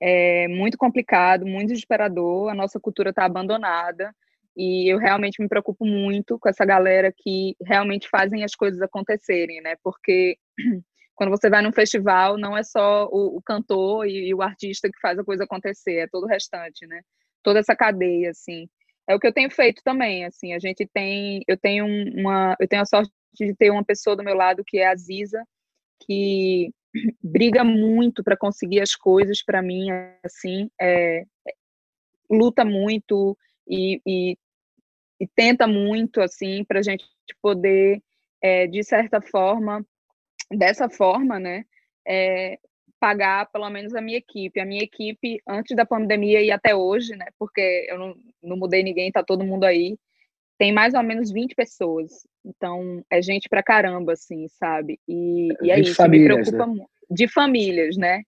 É 0.00 0.48
muito 0.48 0.76
complicado, 0.76 1.46
muito 1.46 1.68
desesperador, 1.68 2.50
a 2.50 2.54
nossa 2.54 2.80
cultura 2.80 3.10
está 3.10 3.24
abandonada 3.24 4.14
e 4.56 4.92
eu 4.92 4.98
realmente 4.98 5.40
me 5.40 5.48
preocupo 5.48 5.86
muito 5.86 6.38
com 6.38 6.48
essa 6.48 6.64
galera 6.64 7.12
que 7.16 7.54
realmente 7.64 8.08
fazem 8.08 8.44
as 8.44 8.54
coisas 8.54 8.82
acontecerem, 8.82 9.60
né? 9.62 9.76
Porque 9.82 10.36
quando 11.14 11.30
você 11.30 11.48
vai 11.48 11.62
num 11.62 11.72
festival, 11.72 12.36
não 12.36 12.56
é 12.56 12.62
só 12.62 13.06
o, 13.06 13.36
o 13.38 13.42
cantor 13.42 14.06
e, 14.06 14.28
e, 14.28 14.34
o 14.34 14.42
artista 14.42 14.88
que 14.90 15.00
faz 15.00 15.18
a 15.18 15.24
coisa 15.24 15.44
acontecer, 15.44 15.96
é 15.96 16.08
todo 16.08 16.24
o 16.24 16.28
restante, 16.28 16.86
né? 16.86 17.02
Toda 17.42 17.60
essa 17.60 17.76
cadeia, 17.76 18.30
assim 18.30 18.68
é 19.10 19.14
o 19.14 19.18
que 19.18 19.26
eu 19.26 19.32
tenho 19.32 19.50
feito 19.50 19.82
também, 19.82 20.24
assim, 20.24 20.54
a 20.54 20.58
gente 20.60 20.86
tem, 20.86 21.42
eu 21.48 21.56
tenho 21.56 21.84
uma, 22.14 22.56
eu 22.60 22.68
tenho 22.68 22.82
a 22.82 22.86
sorte 22.86 23.10
de 23.34 23.54
ter 23.56 23.70
uma 23.70 23.84
pessoa 23.84 24.14
do 24.14 24.22
meu 24.22 24.36
lado 24.36 24.62
que 24.64 24.78
é 24.78 24.86
a 24.86 24.94
Ziza, 24.94 25.42
que 26.00 26.72
briga 27.22 27.62
muito 27.64 28.22
para 28.24 28.36
conseguir 28.36 28.80
as 28.80 28.94
coisas 28.94 29.42
para 29.42 29.62
mim, 29.62 29.88
assim, 30.24 30.70
é, 30.80 31.24
luta 32.28 32.64
muito 32.64 33.36
e, 33.68 34.00
e, 34.06 34.36
e, 35.20 35.26
tenta 35.34 35.66
muito, 35.66 36.20
assim, 36.20 36.64
para 36.64 36.80
a 36.80 36.82
gente 36.82 37.04
poder, 37.40 38.02
é, 38.42 38.66
de 38.66 38.82
certa 38.82 39.20
forma, 39.20 39.84
dessa 40.50 40.88
forma, 40.88 41.38
né, 41.38 41.64
é, 42.06 42.58
pagar 43.00 43.50
pelo 43.50 43.68
menos 43.70 43.94
a 43.94 44.00
minha 44.00 44.18
equipe. 44.18 44.60
A 44.60 44.66
minha 44.66 44.82
equipe, 44.82 45.40
antes 45.48 45.74
da 45.74 45.86
pandemia 45.86 46.42
e 46.42 46.50
até 46.52 46.74
hoje, 46.74 47.16
né? 47.16 47.26
Porque 47.38 47.86
eu 47.88 47.98
não, 47.98 48.14
não 48.42 48.56
mudei 48.58 48.82
ninguém, 48.82 49.10
tá 49.10 49.24
todo 49.24 49.44
mundo 49.44 49.64
aí. 49.64 49.96
Tem 50.60 50.72
mais 50.72 50.92
ou 50.92 51.02
menos 51.02 51.32
20 51.32 51.54
pessoas. 51.54 52.10
Então, 52.44 53.02
é 53.10 53.22
gente 53.22 53.48
pra 53.48 53.62
caramba, 53.62 54.12
assim, 54.12 54.46
sabe? 54.46 55.00
E, 55.08 55.48
e 55.62 55.70
é 55.70 55.80
isso, 55.80 55.94
famílias, 55.94 56.36
me 56.36 56.44
preocupa 56.44 56.66
né? 56.66 56.86
De 57.10 57.26
famílias, 57.26 57.96
né? 57.96 58.20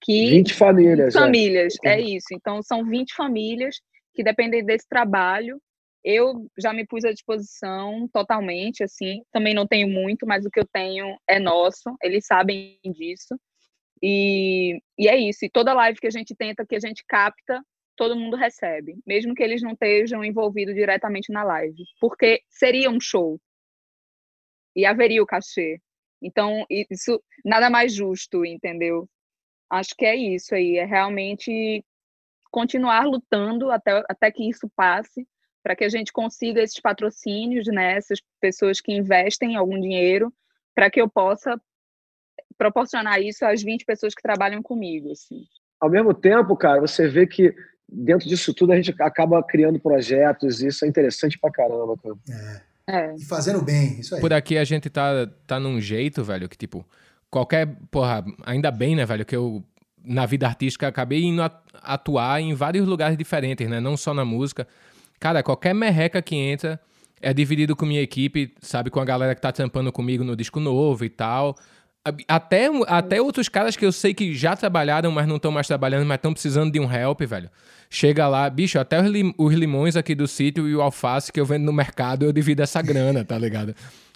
Que, 0.00 0.30
20 0.30 0.54
famílias. 0.54 1.14
20 1.14 1.16
é. 1.16 1.20
famílias, 1.20 1.74
é. 1.84 1.88
é 1.94 2.00
isso. 2.00 2.28
Então, 2.32 2.62
são 2.62 2.84
20 2.84 3.12
famílias 3.12 3.80
que 4.14 4.22
dependem 4.22 4.64
desse 4.64 4.88
trabalho. 4.88 5.60
Eu 6.04 6.48
já 6.56 6.72
me 6.72 6.86
pus 6.86 7.04
à 7.04 7.10
disposição 7.10 8.08
totalmente, 8.12 8.84
assim. 8.84 9.22
Também 9.32 9.52
não 9.52 9.66
tenho 9.66 9.88
muito, 9.88 10.24
mas 10.24 10.46
o 10.46 10.50
que 10.50 10.60
eu 10.60 10.68
tenho 10.72 11.18
é 11.28 11.40
nosso. 11.40 11.92
Eles 12.00 12.24
sabem 12.24 12.78
disso. 12.84 13.34
E, 14.00 14.80
e 14.96 15.08
é 15.08 15.16
isso. 15.16 15.44
E 15.44 15.50
toda 15.50 15.74
live 15.74 15.98
que 15.98 16.06
a 16.06 16.12
gente 16.12 16.36
tenta, 16.36 16.64
que 16.64 16.76
a 16.76 16.80
gente 16.80 17.02
capta, 17.08 17.60
todo 18.00 18.16
mundo 18.16 18.34
recebe, 18.34 18.98
mesmo 19.06 19.34
que 19.34 19.42
eles 19.42 19.60
não 19.60 19.72
estejam 19.72 20.24
envolvidos 20.24 20.74
diretamente 20.74 21.30
na 21.30 21.44
live, 21.44 21.84
porque 22.00 22.40
seria 22.48 22.88
um 22.88 22.98
show 22.98 23.38
e 24.74 24.86
haveria 24.86 25.22
o 25.22 25.26
cachê. 25.26 25.78
Então, 26.22 26.64
isso 26.70 27.22
nada 27.44 27.68
mais 27.68 27.92
justo, 27.92 28.42
entendeu? 28.42 29.06
Acho 29.68 29.94
que 29.94 30.06
é 30.06 30.16
isso 30.16 30.54
aí, 30.54 30.78
é 30.78 30.86
realmente 30.86 31.84
continuar 32.50 33.04
lutando 33.04 33.70
até, 33.70 34.02
até 34.08 34.30
que 34.30 34.48
isso 34.48 34.66
passe, 34.74 35.28
para 35.62 35.76
que 35.76 35.84
a 35.84 35.88
gente 35.90 36.10
consiga 36.10 36.62
esses 36.62 36.80
patrocínios, 36.80 37.66
né, 37.66 37.98
essas 37.98 38.18
pessoas 38.40 38.80
que 38.80 38.92
investem 38.92 39.56
algum 39.56 39.78
dinheiro, 39.78 40.32
para 40.74 40.90
que 40.90 41.02
eu 41.02 41.08
possa 41.08 41.60
proporcionar 42.56 43.20
isso 43.20 43.44
às 43.44 43.62
20 43.62 43.84
pessoas 43.84 44.14
que 44.14 44.22
trabalham 44.22 44.62
comigo, 44.62 45.12
assim. 45.12 45.44
Ao 45.78 45.90
mesmo 45.90 46.14
tempo, 46.14 46.56
cara, 46.56 46.80
você 46.80 47.06
vê 47.06 47.26
que 47.26 47.54
dentro 47.92 48.28
disso 48.28 48.54
tudo 48.54 48.72
a 48.72 48.76
gente 48.76 48.94
acaba 49.00 49.42
criando 49.42 49.78
projetos 49.78 50.62
e 50.62 50.68
isso 50.68 50.84
é 50.84 50.88
interessante 50.88 51.38
pra 51.38 51.50
caramba, 51.50 51.96
cara. 51.96 52.14
É. 52.86 52.96
é. 52.96 53.14
E 53.16 53.24
fazendo 53.24 53.62
bem, 53.62 54.00
isso 54.00 54.14
aí. 54.14 54.20
Por 54.20 54.32
aqui 54.32 54.56
a 54.56 54.64
gente 54.64 54.88
tá, 54.88 55.28
tá 55.46 55.58
num 55.58 55.80
jeito, 55.80 56.22
velho, 56.22 56.48
que 56.48 56.56
tipo, 56.56 56.86
qualquer. 57.30 57.66
Porra, 57.90 58.24
ainda 58.44 58.70
bem, 58.70 58.94
né, 58.94 59.04
velho, 59.04 59.24
que 59.24 59.36
eu 59.36 59.64
na 60.04 60.26
vida 60.26 60.46
artística 60.46 60.88
acabei 60.88 61.22
indo 61.22 61.42
atuar 61.82 62.40
em 62.40 62.54
vários 62.54 62.86
lugares 62.86 63.16
diferentes, 63.16 63.68
né? 63.68 63.80
Não 63.80 63.96
só 63.96 64.14
na 64.14 64.24
música. 64.24 64.66
Cara, 65.18 65.42
qualquer 65.42 65.74
merreca 65.74 66.22
que 66.22 66.34
entra 66.34 66.80
é 67.20 67.34
dividido 67.34 67.76
com 67.76 67.84
minha 67.84 68.00
equipe, 68.00 68.54
sabe? 68.60 68.90
Com 68.90 69.00
a 69.00 69.04
galera 69.04 69.34
que 69.34 69.40
tá 69.40 69.52
tampando 69.52 69.92
comigo 69.92 70.24
no 70.24 70.34
disco 70.34 70.58
novo 70.58 71.04
e 71.04 71.10
tal. 71.10 71.56
Até, 72.26 72.66
até 72.86 73.20
outros 73.20 73.48
caras 73.48 73.76
que 73.76 73.84
eu 73.84 73.92
sei 73.92 74.14
que 74.14 74.34
já 74.34 74.56
trabalharam, 74.56 75.10
mas 75.10 75.28
não 75.28 75.36
estão 75.36 75.52
mais 75.52 75.66
trabalhando, 75.66 76.06
mas 76.06 76.16
estão 76.16 76.32
precisando 76.32 76.72
de 76.72 76.80
um 76.80 76.90
help, 76.90 77.20
velho. 77.22 77.50
Chega 77.90 78.26
lá, 78.26 78.48
bicho, 78.48 78.78
até 78.78 79.00
os, 79.00 79.06
lim 79.06 79.34
os, 79.36 79.52
limões 79.52 79.96
aqui 79.96 80.14
do 80.14 80.26
sítio 80.26 80.66
e 80.66 80.74
o 80.74 80.80
alface 80.80 81.30
que 81.30 81.38
eu 81.38 81.44
vendo 81.44 81.64
no 81.64 81.72
mercado, 81.72 82.24
eu 82.24 82.32
divido 82.32 82.62
essa 82.62 82.80
grana, 82.80 83.22
tá 83.22 83.36
ligado? 83.36 83.74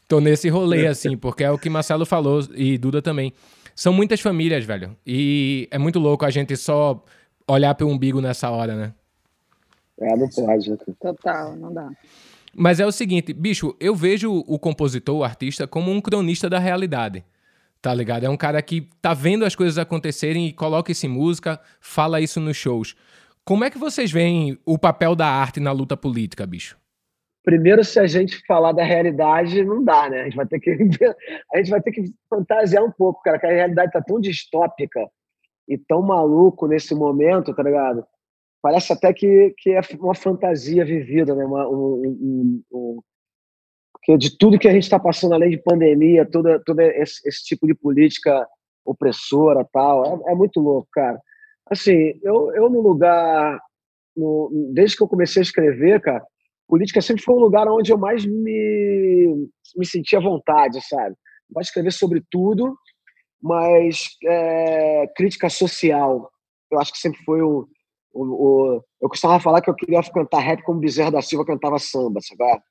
Tô 0.08 0.18
nesse 0.18 0.48
rolê, 0.48 0.86
assim, 0.88 1.16
porque 1.16 1.44
é 1.44 1.50
o 1.50 1.58
que 1.58 1.68
Marcelo 1.68 2.06
falou 2.06 2.40
e 2.54 2.78
Duda 2.78 3.02
também. 3.02 3.34
São 3.74 3.92
muitas 3.92 4.20
famílias, 4.20 4.64
velho. 4.64 4.96
E 5.06 5.68
é 5.70 5.76
muito 5.76 5.98
louco 5.98 6.24
a 6.24 6.30
gente 6.30 6.56
só 6.56 7.04
olhar 7.46 7.74
pro 7.74 7.88
umbigo 7.88 8.20
nessa 8.20 8.48
hora, 8.50 8.74
né? 8.74 8.94
É, 10.00 10.16
não 10.16 10.28
pode. 10.28 10.70
Né? 10.70 10.76
Total, 11.00 11.54
não 11.54 11.72
dá. 11.72 11.90
Mas 12.56 12.80
é 12.80 12.86
o 12.86 12.92
seguinte, 12.92 13.32
bicho, 13.32 13.76
eu 13.80 13.94
vejo 13.94 14.32
o 14.46 14.58
compositor, 14.58 15.16
o 15.16 15.24
artista, 15.24 15.66
como 15.66 15.90
um 15.90 16.00
cronista 16.00 16.48
da 16.48 16.58
realidade. 16.58 17.24
Tá 17.84 17.92
ligado? 17.92 18.24
É 18.24 18.30
um 18.30 18.36
cara 18.36 18.62
que 18.62 18.88
tá 19.02 19.12
vendo 19.12 19.44
as 19.44 19.54
coisas 19.54 19.76
acontecerem 19.76 20.46
e 20.46 20.54
coloca 20.54 20.90
isso 20.90 21.04
em 21.04 21.08
música, 21.10 21.60
fala 21.78 22.18
isso 22.18 22.40
nos 22.40 22.56
shows. 22.56 22.96
Como 23.44 23.62
é 23.62 23.70
que 23.70 23.76
vocês 23.76 24.10
veem 24.10 24.58
o 24.64 24.78
papel 24.78 25.14
da 25.14 25.26
arte 25.26 25.60
na 25.60 25.70
luta 25.70 25.94
política, 25.94 26.46
bicho? 26.46 26.78
Primeiro, 27.44 27.84
se 27.84 28.00
a 28.00 28.06
gente 28.06 28.42
falar 28.46 28.72
da 28.72 28.82
realidade, 28.82 29.62
não 29.62 29.84
dá, 29.84 30.08
né? 30.08 30.22
A 30.22 30.24
gente 30.24 30.34
vai 30.36 30.46
ter 30.46 30.60
que, 30.60 30.70
a 31.52 31.58
gente 31.58 31.68
vai 31.68 31.82
ter 31.82 31.92
que 31.92 32.04
fantasiar 32.30 32.82
um 32.82 32.90
pouco, 32.90 33.20
cara, 33.20 33.38
que 33.38 33.44
a 33.44 33.52
realidade 33.52 33.92
tá 33.92 34.00
tão 34.00 34.18
distópica 34.18 35.06
e 35.68 35.76
tão 35.76 36.00
maluco 36.00 36.66
nesse 36.66 36.94
momento, 36.94 37.54
tá 37.54 37.62
ligado? 37.62 38.02
parece 38.64 38.94
até 38.94 39.12
que, 39.12 39.54
que 39.58 39.72
é 39.72 39.80
uma 40.00 40.14
fantasia 40.14 40.86
vivida, 40.86 41.34
né? 41.34 41.44
Uma, 41.44 41.68
um, 41.68 42.02
um, 42.02 42.62
um, 42.72 43.00
porque 44.04 44.18
de 44.18 44.36
tudo 44.36 44.58
que 44.58 44.68
a 44.68 44.72
gente 44.72 44.82
está 44.82 45.00
passando, 45.00 45.32
além 45.32 45.50
de 45.50 45.62
pandemia, 45.62 46.28
todo, 46.30 46.62
todo 46.62 46.78
esse, 46.80 47.26
esse, 47.26 47.42
tipo 47.42 47.66
de 47.66 47.74
política 47.74 48.46
opressora 48.84 49.66
tal, 49.72 50.04
é, 50.04 50.32
é, 50.32 50.34
muito 50.34 50.60
louco, 50.60 50.86
cara. 50.92 51.18
Assim, 51.70 52.12
eu, 52.22 52.52
eu 52.54 52.68
no 52.68 52.82
lugar, 52.82 53.58
no, 54.14 54.50
desde 54.74 54.98
que 54.98 55.02
eu 55.02 55.08
comecei 55.08 55.40
a 55.40 55.44
escrever, 55.44 56.02
cara, 56.02 56.22
política 56.68 57.00
sempre 57.00 57.22
foi 57.22 57.34
um 57.34 57.40
lugar 57.40 57.66
onde 57.66 57.90
eu 57.90 57.96
mais 57.96 58.26
me, 58.26 59.48
me 59.74 59.86
sentia 59.86 60.18
à 60.18 60.22
vontade, 60.22 60.86
sabe? 60.86 61.16
Gosto 61.50 61.64
de 61.64 61.68
escrever 61.68 61.92
sobre 61.92 62.22
tudo, 62.30 62.76
mas 63.42 64.08
é, 64.22 65.06
crítica 65.16 65.48
social, 65.48 66.30
eu 66.70 66.78
acho 66.78 66.92
que 66.92 66.98
sempre 66.98 67.22
foi 67.24 67.40
o, 67.40 67.66
o, 68.12 68.22
o, 68.22 68.84
Eu 69.00 69.08
costumava 69.08 69.42
falar 69.42 69.62
que 69.62 69.70
eu 69.70 69.74
queria 69.74 70.02
cantar 70.02 70.40
rap 70.40 70.62
como 70.62 70.80
Bezerra 70.80 71.12
da 71.12 71.22
Silva 71.22 71.46
cantava 71.46 71.78
samba, 71.78 72.20
sabe? 72.20 72.62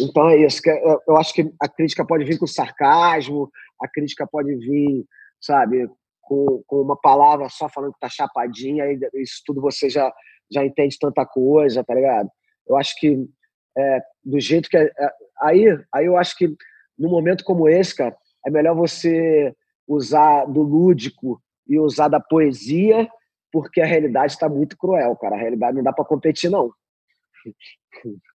Então 0.00 0.28
é 0.28 0.36
isso. 0.36 0.60
É, 0.68 0.96
eu 1.08 1.16
acho 1.16 1.32
que 1.32 1.50
a 1.60 1.68
crítica 1.68 2.04
pode 2.04 2.24
vir 2.24 2.38
com 2.38 2.46
sarcasmo, 2.46 3.50
a 3.80 3.88
crítica 3.88 4.26
pode 4.26 4.54
vir, 4.56 5.04
sabe, 5.40 5.88
com, 6.20 6.62
com 6.66 6.80
uma 6.80 6.96
palavra 6.96 7.48
só 7.48 7.68
falando 7.68 7.92
que 7.92 8.00
tá 8.00 8.08
chapadinha, 8.08 8.84
e 8.86 8.98
isso 9.14 9.42
tudo 9.46 9.60
você 9.60 9.88
já, 9.88 10.12
já 10.50 10.64
entende 10.64 10.98
tanta 10.98 11.24
coisa, 11.24 11.84
tá 11.84 11.94
ligado? 11.94 12.28
Eu 12.66 12.76
acho 12.76 12.94
que 12.98 13.26
é, 13.76 14.00
do 14.24 14.40
jeito 14.40 14.68
que. 14.68 14.76
É, 14.76 14.84
é 14.84 15.10
aí, 15.40 15.64
aí 15.92 16.06
eu 16.06 16.16
acho 16.16 16.36
que 16.36 16.48
num 16.98 17.10
momento 17.10 17.44
como 17.44 17.68
esse, 17.68 17.94
cara, 17.94 18.16
é 18.46 18.50
melhor 18.50 18.74
você 18.74 19.54
usar 19.86 20.44
do 20.46 20.62
lúdico 20.62 21.40
e 21.68 21.78
usar 21.78 22.08
da 22.08 22.20
poesia, 22.20 23.08
porque 23.52 23.80
a 23.80 23.86
realidade 23.86 24.32
está 24.32 24.48
muito 24.48 24.76
cruel, 24.76 25.16
cara. 25.16 25.34
A 25.34 25.38
realidade 25.38 25.76
não 25.76 25.82
dá 25.82 25.92
para 25.92 26.04
competir, 26.04 26.50
não. 26.50 26.72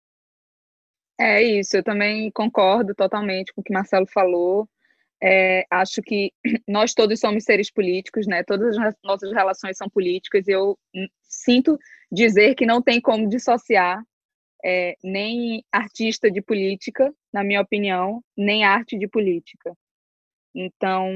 É 1.18 1.42
isso, 1.42 1.76
eu 1.76 1.84
também 1.84 2.30
concordo 2.30 2.94
totalmente 2.94 3.52
com 3.52 3.60
o 3.60 3.64
que 3.64 3.72
Marcelo 3.72 4.06
falou. 4.06 4.68
É, 5.22 5.64
acho 5.70 6.02
que 6.02 6.32
nós 6.68 6.92
todos 6.92 7.20
somos 7.20 7.44
seres 7.44 7.70
políticos, 7.70 8.26
né? 8.26 8.42
Todas 8.42 8.76
as 8.76 8.94
nossas 9.02 9.32
relações 9.32 9.76
são 9.76 9.88
políticas. 9.88 10.48
Eu 10.48 10.78
sinto 11.22 11.78
dizer 12.10 12.54
que 12.54 12.66
não 12.66 12.82
tem 12.82 13.00
como 13.00 13.28
dissociar 13.28 14.02
é, 14.64 14.96
nem 15.04 15.64
artista 15.70 16.30
de 16.30 16.42
política, 16.42 17.14
na 17.32 17.44
minha 17.44 17.60
opinião, 17.60 18.22
nem 18.36 18.64
arte 18.64 18.98
de 18.98 19.06
política. 19.06 19.76
Então, 20.54 21.08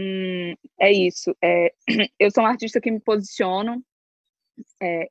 é 0.78 0.92
isso. 0.92 1.34
É, 1.42 1.72
eu 2.18 2.30
sou 2.30 2.44
um 2.44 2.46
artista 2.46 2.80
que 2.80 2.90
me 2.90 3.00
posiciono, 3.00 3.82
é, 4.82 5.08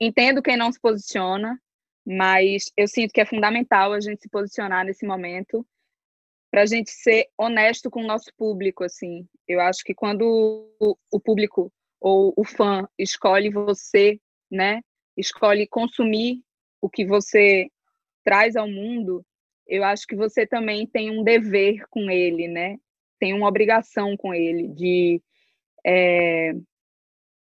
entendo 0.00 0.42
quem 0.42 0.56
não 0.56 0.72
se 0.72 0.80
posiciona, 0.80 1.60
mas 2.06 2.70
eu 2.76 2.86
sinto 2.86 3.12
que 3.12 3.20
é 3.20 3.26
fundamental 3.26 3.92
a 3.92 4.00
gente 4.00 4.22
se 4.22 4.28
posicionar 4.28 4.84
nesse 4.84 5.04
momento 5.04 5.66
para 6.50 6.62
a 6.62 6.66
gente 6.66 6.90
ser 6.90 7.26
honesto 7.36 7.90
com 7.90 8.02
o 8.02 8.06
nosso 8.06 8.30
público, 8.36 8.84
assim. 8.84 9.26
Eu 9.46 9.60
acho 9.60 9.82
que 9.82 9.92
quando 9.92 10.70
o 11.10 11.20
público 11.20 11.72
ou 12.00 12.32
o 12.36 12.44
fã 12.44 12.88
escolhe 12.96 13.50
você, 13.50 14.20
né, 14.50 14.80
escolhe 15.16 15.66
consumir 15.66 16.42
o 16.80 16.88
que 16.88 17.04
você 17.04 17.68
traz 18.24 18.54
ao 18.54 18.68
mundo, 18.68 19.24
eu 19.66 19.82
acho 19.82 20.06
que 20.06 20.14
você 20.14 20.46
também 20.46 20.86
tem 20.86 21.10
um 21.10 21.24
dever 21.24 21.84
com 21.90 22.08
ele, 22.08 22.46
né? 22.46 22.78
Tem 23.18 23.34
uma 23.34 23.48
obrigação 23.48 24.16
com 24.16 24.32
ele 24.32 24.68
de 24.68 25.20
é, 25.84 26.52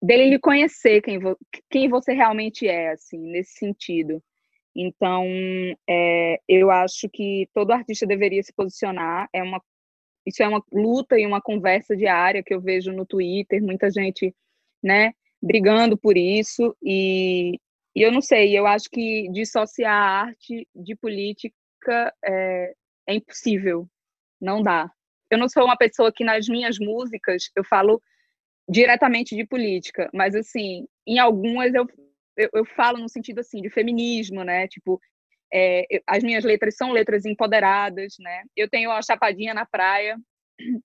dele 0.02 0.30
lhe 0.30 0.38
conhecer 0.38 1.00
quem, 1.02 1.18
vo, 1.18 1.38
quem 1.70 1.88
você 1.88 2.12
realmente 2.12 2.66
é, 2.66 2.90
assim, 2.90 3.18
nesse 3.18 3.52
sentido. 3.52 4.22
Então, 4.74 5.24
é, 5.88 6.40
eu 6.48 6.70
acho 6.70 7.08
que 7.08 7.48
todo 7.54 7.72
artista 7.72 8.06
deveria 8.06 8.42
se 8.42 8.52
posicionar. 8.52 9.28
É 9.32 9.42
uma, 9.42 9.62
isso 10.26 10.42
é 10.42 10.48
uma 10.48 10.62
luta 10.72 11.18
e 11.18 11.26
uma 11.26 11.40
conversa 11.40 11.96
diária 11.96 12.42
que 12.42 12.54
eu 12.54 12.60
vejo 12.60 12.92
no 12.92 13.06
Twitter, 13.06 13.62
muita 13.62 13.90
gente, 13.90 14.34
né, 14.82 15.12
brigando 15.42 15.96
por 15.96 16.16
isso. 16.16 16.76
E, 16.82 17.58
e 17.94 18.02
eu 18.02 18.12
não 18.12 18.20
sei, 18.20 18.56
eu 18.56 18.66
acho 18.66 18.88
que 18.90 19.28
dissociar 19.32 19.92
a 19.92 20.20
arte 20.26 20.68
de 20.74 20.94
política 20.96 21.52
é, 22.24 22.72
é 23.08 23.14
impossível, 23.14 23.88
não 24.40 24.62
dá. 24.62 24.90
Eu 25.30 25.38
não 25.38 25.48
sou 25.48 25.64
uma 25.64 25.76
pessoa 25.76 26.12
que 26.12 26.24
nas 26.24 26.48
minhas 26.48 26.78
músicas 26.78 27.50
eu 27.56 27.64
falo 27.64 28.00
diretamente 28.68 29.34
de 29.34 29.46
política, 29.46 30.10
mas 30.12 30.34
assim, 30.34 30.86
em 31.06 31.18
algumas 31.18 31.72
eu 31.74 31.86
eu, 32.38 32.48
eu 32.54 32.64
falo 32.64 32.98
no 32.98 33.08
sentido 33.08 33.40
assim 33.40 33.60
de 33.60 33.68
feminismo, 33.68 34.44
né? 34.44 34.68
Tipo, 34.68 35.00
é, 35.52 35.84
eu, 35.90 36.00
as 36.06 36.22
minhas 36.22 36.44
letras 36.44 36.76
são 36.76 36.92
letras 36.92 37.26
empoderadas, 37.26 38.14
né? 38.20 38.44
Eu 38.56 38.68
tenho 38.68 38.90
a 38.90 39.02
Chapadinha 39.02 39.52
na 39.52 39.66
Praia, 39.66 40.16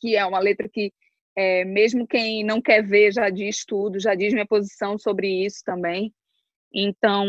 que 0.00 0.16
é 0.16 0.24
uma 0.24 0.38
letra 0.40 0.68
que 0.68 0.92
é, 1.36 1.64
mesmo 1.64 2.06
quem 2.06 2.44
não 2.44 2.60
quer 2.60 2.82
ver 2.82 3.12
já 3.12 3.30
diz 3.30 3.64
tudo, 3.64 4.00
já 4.00 4.14
diz 4.14 4.32
minha 4.32 4.46
posição 4.46 4.98
sobre 4.98 5.28
isso 5.44 5.62
também. 5.64 6.12
Então, 6.74 7.26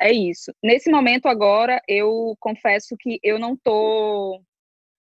é 0.00 0.12
isso. 0.12 0.52
Nesse 0.62 0.90
momento 0.90 1.26
agora, 1.26 1.82
eu 1.88 2.36
confesso 2.38 2.96
que 2.98 3.18
eu 3.22 3.38
não 3.38 3.54
estou 3.54 4.44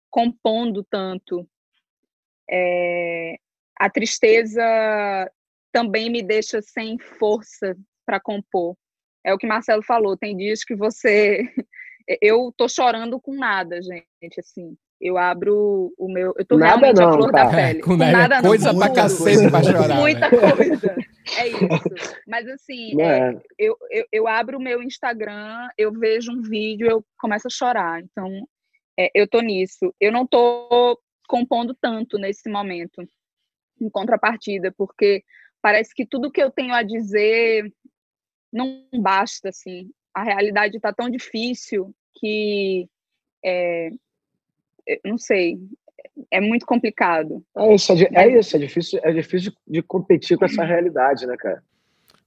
compondo 0.10 0.84
tanto. 0.90 1.48
É, 2.50 3.38
a 3.78 3.90
tristeza 3.90 4.64
também 5.72 6.10
me 6.10 6.22
deixa 6.22 6.62
sem 6.62 6.98
força 6.98 7.76
para 8.06 8.20
compor. 8.20 8.76
É 9.24 9.34
o 9.34 9.38
que 9.38 9.48
Marcelo 9.48 9.84
falou, 9.84 10.18
tem 10.18 10.36
dias 10.36 10.64
que 10.64 10.76
você 10.76 11.42
eu 12.22 12.54
tô 12.56 12.68
chorando 12.68 13.20
com 13.20 13.36
nada, 13.36 13.80
gente, 13.82 14.40
assim. 14.40 14.76
Eu 15.00 15.18
abro 15.18 15.92
o 15.98 16.08
meu, 16.08 16.32
eu 16.38 16.46
tô 16.46 16.60
nada 16.60 16.76
realmente 16.76 17.00
não, 17.00 17.10
a 17.10 17.14
flor 17.14 17.32
da 17.32 17.50
pele. 17.50 17.80
É, 17.80 17.82
com, 17.82 17.98
nada, 17.98 18.12
nada 18.12 18.48
coisa 18.48 18.72
não, 18.72 18.80
pra 18.80 18.94
cacete 18.94 19.50
pra 19.50 19.64
chorar. 19.64 19.96
Muita 19.96 20.30
coisa. 20.30 20.96
É 21.40 21.48
isso. 21.48 22.20
Mas 22.28 22.48
assim, 22.48 23.02
é, 23.02 23.30
é, 23.30 23.42
eu, 23.58 23.76
eu, 23.90 24.06
eu, 24.12 24.28
abro 24.28 24.60
o 24.60 24.62
meu 24.62 24.84
Instagram, 24.84 25.68
eu 25.76 25.92
vejo 25.92 26.32
um 26.32 26.44
vídeo, 26.44 26.88
eu 26.88 27.04
começo 27.18 27.48
a 27.48 27.50
chorar. 27.50 28.00
Então, 28.00 28.48
é, 29.00 29.10
eu 29.16 29.28
tô 29.28 29.42
nisso. 29.42 29.92
Eu 30.00 30.12
não 30.12 30.28
tô 30.28 31.00
compondo 31.28 31.76
tanto 31.82 32.20
nesse 32.20 32.48
momento, 32.48 33.02
em 33.82 33.90
contrapartida, 33.90 34.72
porque 34.78 35.24
parece 35.62 35.94
que 35.94 36.06
tudo 36.06 36.32
que 36.32 36.42
eu 36.42 36.52
tenho 36.52 36.74
a 36.74 36.84
dizer 36.84 37.72
não 38.52 38.84
basta, 39.00 39.50
assim. 39.50 39.90
A 40.14 40.24
realidade 40.24 40.76
está 40.76 40.92
tão 40.92 41.10
difícil 41.10 41.94
que, 42.16 42.88
é, 43.44 43.92
não 45.06 45.18
sei, 45.18 45.58
é 46.30 46.42
muito 46.42 46.66
complicado. 46.66 47.44
É 47.58 47.76
isso, 47.76 47.94
é, 47.94 48.10
é, 48.14 48.40
isso, 48.40 48.56
é 48.56 48.60
difícil, 48.60 49.00
é 49.04 49.12
difícil 49.12 49.54
de 49.68 49.82
competir 49.82 50.38
com 50.38 50.46
essa 50.46 50.64
realidade, 50.64 51.26
né, 51.26 51.36
cara? 51.38 51.64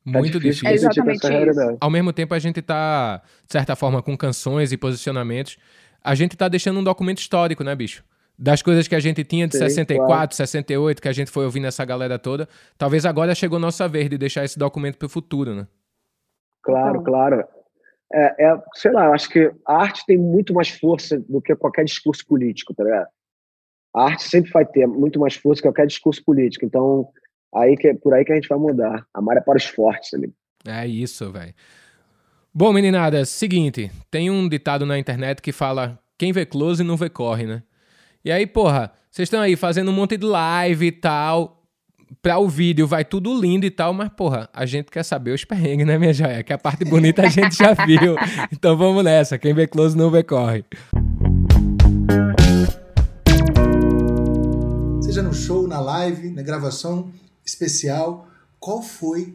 Tá 0.04 0.18
muito 0.18 0.38
difícil. 0.38 0.68
difícil. 0.68 0.68
É 0.68 0.74
exatamente 0.74 1.26
isso. 1.26 1.78
Ao 1.80 1.90
mesmo 1.90 2.12
tempo, 2.12 2.34
a 2.34 2.38
gente 2.38 2.60
está, 2.60 3.22
de 3.46 3.52
certa 3.52 3.74
forma, 3.74 4.02
com 4.02 4.16
canções 4.16 4.72
e 4.72 4.76
posicionamentos, 4.76 5.56
a 6.02 6.14
gente 6.14 6.32
está 6.32 6.48
deixando 6.48 6.80
um 6.80 6.84
documento 6.84 7.18
histórico, 7.18 7.64
né, 7.64 7.74
bicho? 7.74 8.04
Das 8.38 8.62
coisas 8.62 8.88
que 8.88 8.94
a 8.94 9.00
gente 9.00 9.22
tinha 9.24 9.46
de 9.46 9.54
Sim, 9.54 9.60
64, 9.60 10.06
claro. 10.06 10.34
68, 10.34 11.02
que 11.02 11.08
a 11.08 11.12
gente 11.12 11.30
foi 11.30 11.44
ouvindo 11.44 11.66
essa 11.66 11.84
galera 11.84 12.18
toda, 12.18 12.48
talvez 12.76 13.06
agora 13.06 13.34
chegou 13.34 13.58
nossa 13.58 13.88
vez 13.88 14.08
de 14.08 14.18
deixar 14.18 14.44
esse 14.44 14.58
documento 14.58 14.98
para 14.98 15.06
o 15.06 15.08
futuro, 15.08 15.54
né? 15.54 15.66
Claro, 16.62 17.00
então. 17.00 17.04
claro. 17.04 17.44
É, 18.12 18.46
é, 18.46 18.62
sei 18.74 18.92
lá, 18.92 19.06
eu 19.06 19.12
acho 19.12 19.28
que 19.28 19.50
a 19.66 19.76
arte 19.76 20.04
tem 20.06 20.16
muito 20.16 20.52
mais 20.54 20.68
força 20.68 21.18
do 21.18 21.40
que 21.40 21.54
qualquer 21.56 21.84
discurso 21.84 22.24
político, 22.26 22.74
tá 22.74 22.84
ligado? 22.84 23.08
A 23.94 24.04
arte 24.04 24.24
sempre 24.24 24.50
vai 24.50 24.64
ter 24.64 24.86
muito 24.86 25.18
mais 25.20 25.34
força 25.34 25.62
que 25.62 25.68
qualquer 25.68 25.86
discurso 25.86 26.24
político. 26.24 26.64
Então, 26.64 27.08
aí 27.54 27.76
que, 27.76 27.94
por 27.94 28.14
aí 28.14 28.24
que 28.24 28.32
a 28.32 28.34
gente 28.34 28.48
vai 28.48 28.58
mudar. 28.58 29.06
A 29.14 29.34
é 29.34 29.40
para 29.40 29.56
os 29.56 29.64
fortes 29.64 30.12
ali. 30.14 30.32
É 30.66 30.86
isso, 30.86 31.30
velho. 31.30 31.54
Bom, 32.52 32.72
meninada, 32.72 33.24
seguinte, 33.24 33.90
tem 34.10 34.30
um 34.30 34.48
ditado 34.48 34.86
na 34.86 34.98
internet 34.98 35.42
que 35.42 35.52
fala 35.52 35.98
quem 36.16 36.32
vê 36.32 36.46
close 36.46 36.82
não 36.84 36.96
vê 36.96 37.10
corre, 37.10 37.46
né? 37.46 37.62
E 38.24 38.32
aí, 38.32 38.46
porra, 38.46 38.90
vocês 39.10 39.26
estão 39.26 39.38
aí 39.38 39.54
fazendo 39.54 39.90
um 39.90 39.94
monte 39.94 40.16
de 40.16 40.24
live 40.24 40.86
e 40.86 40.92
tal. 40.92 41.62
Pra 42.22 42.38
o 42.38 42.48
vídeo 42.48 42.86
vai 42.86 43.04
tudo 43.04 43.38
lindo 43.38 43.66
e 43.66 43.70
tal, 43.70 43.92
mas, 43.92 44.08
porra, 44.08 44.48
a 44.50 44.64
gente 44.64 44.90
quer 44.90 45.02
saber 45.02 45.32
os 45.32 45.44
perrengues, 45.44 45.86
né, 45.86 45.98
minha 45.98 46.14
joia? 46.14 46.42
Que 46.42 46.54
a 46.54 46.56
parte 46.56 46.86
bonita 46.86 47.20
a 47.20 47.28
gente 47.28 47.54
já 47.54 47.74
viu. 47.84 48.16
Então 48.50 48.78
vamos 48.78 49.04
nessa. 49.04 49.36
Quem 49.36 49.52
vê 49.52 49.66
close 49.66 49.94
não 49.94 50.10
vê 50.10 50.22
corre. 50.22 50.64
Seja 55.02 55.22
no 55.22 55.34
show, 55.34 55.68
na 55.68 55.80
live, 55.80 56.30
na 56.30 56.40
gravação 56.40 57.10
especial, 57.44 58.26
qual 58.58 58.80
foi 58.80 59.34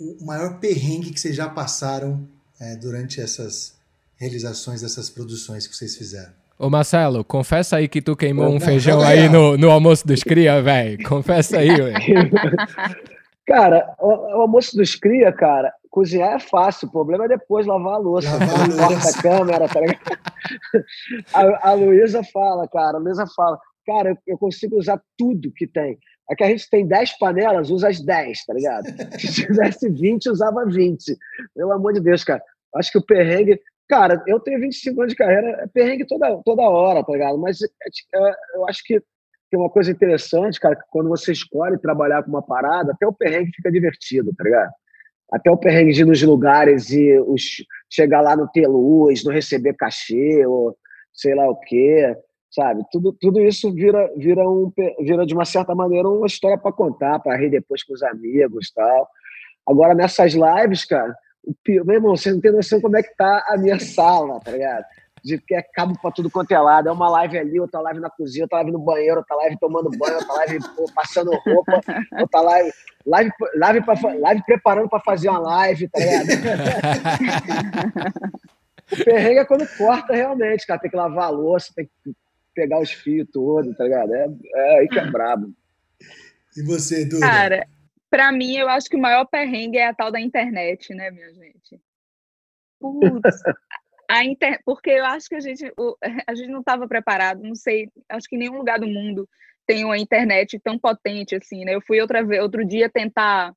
o 0.00 0.24
maior 0.24 0.58
perrengue 0.58 1.12
que 1.12 1.20
vocês 1.20 1.36
já 1.36 1.48
passaram 1.48 2.26
é, 2.58 2.74
durante 2.74 3.20
essas 3.20 3.74
realizações 4.16 4.80
dessas 4.80 5.08
produções 5.08 5.68
que 5.68 5.76
vocês 5.76 5.96
fizeram? 5.96 6.32
Ô 6.58 6.70
Marcelo, 6.70 7.22
confessa 7.22 7.76
aí 7.76 7.86
que 7.86 8.00
tu 8.00 8.16
queimou 8.16 8.48
um 8.48 8.58
feijão 8.58 9.02
aí 9.02 9.28
no, 9.28 9.58
no 9.58 9.70
almoço 9.70 10.06
dos 10.06 10.22
cria, 10.22 10.62
velho. 10.62 11.02
Confessa 11.06 11.58
aí, 11.58 11.68
velho. 11.68 11.94
Cara, 13.46 13.94
o, 14.00 14.08
o 14.08 14.40
almoço 14.40 14.76
dos 14.76 14.96
cria, 14.96 15.32
cara, 15.32 15.72
cozinhar 15.88 16.34
é 16.34 16.40
fácil, 16.40 16.88
o 16.88 16.90
problema 16.90 17.26
é 17.26 17.28
depois 17.28 17.64
lavar 17.64 17.94
a 17.94 17.98
louça. 17.98 18.28
Lavar 18.28 19.08
a 19.08 19.22
câmera, 19.22 19.68
tá 19.68 19.80
ligado? 19.80 20.00
A, 21.32 21.70
a 21.70 21.72
Luísa 21.72 22.22
fala, 22.32 22.68
cara, 22.68 22.98
a 22.98 23.00
Luísa 23.00 23.24
fala, 23.34 23.58
cara, 23.84 24.16
eu 24.26 24.38
consigo 24.38 24.76
usar 24.76 25.00
tudo 25.16 25.52
que 25.52 25.66
tem. 25.66 25.98
É 26.30 26.34
que 26.34 26.44
a 26.44 26.48
gente 26.48 26.68
tem 26.68 26.86
10 26.86 27.18
panelas, 27.18 27.70
usa 27.70 27.88
as 27.88 28.00
10, 28.00 28.44
tá 28.44 28.54
ligado? 28.54 28.84
Se 29.18 29.46
tivesse 29.46 29.88
20, 29.88 30.28
usava 30.28 30.64
20. 30.64 31.16
Pelo 31.54 31.72
amor 31.72 31.92
de 31.92 32.00
Deus, 32.00 32.22
cara. 32.22 32.42
Acho 32.74 32.92
que 32.92 32.98
o 32.98 33.04
perrengue. 33.04 33.60
Cara, 33.88 34.22
eu 34.26 34.40
tenho 34.40 34.60
25 34.60 35.00
anos 35.00 35.12
de 35.12 35.18
carreira, 35.18 35.48
é 35.62 35.66
perrengue 35.68 36.06
toda, 36.06 36.40
toda 36.44 36.62
hora, 36.62 37.04
tá 37.04 37.12
ligado? 37.12 37.38
Mas 37.38 37.58
é, 37.62 37.66
é, 37.66 38.34
eu 38.54 38.68
acho 38.68 38.82
que 38.84 39.00
tem 39.50 39.60
uma 39.60 39.70
coisa 39.70 39.90
interessante, 39.90 40.58
cara, 40.58 40.74
que 40.74 40.82
quando 40.90 41.08
você 41.08 41.30
escolhe 41.30 41.78
trabalhar 41.78 42.22
com 42.22 42.30
uma 42.30 42.42
parada, 42.42 42.92
até 42.92 43.06
o 43.06 43.12
perrengue 43.12 43.52
fica 43.54 43.70
divertido, 43.70 44.34
tá 44.36 44.42
ligado? 44.42 44.72
Até 45.32 45.50
o 45.50 45.56
perrengue 45.56 45.92
de 45.92 46.02
ir 46.02 46.04
nos 46.04 46.22
lugares 46.22 46.90
e 46.90 47.18
os, 47.20 47.64
chegar 47.90 48.20
lá 48.20 48.36
não 48.36 48.48
ter 48.48 48.66
luz, 48.66 49.24
não 49.24 49.32
receber 49.32 49.74
cachê, 49.74 50.44
ou 50.46 50.76
sei 51.12 51.34
lá 51.34 51.48
o 51.48 51.56
quê 51.56 52.16
sabe? 52.56 52.82
Tudo, 52.90 53.12
tudo 53.12 53.40
isso 53.40 53.70
vira, 53.72 54.10
vira, 54.16 54.48
um, 54.48 54.72
vira 55.00 55.26
de 55.26 55.34
uma 55.34 55.44
certa 55.44 55.74
maneira 55.74 56.08
uma 56.08 56.26
história 56.26 56.56
para 56.56 56.72
contar, 56.72 57.18
para 57.18 57.36
rir 57.36 57.50
depois 57.50 57.82
com 57.82 57.92
os 57.92 58.02
amigos 58.02 58.72
tal. 58.74 59.08
Agora, 59.68 59.94
nessas 59.94 60.32
lives, 60.32 60.84
cara, 60.86 61.14
meu 61.84 61.94
irmão, 61.94 62.16
você 62.16 62.32
não 62.32 62.40
tem 62.40 62.50
noção 62.52 62.80
como 62.80 62.96
é 62.96 63.02
que 63.02 63.14
tá 63.16 63.44
a 63.48 63.56
minha 63.56 63.78
sala, 63.78 64.40
tá 64.40 64.50
ligado? 64.50 64.84
De 65.22 65.38
que 65.38 65.54
é 65.54 65.62
cabo 65.62 65.98
para 66.00 66.10
tudo 66.10 66.30
quanto 66.30 66.52
é 66.52 66.58
lado. 66.58 66.88
É 66.88 66.92
uma 66.92 67.08
live 67.08 67.38
ali, 67.38 67.60
outra 67.60 67.80
live 67.80 68.00
na 68.00 68.10
cozinha, 68.10 68.44
outra 68.44 68.58
live 68.58 68.72
no 68.72 68.78
banheiro, 68.78 69.18
outra 69.18 69.36
live 69.36 69.58
tomando 69.58 69.90
banho, 69.90 70.16
outra 70.16 70.34
live 70.34 70.58
pô, 70.76 70.90
passando 70.94 71.30
roupa, 71.30 71.80
outra 72.20 72.40
live. 72.40 72.72
Live, 73.06 73.30
live, 73.54 73.84
pra, 73.84 73.94
live 74.14 74.42
preparando 74.44 74.88
para 74.88 75.00
fazer 75.00 75.28
uma 75.28 75.38
live, 75.38 75.88
tá 75.88 75.98
ligado? 76.00 76.26
o 78.92 79.04
perrengue 79.04 79.38
é 79.38 79.44
quando 79.44 79.76
corta 79.76 80.14
realmente, 80.14 80.66
cara. 80.66 80.80
Tem 80.80 80.90
que 80.90 80.96
lavar 80.96 81.26
a 81.26 81.30
louça, 81.30 81.72
tem 81.74 81.88
que 82.04 82.12
pegar 82.54 82.80
os 82.80 82.90
fios 82.90 83.28
todos, 83.32 83.76
tá 83.76 83.84
ligado? 83.84 84.12
É, 84.14 84.26
é 84.54 84.78
aí 84.80 84.88
que 84.88 84.98
é 84.98 85.10
brabo. 85.10 85.52
E 86.56 86.62
você, 86.62 87.04
Duda? 87.04 87.20
Cara, 87.20 87.66
pra 88.10 88.32
mim, 88.32 88.56
eu 88.56 88.68
acho 88.68 88.88
que 88.88 88.96
o 88.96 89.00
maior 89.00 89.24
perrengue 89.26 89.78
é 89.78 89.88
a 89.88 89.94
tal 89.94 90.10
da 90.10 90.20
internet, 90.20 90.94
né, 90.94 91.10
minha 91.10 91.32
gente? 91.32 91.80
Putz, 92.80 93.42
a 94.08 94.24
inter... 94.24 94.60
porque 94.64 94.90
eu 94.90 95.04
acho 95.04 95.28
que 95.28 95.34
a 95.34 95.40
gente, 95.40 95.64
a 96.26 96.34
gente 96.34 96.50
não 96.50 96.60
estava 96.60 96.86
preparado, 96.86 97.42
não 97.42 97.54
sei, 97.54 97.90
acho 98.08 98.28
que 98.28 98.36
nenhum 98.36 98.58
lugar 98.58 98.78
do 98.78 98.86
mundo 98.86 99.28
tem 99.66 99.84
uma 99.84 99.98
internet 99.98 100.58
tão 100.60 100.78
potente 100.78 101.34
assim, 101.34 101.64
né? 101.64 101.74
Eu 101.74 101.80
fui 101.80 102.00
outra 102.00 102.24
vez, 102.24 102.40
outro 102.40 102.64
dia 102.64 102.88
tentar 102.88 103.52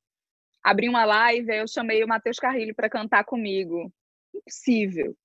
abrir 0.63 0.89
uma 0.89 1.05
live, 1.05 1.51
aí 1.51 1.59
eu 1.59 1.67
chamei 1.67 2.03
o 2.03 2.07
Matheus 2.07 2.37
Carrilho 2.37 2.73
para 2.75 2.89
cantar 2.89 3.23
comigo. 3.23 3.91
Impossível. 4.33 5.15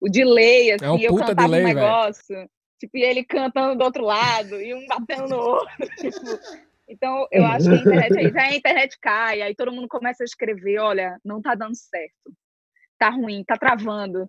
O 0.00 0.08
delay, 0.08 0.72
assim, 0.72 0.84
é 0.84 0.90
um 0.90 0.94
assim, 0.96 1.04
eu 1.04 1.16
cantava 1.16 1.42
delay, 1.48 1.62
um 1.62 1.66
negócio. 1.66 2.36
Véio. 2.36 2.50
Tipo, 2.78 2.98
e 2.98 3.02
ele 3.02 3.24
cantando 3.24 3.78
do 3.78 3.84
outro 3.84 4.04
lado, 4.04 4.60
e 4.60 4.74
um 4.74 4.86
batendo 4.86 5.28
no 5.28 5.36
outro. 5.36 5.74
Tipo. 5.96 6.73
Então, 6.88 7.26
eu 7.32 7.44
acho 7.44 7.68
que 7.68 7.74
a 7.74 7.76
internet 7.76 8.16
é. 8.36 8.40
Aí 8.40 8.54
a 8.54 8.56
internet 8.56 8.98
cai, 9.00 9.42
aí 9.42 9.54
todo 9.54 9.72
mundo 9.72 9.88
começa 9.88 10.22
a 10.22 10.26
escrever, 10.26 10.78
olha, 10.78 11.18
não 11.24 11.40
tá 11.40 11.54
dando 11.54 11.74
certo. 11.74 12.32
Tá 12.98 13.10
ruim, 13.10 13.44
tá 13.44 13.56
travando. 13.56 14.28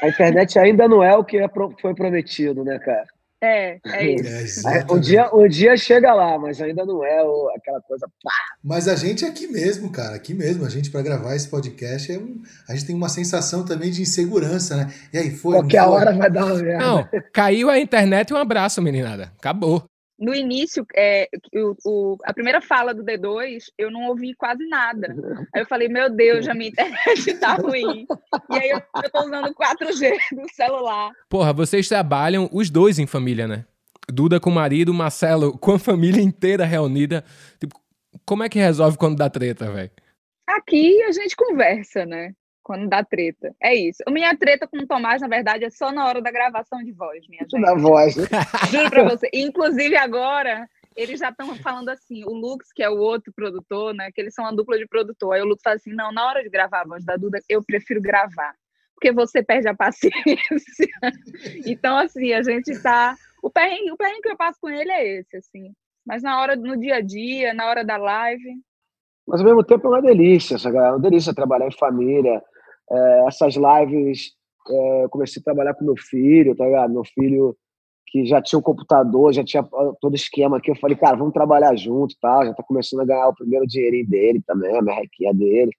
A 0.00 0.08
internet 0.08 0.58
ainda 0.58 0.86
não 0.86 1.02
é 1.02 1.16
o 1.16 1.24
que 1.24 1.38
é 1.38 1.48
foi 1.80 1.94
prometido, 1.94 2.62
né, 2.62 2.78
cara? 2.78 3.06
É, 3.42 3.80
é 3.84 4.04
isso. 4.14 4.68
É, 4.68 4.86
um, 4.88 5.00
dia, 5.00 5.28
um 5.34 5.48
dia 5.48 5.76
chega 5.76 6.14
lá, 6.14 6.38
mas 6.38 6.60
ainda 6.60 6.86
não 6.86 7.04
é 7.04 7.24
o, 7.24 7.50
aquela 7.56 7.80
coisa. 7.80 8.06
Pá. 8.22 8.30
Mas 8.62 8.86
a 8.86 8.94
gente 8.94 9.24
é 9.24 9.28
aqui 9.28 9.48
mesmo, 9.48 9.90
cara, 9.90 10.14
aqui 10.14 10.32
mesmo. 10.32 10.64
A 10.64 10.68
gente, 10.68 10.90
para 10.90 11.02
gravar 11.02 11.34
esse 11.34 11.48
podcast, 11.48 12.12
é 12.12 12.18
um, 12.18 12.40
a 12.68 12.74
gente 12.74 12.86
tem 12.86 12.94
uma 12.94 13.08
sensação 13.08 13.64
também 13.64 13.90
de 13.90 14.02
insegurança, 14.02 14.76
né? 14.76 14.92
E 15.12 15.18
aí, 15.18 15.30
foi. 15.30 15.56
Qualquer 15.56 15.82
hora 15.82 16.12
vai 16.12 16.30
dar 16.30 16.44
uma 16.44 16.54
merda. 16.54 16.78
Não, 16.78 17.08
caiu 17.32 17.68
a 17.68 17.80
internet 17.80 18.30
e 18.30 18.34
um 18.34 18.36
abraço, 18.36 18.80
meninada. 18.80 19.32
Acabou 19.36 19.91
no 20.22 20.32
início, 20.32 20.86
é, 20.94 21.28
o, 21.52 21.74
o, 21.84 22.16
a 22.24 22.32
primeira 22.32 22.60
fala 22.60 22.94
do 22.94 23.02
D2, 23.02 23.64
eu 23.76 23.90
não 23.90 24.06
ouvi 24.06 24.34
quase 24.34 24.64
nada. 24.68 25.12
Aí 25.52 25.62
eu 25.62 25.66
falei, 25.66 25.88
meu 25.88 26.08
Deus, 26.08 26.46
a 26.46 26.54
minha 26.54 26.70
internet 26.70 27.34
tá 27.40 27.54
ruim. 27.54 28.06
E 28.48 28.56
aí 28.56 28.70
eu, 28.70 28.80
eu 29.02 29.10
tô 29.10 29.18
usando 29.18 29.52
4G 29.52 30.16
do 30.32 30.48
celular. 30.54 31.10
Porra, 31.28 31.52
vocês 31.52 31.88
trabalham 31.88 32.48
os 32.52 32.70
dois 32.70 33.00
em 33.00 33.06
família, 33.06 33.48
né? 33.48 33.64
Duda 34.08 34.38
com 34.38 34.48
o 34.50 34.54
marido, 34.54 34.94
Marcelo 34.94 35.58
com 35.58 35.72
a 35.72 35.78
família 35.78 36.22
inteira 36.22 36.64
reunida. 36.64 37.24
Tipo, 37.58 37.74
como 38.24 38.44
é 38.44 38.48
que 38.48 38.60
resolve 38.60 38.96
quando 38.96 39.16
dá 39.16 39.28
treta, 39.28 39.72
velho? 39.72 39.90
Aqui 40.46 41.02
a 41.02 41.10
gente 41.10 41.34
conversa, 41.34 42.06
né? 42.06 42.32
Quando 42.62 42.88
dá 42.88 43.04
treta. 43.04 43.54
É 43.60 43.74
isso. 43.74 44.02
A 44.06 44.10
minha 44.10 44.36
treta 44.36 44.66
com 44.66 44.78
o 44.78 44.86
Tomás, 44.86 45.20
na 45.20 45.28
verdade, 45.28 45.64
é 45.64 45.70
só 45.70 45.90
na 45.90 46.06
hora 46.06 46.22
da 46.22 46.30
gravação 46.30 46.82
de 46.82 46.92
voz, 46.92 47.26
minha 47.28 47.42
gente. 47.42 47.60
Da 47.60 47.74
voz. 47.74 48.14
Juro 48.70 48.90
pra 48.90 49.04
você. 49.04 49.28
Inclusive, 49.32 49.96
agora, 49.96 50.68
eles 50.96 51.20
já 51.20 51.30
estão 51.30 51.54
falando 51.56 51.88
assim, 51.88 52.24
o 52.24 52.32
Lux, 52.32 52.72
que 52.72 52.82
é 52.82 52.88
o 52.88 52.98
outro 52.98 53.32
produtor, 53.32 53.94
né? 53.94 54.10
Que 54.12 54.20
eles 54.20 54.34
são 54.34 54.44
uma 54.44 54.54
dupla 54.54 54.78
de 54.78 54.86
produtor. 54.86 55.34
Aí 55.34 55.42
o 55.42 55.46
Lux 55.46 55.62
fala 55.62 55.76
assim: 55.76 55.92
não, 55.92 56.12
na 56.12 56.26
hora 56.26 56.42
de 56.42 56.48
gravar 56.48 56.82
a 56.82 56.86
voz 56.86 57.04
da 57.04 57.16
Duda, 57.16 57.40
eu 57.48 57.62
prefiro 57.62 58.00
gravar. 58.00 58.54
Porque 58.94 59.12
você 59.12 59.42
perde 59.42 59.68
a 59.68 59.74
paciência. 59.74 60.14
então, 61.66 61.98
assim, 61.98 62.32
a 62.32 62.42
gente 62.42 62.80
tá. 62.80 63.16
O 63.42 63.50
perrengue, 63.50 63.90
o 63.90 63.96
perrengue 63.96 64.22
que 64.22 64.28
eu 64.28 64.36
passo 64.36 64.58
com 64.60 64.70
ele 64.70 64.92
é 64.92 65.18
esse, 65.18 65.36
assim. 65.36 65.72
Mas 66.06 66.22
na 66.22 66.40
hora, 66.40 66.54
no 66.54 66.78
dia 66.78 66.96
a 66.96 67.00
dia, 67.00 67.52
na 67.52 67.66
hora 67.66 67.84
da 67.84 67.96
live. 67.96 68.60
Mas 69.26 69.40
ao 69.40 69.46
mesmo 69.46 69.64
tempo 69.64 69.86
é 69.86 69.90
uma 69.90 70.02
delícia, 70.02 70.56
é 70.56 70.90
uma 70.90 70.98
delícia 70.98 71.34
trabalhar 71.34 71.66
em 71.66 71.72
família, 71.72 72.42
é, 72.92 73.24
essas 73.26 73.54
lives, 73.54 74.32
é, 74.68 75.04
eu 75.04 75.08
comecei 75.08 75.40
a 75.40 75.44
trabalhar 75.44 75.74
com 75.74 75.84
meu 75.84 75.96
filho, 75.96 76.54
tá 76.54 76.64
ligado? 76.64 76.92
Meu 76.92 77.04
filho 77.04 77.56
que 78.06 78.26
já 78.26 78.42
tinha 78.42 78.58
um 78.58 78.62
computador, 78.62 79.32
já 79.32 79.42
tinha 79.42 79.66
todo 79.98 80.14
esquema 80.14 80.58
aqui. 80.58 80.70
Eu 80.70 80.76
falei, 80.76 80.96
cara, 80.96 81.16
vamos 81.16 81.32
trabalhar 81.32 81.74
junto, 81.74 82.14
tá? 82.20 82.44
Já 82.44 82.52
tá 82.52 82.62
começando 82.62 83.00
a 83.00 83.06
ganhar 83.06 83.28
o 83.28 83.34
primeiro 83.34 83.66
dinheirinho 83.66 84.06
dele 84.06 84.42
também, 84.46 84.76
a 84.76 84.82
merrequinha 84.82 85.32
dele. 85.32 85.72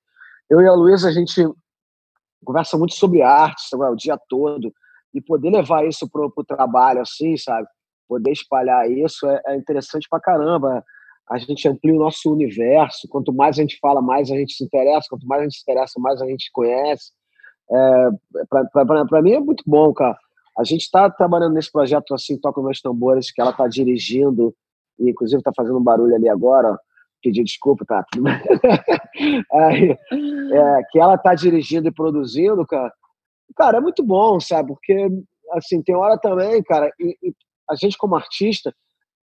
Eu 0.49 0.59
e 0.59 0.67
a 0.67 0.73
Luísa, 0.73 1.09
a 1.09 1.11
gente 1.11 1.47
conversa 2.43 2.77
muito 2.77 2.95
sobre 2.95 3.21
arte, 3.21 3.69
sabe? 3.69 3.83
o 3.83 3.95
dia 3.95 4.17
todo. 4.27 4.73
E 5.13 5.21
poder 5.21 5.51
levar 5.51 5.85
isso 5.85 6.09
pro, 6.09 6.31
pro 6.31 6.43
trabalho, 6.43 7.01
assim, 7.01 7.37
sabe? 7.37 7.67
Poder 8.07 8.31
espalhar 8.31 8.89
isso 8.89 9.27
é, 9.27 9.41
é 9.47 9.55
interessante 9.55 10.07
pra 10.09 10.19
caramba 10.19 10.83
a 11.29 11.37
gente 11.37 11.67
amplia 11.67 11.93
o 11.93 11.99
nosso 11.99 12.31
universo. 12.31 13.07
Quanto 13.07 13.33
mais 13.33 13.57
a 13.57 13.61
gente 13.61 13.79
fala, 13.79 14.01
mais 14.01 14.29
a 14.29 14.35
gente 14.35 14.53
se 14.53 14.63
interessa. 14.63 15.07
Quanto 15.09 15.25
mais 15.25 15.41
a 15.41 15.43
gente 15.43 15.55
se 15.55 15.61
interessa, 15.61 15.99
mais 15.99 16.21
a 16.21 16.25
gente 16.25 16.49
conhece. 16.51 17.11
É, 17.71 18.09
Para 18.49 19.21
mim 19.21 19.33
é 19.33 19.39
muito 19.39 19.63
bom, 19.65 19.93
cara. 19.93 20.17
A 20.57 20.63
gente 20.63 20.81
está 20.81 21.09
trabalhando 21.09 21.53
nesse 21.53 21.71
projeto 21.71 22.13
assim, 22.13 22.37
Toca 22.37 22.61
Meus 22.61 22.81
Tambores, 22.81 23.31
que 23.31 23.41
ela 23.41 23.51
está 23.51 23.67
dirigindo, 23.67 24.53
e 24.99 25.09
inclusive 25.09 25.39
está 25.39 25.51
fazendo 25.55 25.79
um 25.79 25.83
barulho 25.83 26.15
ali 26.15 26.29
agora. 26.29 26.77
Pedir 27.21 27.43
desculpa, 27.43 27.85
tá? 27.85 28.05
é, 29.51 29.91
é, 29.91 30.81
que 30.91 30.99
ela 30.99 31.15
está 31.15 31.33
dirigindo 31.33 31.87
e 31.87 31.91
produzindo, 31.91 32.65
cara. 32.67 32.93
Cara, 33.55 33.77
é 33.77 33.81
muito 33.81 34.03
bom, 34.03 34.39
sabe? 34.39 34.69
Porque, 34.69 35.07
assim, 35.53 35.81
tem 35.81 35.95
hora 35.95 36.17
também, 36.17 36.61
cara, 36.63 36.91
e, 36.99 37.17
e 37.23 37.33
a 37.69 37.75
gente 37.75 37.97
como 37.97 38.15
artista, 38.15 38.73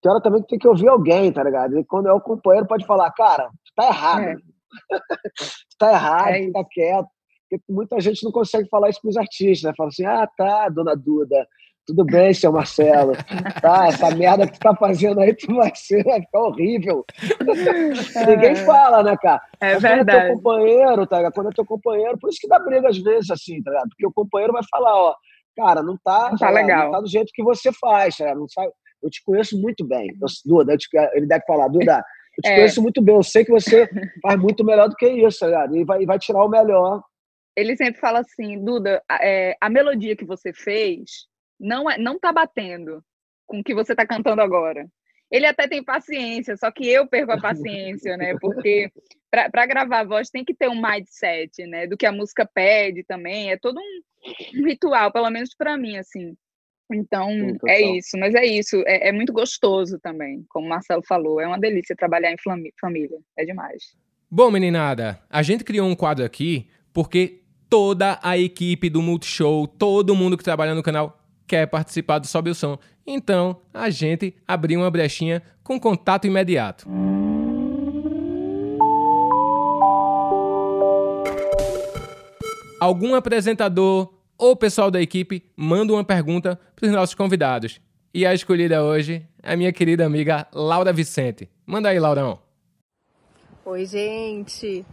tem 0.00 0.12
hora 0.12 0.22
também 0.22 0.42
que 0.42 0.48
tem 0.48 0.58
que 0.58 0.68
ouvir 0.68 0.88
alguém, 0.88 1.32
tá 1.32 1.42
ligado? 1.42 1.78
E 1.78 1.84
quando 1.84 2.08
é 2.08 2.12
o 2.12 2.20
companheiro, 2.20 2.66
pode 2.66 2.86
falar, 2.86 3.10
cara, 3.12 3.50
tá 3.74 3.86
errado. 3.86 4.22
É. 4.22 4.36
tá 5.78 5.92
errado, 5.92 6.28
é 6.28 6.42
fica 6.42 6.64
quieto. 6.70 7.08
Porque 7.50 7.64
muita 7.68 7.98
gente 8.00 8.22
não 8.24 8.30
consegue 8.30 8.68
falar 8.68 8.90
isso 8.90 9.00
pros 9.00 9.16
artistas, 9.16 9.62
né? 9.62 9.72
Fala 9.76 9.88
assim, 9.88 10.04
ah, 10.04 10.28
tá, 10.36 10.68
dona 10.68 10.94
Duda, 10.94 11.48
tudo 11.86 12.04
bem, 12.04 12.34
seu 12.34 12.52
Marcelo. 12.52 13.14
Tá, 13.62 13.86
essa 13.88 14.14
merda 14.14 14.46
que 14.46 14.52
tu 14.52 14.60
tá 14.60 14.76
fazendo 14.76 15.20
aí, 15.20 15.34
tu 15.34 15.54
vai 15.54 15.72
ser, 15.74 16.04
vai 16.04 16.20
ficar 16.20 16.40
horrível. 16.40 17.04
É. 18.14 18.26
Ninguém 18.26 18.56
fala, 18.56 19.02
né, 19.02 19.16
cara? 19.16 19.40
É 19.60 19.72
Mas 19.74 19.82
verdade. 19.82 20.04
Quando 20.04 20.10
é 20.10 20.26
teu 20.26 20.36
companheiro, 20.36 21.06
tá 21.06 21.16
ligado? 21.16 21.32
Quando 21.32 21.48
é 21.48 21.52
teu 21.52 21.64
companheiro, 21.64 22.18
por 22.18 22.30
isso 22.30 22.40
que 22.40 22.48
dá 22.48 22.58
briga 22.58 22.88
às 22.88 22.98
vezes, 22.98 23.30
assim, 23.30 23.62
tá 23.62 23.70
ligado? 23.70 23.88
Porque 23.88 24.06
o 24.06 24.12
companheiro 24.12 24.52
vai 24.52 24.62
falar, 24.70 24.94
ó, 24.94 25.14
cara, 25.56 25.82
não 25.82 25.96
tá, 26.04 26.28
não 26.30 26.36
tá, 26.38 26.50
legal. 26.50 26.84
Não 26.84 26.92
tá 26.92 27.00
do 27.00 27.08
jeito 27.08 27.30
que 27.32 27.42
você 27.42 27.72
faz, 27.72 28.16
tá 28.16 28.34
Não 28.34 28.48
sabe 28.48 28.70
eu 29.02 29.10
te 29.10 29.22
conheço 29.24 29.60
muito 29.60 29.84
bem. 29.84 30.08
Eu, 30.20 30.26
Duda, 30.44 30.76
te, 30.76 30.88
ele 31.12 31.26
deve 31.26 31.44
falar, 31.46 31.68
Duda, 31.68 32.02
eu 32.36 32.42
te 32.42 32.48
é. 32.48 32.54
conheço 32.56 32.82
muito 32.82 33.02
bem, 33.02 33.14
eu 33.14 33.22
sei 33.22 33.44
que 33.44 33.50
você 33.50 33.88
faz 34.22 34.40
muito 34.40 34.64
melhor 34.64 34.88
do 34.88 34.96
que 34.96 35.08
isso, 35.08 35.40
tá 35.40 35.68
E 35.72 35.84
vai, 35.84 36.04
vai 36.04 36.18
tirar 36.18 36.44
o 36.44 36.48
melhor. 36.48 37.02
Ele 37.56 37.76
sempre 37.76 38.00
fala 38.00 38.20
assim, 38.20 38.62
Duda, 38.64 39.02
é, 39.20 39.56
a 39.60 39.68
melodia 39.68 40.14
que 40.14 40.24
você 40.24 40.52
fez 40.52 41.26
não, 41.58 41.90
é, 41.90 41.98
não 41.98 42.18
tá 42.18 42.32
batendo 42.32 43.02
com 43.46 43.60
o 43.60 43.64
que 43.64 43.74
você 43.74 43.94
tá 43.94 44.06
cantando 44.06 44.40
agora. 44.42 44.86
Ele 45.30 45.46
até 45.46 45.68
tem 45.68 45.84
paciência, 45.84 46.56
só 46.56 46.70
que 46.70 46.88
eu 46.88 47.06
perco 47.06 47.32
a 47.32 47.40
paciência, 47.40 48.16
né? 48.16 48.34
Porque 48.40 48.90
para 49.30 49.66
gravar 49.66 50.00
a 50.00 50.04
voz 50.04 50.30
tem 50.30 50.44
que 50.44 50.54
ter 50.54 50.68
um 50.68 50.80
mindset, 50.80 51.66
né? 51.66 51.86
Do 51.86 51.96
que 51.96 52.06
a 52.06 52.12
música 52.12 52.48
pede 52.52 53.04
também. 53.04 53.50
É 53.50 53.58
todo 53.58 53.78
um, 53.78 54.60
um 54.60 54.66
ritual, 54.66 55.12
pelo 55.12 55.28
menos 55.30 55.54
para 55.54 55.76
mim, 55.76 55.98
assim. 55.98 56.34
Então, 56.90 57.28
é 57.66 57.80
isso, 57.80 58.18
mas 58.18 58.34
é 58.34 58.46
isso, 58.46 58.82
é, 58.86 59.08
é, 59.08 59.12
muito 59.12 59.32
gostoso 59.32 59.98
também, 59.98 60.44
como 60.48 60.66
o 60.66 60.68
Marcelo 60.68 61.02
falou, 61.06 61.40
é 61.40 61.46
uma 61.46 61.58
delícia 61.58 61.94
trabalhar 61.94 62.32
em 62.32 62.36
família, 62.80 63.18
é 63.36 63.44
demais. 63.44 63.94
Bom, 64.30 64.50
meninada, 64.50 65.20
a 65.28 65.42
gente 65.42 65.64
criou 65.64 65.86
um 65.86 65.94
quadro 65.94 66.24
aqui 66.24 66.68
porque 66.92 67.40
toda 67.68 68.18
a 68.22 68.36
equipe 68.36 68.88
do 68.88 69.02
Multishow, 69.02 69.66
todo 69.66 70.14
mundo 70.14 70.36
que 70.36 70.44
trabalha 70.44 70.74
no 70.74 70.82
canal 70.82 71.22
quer 71.46 71.66
participar 71.66 72.18
do 72.18 72.26
Sobe 72.26 72.50
o 72.50 72.54
Som. 72.54 72.78
Então, 73.06 73.60
a 73.72 73.88
gente 73.88 74.34
abriu 74.46 74.80
uma 74.80 74.90
brechinha 74.90 75.42
com 75.62 75.80
contato 75.80 76.26
imediato. 76.26 76.86
Algum 82.80 83.14
apresentador 83.14 84.12
ou 84.38 84.54
pessoal 84.54 84.90
da 84.90 85.02
equipe 85.02 85.44
manda 85.56 85.92
uma 85.92 86.04
pergunta 86.04 86.58
para 86.76 86.86
os 86.86 86.92
nossos 86.92 87.14
convidados. 87.14 87.80
E 88.14 88.24
a 88.24 88.32
escolhida 88.32 88.82
hoje 88.82 89.26
é 89.42 89.52
a 89.52 89.56
minha 89.56 89.72
querida 89.72 90.06
amiga 90.06 90.46
Laura 90.54 90.92
Vicente. 90.92 91.50
Manda 91.66 91.88
aí, 91.88 91.98
Laurão. 91.98 92.38
Oi, 93.64 93.84
gente. 93.84 94.86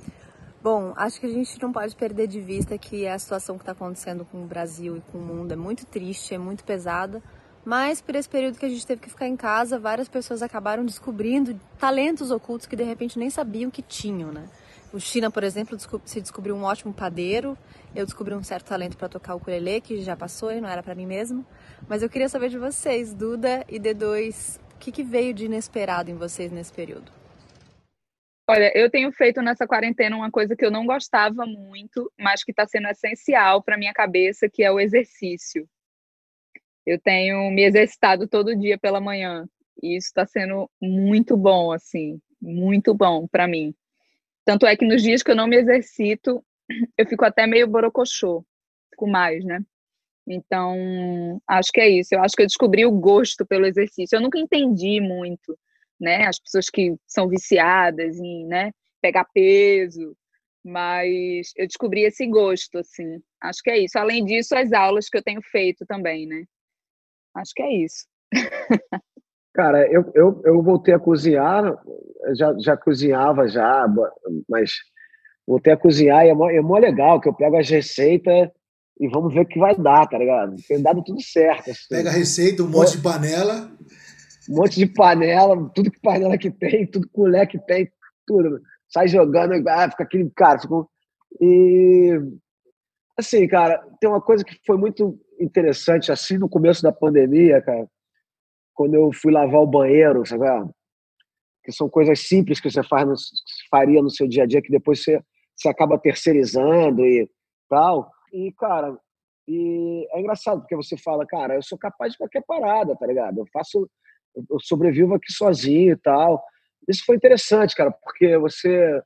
Bom, 0.62 0.93
acho 0.98 1.20
que 1.20 1.28
a 1.28 1.30
gente 1.30 1.62
não 1.62 1.72
pode 1.72 1.96
perder 1.96 2.28
de 2.28 2.41
vista 2.41 2.76
que 2.78 3.08
a 3.08 3.18
situação 3.20 3.56
que 3.56 3.62
está 3.62 3.72
acontecendo 3.72 4.26
com 4.26 4.43
o 4.43 4.48
Brasil 4.48 4.98
e 4.98 5.02
com 5.12 5.20
o 5.20 5.22
mundo 5.22 5.52
é 5.52 5.56
muito 5.56 5.86
triste, 5.86 6.34
é 6.34 6.38
muito 6.38 6.64
pesada. 6.64 7.22
Mas 7.64 8.02
por 8.02 8.16
esse 8.16 8.28
período 8.28 8.58
que 8.58 8.66
a 8.66 8.70
gente 8.70 8.86
teve 8.86 9.02
que 9.02 9.10
ficar 9.10 9.28
em 9.28 9.38
casa, 9.38 9.80
várias 9.80 10.10
pessoas 10.10 10.41
acabaram 10.41 10.84
descobrindo 10.84 11.60
talentos 11.80 12.32
ocultos 12.32 12.68
que 12.68 12.76
de 12.76 12.84
repente 12.84 13.18
nem 13.18 13.30
sabiam 13.30 13.72
que 13.72 13.82
tinham, 13.82 14.32
né? 14.32 14.46
O 14.94 15.00
China, 15.00 15.30
por 15.30 15.44
exemplo, 15.44 15.78
se 16.06 16.22
descobriu 16.22 16.56
um 16.56 16.64
ótimo 16.64 16.94
padeiro. 16.94 17.58
Eu 17.94 18.06
descobri 18.06 18.34
um 18.34 18.44
certo 18.44 18.68
talento 18.68 18.98
para 18.98 19.10
tocar 19.10 19.34
o 19.34 19.38
ukulele, 19.38 19.82
que 19.82 20.02
já 20.02 20.16
passou 20.16 20.52
e 20.52 20.62
não 20.62 20.70
era 20.70 20.82
para 20.82 20.96
mim 20.96 21.06
mesmo. 21.06 21.46
Mas 21.88 22.02
eu 22.02 22.10
queria 22.10 22.30
saber 22.30 22.50
de 22.50 22.58
vocês, 22.58 23.14
Duda 23.14 23.66
e 23.68 23.80
D2, 23.80 24.60
o 24.76 24.78
que, 24.78 24.92
que 24.92 25.04
veio 25.04 25.34
de 25.34 25.46
inesperado 25.46 26.10
em 26.10 26.16
vocês 26.16 26.52
nesse 26.52 26.72
período? 26.72 27.12
Olha, 28.48 28.72
eu 28.76 28.92
tenho 28.92 29.12
feito 29.12 29.42
nessa 29.42 29.66
quarentena 29.66 30.16
uma 30.16 30.30
coisa 30.30 30.56
que 30.56 30.64
eu 30.64 30.70
não 30.70 30.86
gostava 30.86 31.46
muito, 31.48 32.12
mas 32.20 32.44
que 32.44 32.52
está 32.52 32.68
sendo 32.68 32.88
essencial 32.88 33.64
para 33.64 33.78
minha 33.78 33.94
cabeça, 33.94 34.48
que 34.48 34.64
é 34.64 34.72
o 34.72 34.80
exercício. 34.80 35.68
Eu 36.86 37.00
tenho 37.02 37.50
me 37.50 37.64
exercitado 37.64 38.28
todo 38.28 38.56
dia 38.56 38.78
pela 38.78 39.02
manhã 39.02 39.48
e 39.82 39.98
isso 39.98 40.08
está 40.08 40.26
sendo 40.26 40.70
muito 40.80 41.36
bom, 41.36 41.72
assim, 41.72 42.22
muito 42.40 42.94
bom 42.94 43.28
para 43.28 43.48
mim. 43.48 43.74
Tanto 44.46 44.66
é 44.66 44.76
que 44.76 44.86
nos 44.86 45.02
dias 45.04 45.24
que 45.24 45.32
eu 45.32 45.36
não 45.36 45.48
me 45.48 45.58
exercito, 45.58 46.43
eu 46.98 47.06
fico 47.08 47.26
até 47.26 47.48
meio 47.48 47.68
borocochô, 47.68 48.46
fico 48.91 49.08
mais, 49.08 49.43
né? 49.46 49.60
Então, 50.28 51.41
acho 51.48 51.72
que 51.72 51.82
é 51.82 51.89
isso. 51.89 52.16
Eu 52.16 52.24
acho 52.24 52.36
que 52.36 52.43
eu 52.43 52.48
descobri 52.48 52.86
o 52.86 52.91
gosto 52.91 53.46
pelo 53.46 53.66
exercício. 53.66 54.16
Eu 54.16 54.22
nunca 54.22 54.39
entendi 54.39 55.00
muito 55.02 55.58
né? 56.00 56.26
As 56.28 56.39
pessoas 56.39 56.70
que 56.70 56.96
são 57.08 57.28
viciadas 57.28 58.18
em, 58.20 58.46
né, 58.46 58.72
pegar 59.02 59.26
peso, 59.34 60.16
mas 60.64 61.52
eu 61.56 61.68
descobri 61.68 62.02
esse 62.04 62.26
gosto, 62.28 62.78
assim. 62.80 63.22
Acho 63.41 63.62
que 63.64 63.70
é 63.70 63.80
isso. 63.80 63.98
Além 63.98 64.26
disso, 64.26 64.56
as 64.56 64.72
aulas 64.74 65.10
que 65.10 65.18
eu 65.18 65.24
tenho 65.24 65.41
feito 65.41 65.86
também, 65.86 66.26
né? 66.28 66.46
Acho 67.36 67.54
que 67.56 67.64
é 67.64 67.74
isso. 67.74 68.08
Cara, 69.56 69.91
eu, 69.91 70.12
eu, 70.14 70.41
eu 70.45 70.62
voltei 70.62 70.93
a 70.93 70.99
cozinhar, 70.99 71.64
já, 72.36 72.53
já 72.60 72.78
cozinhava 72.78 73.47
já, 73.47 73.88
mas 74.47 74.74
voltei 75.47 75.74
a 75.74 75.78
cozinhar 75.78 76.26
e 76.26 76.30
é 76.30 76.34
mó, 76.34 76.49
é 76.49 76.62
mó 76.62 76.78
legal 76.78 77.20
que 77.20 77.30
eu 77.30 77.34
pego 77.34 77.58
as 77.58 77.70
receitas 77.70 78.49
e 78.99 79.08
vamos 79.08 79.34
ver 79.34 79.41
o 79.41 79.45
que 79.45 79.58
vai 79.58 79.76
dar, 79.76 80.08
tá 80.08 80.18
ligado? 80.18 80.56
Tem 80.68 80.82
dado 80.82 81.03
tudo 81.03 81.22
certo. 81.22 81.72
Assim. 81.72 81.88
Pega 81.89 82.10
a 82.10 82.14
receita, 82.14 82.64
um 82.64 82.68
monte 82.68 82.97
de 82.97 83.01
panela 83.01 83.72
um 84.49 84.56
monte 84.56 84.76
de 84.76 84.86
panela, 84.86 85.70
tudo 85.74 85.91
que 85.91 85.99
panela 85.99 86.38
que 86.38 86.51
tem, 86.51 86.86
tudo 86.86 87.10
colher 87.10 87.47
que 87.47 87.60
tem, 87.60 87.89
tudo. 88.26 88.62
Sai 88.89 89.08
jogando, 89.08 89.53
ah, 89.68 89.89
fica 89.89 90.03
aquele 90.03 90.30
cara. 90.36 90.60
Fica... 90.60 90.76
E 91.41 92.20
assim, 93.18 93.47
cara, 93.47 93.84
tem 93.99 94.10
uma 94.10 94.22
coisa 94.22 94.43
que 94.43 94.58
foi 94.66 94.78
muito 94.78 95.20
interessante, 95.39 96.12
assim, 96.12 96.38
no 96.38 96.47
começo 96.47 96.82
da 96.82 96.91
pandemia, 96.91 97.62
cara, 97.62 97.88
quando 98.76 98.94
eu 98.94 99.12
fui 99.14 99.32
lavar 99.32 99.62
o 99.62 99.68
banheiro, 99.68 100.26
sabe? 100.26 100.46
Que 101.64 101.72
são 101.72 101.90
coisas 101.90 102.20
simples 102.20 102.60
que 102.60 102.70
você 102.70 102.84
faz 102.84 103.08
no, 103.08 103.16
faria 103.72 104.02
no 104.02 104.12
seu 104.12 104.28
dia 104.28 104.44
a 104.44 104.46
dia, 104.46 104.62
que 104.62 104.70
depois 104.70 105.02
você, 105.02 105.20
você 105.56 105.70
acaba 105.70 105.98
terceirizando 105.98 107.04
e 107.06 107.28
tal. 107.70 108.12
E, 108.32 108.52
cara, 108.52 108.96
e 109.48 110.08
é 110.12 110.20
engraçado, 110.20 110.60
porque 110.60 110.76
você 110.76 110.98
fala, 110.98 111.26
cara, 111.26 111.56
eu 111.56 111.64
sou 111.64 111.78
capaz 111.78 112.12
de 112.12 112.18
qualquer 112.18 112.44
parada, 112.46 112.96
tá 112.96 113.08
ligado? 113.08 113.40
Eu 113.40 113.46
faço 113.52 113.90
eu 114.50 114.60
sobrevivo 114.60 115.16
aqui 115.16 115.32
sozinho 115.32 115.94
e 115.94 115.98
tal. 115.98 116.44
Isso 116.88 117.04
foi 117.06 117.16
interessante, 117.16 117.76
cara, 117.76 117.92
porque 117.92 118.38
você 118.38 119.02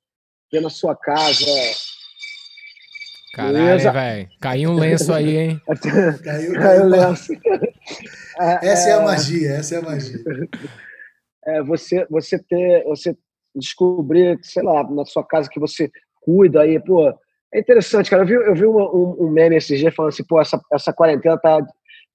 vê 0.52 0.60
na 0.60 0.70
sua 0.70 0.96
casa. 0.96 1.46
Caralho, 3.34 3.94
velho. 3.94 4.30
Caiu 4.42 4.72
um 4.72 4.76
lenço 4.76 5.14
aí, 5.14 5.38
hein? 5.38 5.62
caiu, 6.24 6.54
caiu 6.54 6.84
um 6.84 6.90
lenço. 6.90 7.34
É, 8.40 8.70
essa 8.70 8.90
é, 8.90 8.92
é, 8.92 8.94
a 8.96 9.02
magia, 9.02 9.52
essa 9.52 9.76
é 9.76 9.78
a 9.80 9.82
magia. 9.82 10.20
É, 11.46 11.64
você, 11.64 12.06
você 12.10 12.38
ter, 12.42 12.84
você 12.86 13.18
descobrir, 13.56 14.40
sei 14.44 14.64
lá, 14.64 14.84
na 14.90 15.06
sua 15.06 15.26
casa 15.26 15.50
que 15.50 15.60
você 15.60 15.92
cuida 16.22 16.62
aí, 16.62 16.80
pô. 16.80 17.10
É 17.54 17.60
interessante, 17.60 18.10
cara. 18.10 18.24
Eu 18.24 18.28
vi, 18.28 18.34
eu 18.34 18.56
vi 18.56 18.66
uma, 18.66 18.90
um, 18.94 19.26
um 19.26 19.30
meme 19.30 19.56
esses 19.56 19.80
dias 19.80 19.94
falando 19.94 20.14
assim, 20.14 20.24
pô, 20.24 20.40
essa, 20.40 20.62
essa 20.72 20.94
quarentena 20.94 21.38
tá 21.38 21.60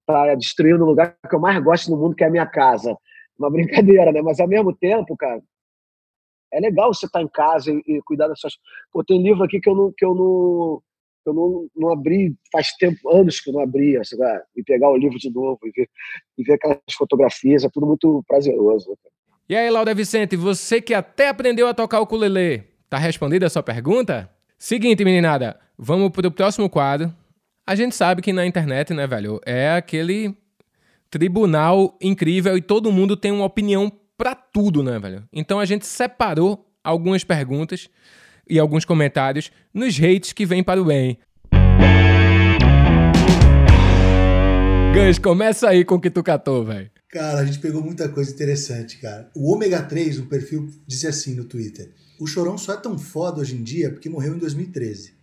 para 0.05 0.35
destruir 0.35 0.75
o 0.75 0.85
lugar 0.85 1.17
que 1.27 1.35
eu 1.35 1.39
mais 1.39 1.61
gosto 1.63 1.89
no 1.89 1.97
mundo, 1.97 2.15
que 2.15 2.23
é 2.23 2.27
a 2.27 2.31
minha 2.31 2.45
casa. 2.45 2.95
Uma 3.37 3.49
brincadeira, 3.49 4.11
né? 4.11 4.21
Mas 4.21 4.39
ao 4.39 4.47
mesmo 4.47 4.73
tempo, 4.73 5.17
cara, 5.17 5.41
é 6.53 6.59
legal 6.59 6.93
você 6.93 7.05
estar 7.05 7.19
tá 7.19 7.23
em 7.23 7.27
casa 7.27 7.71
e, 7.71 7.83
e, 7.87 8.01
cuidar 8.03 8.27
das 8.27 8.39
suas. 8.39 8.53
Pô, 8.91 9.03
tem 9.03 9.21
livro 9.21 9.43
aqui 9.43 9.59
que 9.59 9.69
eu 9.69 9.75
não, 9.75 9.91
que 9.95 10.05
eu 10.05 10.13
não, 10.15 10.81
eu 11.29 11.33
não, 11.33 11.67
não 11.75 11.91
abri 11.91 12.35
faz 12.51 12.71
tempo, 12.77 13.09
anos 13.09 13.39
que 13.39 13.49
eu 13.49 13.53
não 13.53 13.61
abria, 13.61 14.01
assim, 14.01 14.17
né? 14.17 14.41
e 14.55 14.63
pegar 14.63 14.89
o 14.89 14.97
livro 14.97 15.17
de 15.17 15.29
novo 15.29 15.59
e 15.63 15.71
ver, 15.71 15.89
e 16.37 16.43
ver 16.43 16.53
aquelas 16.53 16.79
fotografias, 16.97 17.63
é 17.63 17.69
tudo 17.69 17.85
muito 17.85 18.23
prazeroso. 18.27 18.89
Né? 18.89 18.95
E 19.49 19.55
aí, 19.55 19.69
Laura 19.69 19.93
Vicente, 19.93 20.35
você 20.35 20.81
que 20.81 20.93
até 20.93 21.29
aprendeu 21.29 21.67
a 21.67 21.73
tocar 21.73 21.99
o 21.99 22.03
ukulele, 22.03 22.63
tá 22.89 22.97
respondida 22.97 23.45
a 23.45 23.49
sua 23.49 23.63
pergunta? 23.63 24.29
Seguinte, 24.57 25.03
meninada, 25.03 25.59
vamos 25.77 26.09
pro 26.09 26.31
próximo 26.31 26.69
quadro, 26.69 27.13
a 27.67 27.75
gente 27.75 27.95
sabe 27.95 28.21
que 28.21 28.31
na 28.31 28.45
internet, 28.45 28.93
né, 28.93 29.07
velho, 29.07 29.41
é 29.45 29.71
aquele 29.71 30.35
tribunal 31.09 31.97
incrível 32.01 32.57
e 32.57 32.61
todo 32.61 32.91
mundo 32.91 33.17
tem 33.17 33.31
uma 33.31 33.45
opinião 33.45 33.91
para 34.17 34.35
tudo, 34.35 34.83
né, 34.83 34.99
velho? 34.99 35.23
Então 35.33 35.59
a 35.59 35.65
gente 35.65 35.85
separou 35.85 36.65
algumas 36.83 37.23
perguntas 37.23 37.89
e 38.49 38.59
alguns 38.59 38.85
comentários 38.85 39.51
nos 39.73 39.97
hates 39.97 40.33
que 40.33 40.45
vêm 40.45 40.63
para 40.63 40.81
o 40.81 40.85
bem. 40.85 41.17
Gans, 44.93 45.19
começa 45.19 45.69
aí 45.69 45.83
com 45.83 45.95
o 45.95 45.99
que 45.99 46.09
tu 46.09 46.23
catou, 46.23 46.63
velho. 46.63 46.89
Cara, 47.09 47.39
a 47.39 47.45
gente 47.45 47.59
pegou 47.59 47.81
muita 47.81 48.09
coisa 48.09 48.31
interessante, 48.31 48.97
cara. 48.97 49.29
O 49.35 49.53
Ômega 49.53 49.81
3, 49.81 50.19
um 50.19 50.25
perfil, 50.25 50.69
disse 50.87 51.07
assim 51.07 51.35
no 51.35 51.45
Twitter: 51.45 51.91
O 52.19 52.25
Chorão 52.27 52.57
só 52.57 52.73
é 52.73 52.77
tão 52.77 52.97
foda 52.97 53.41
hoje 53.41 53.55
em 53.55 53.63
dia 53.63 53.91
porque 53.91 54.09
morreu 54.09 54.35
em 54.35 54.37
2013. 54.37 55.13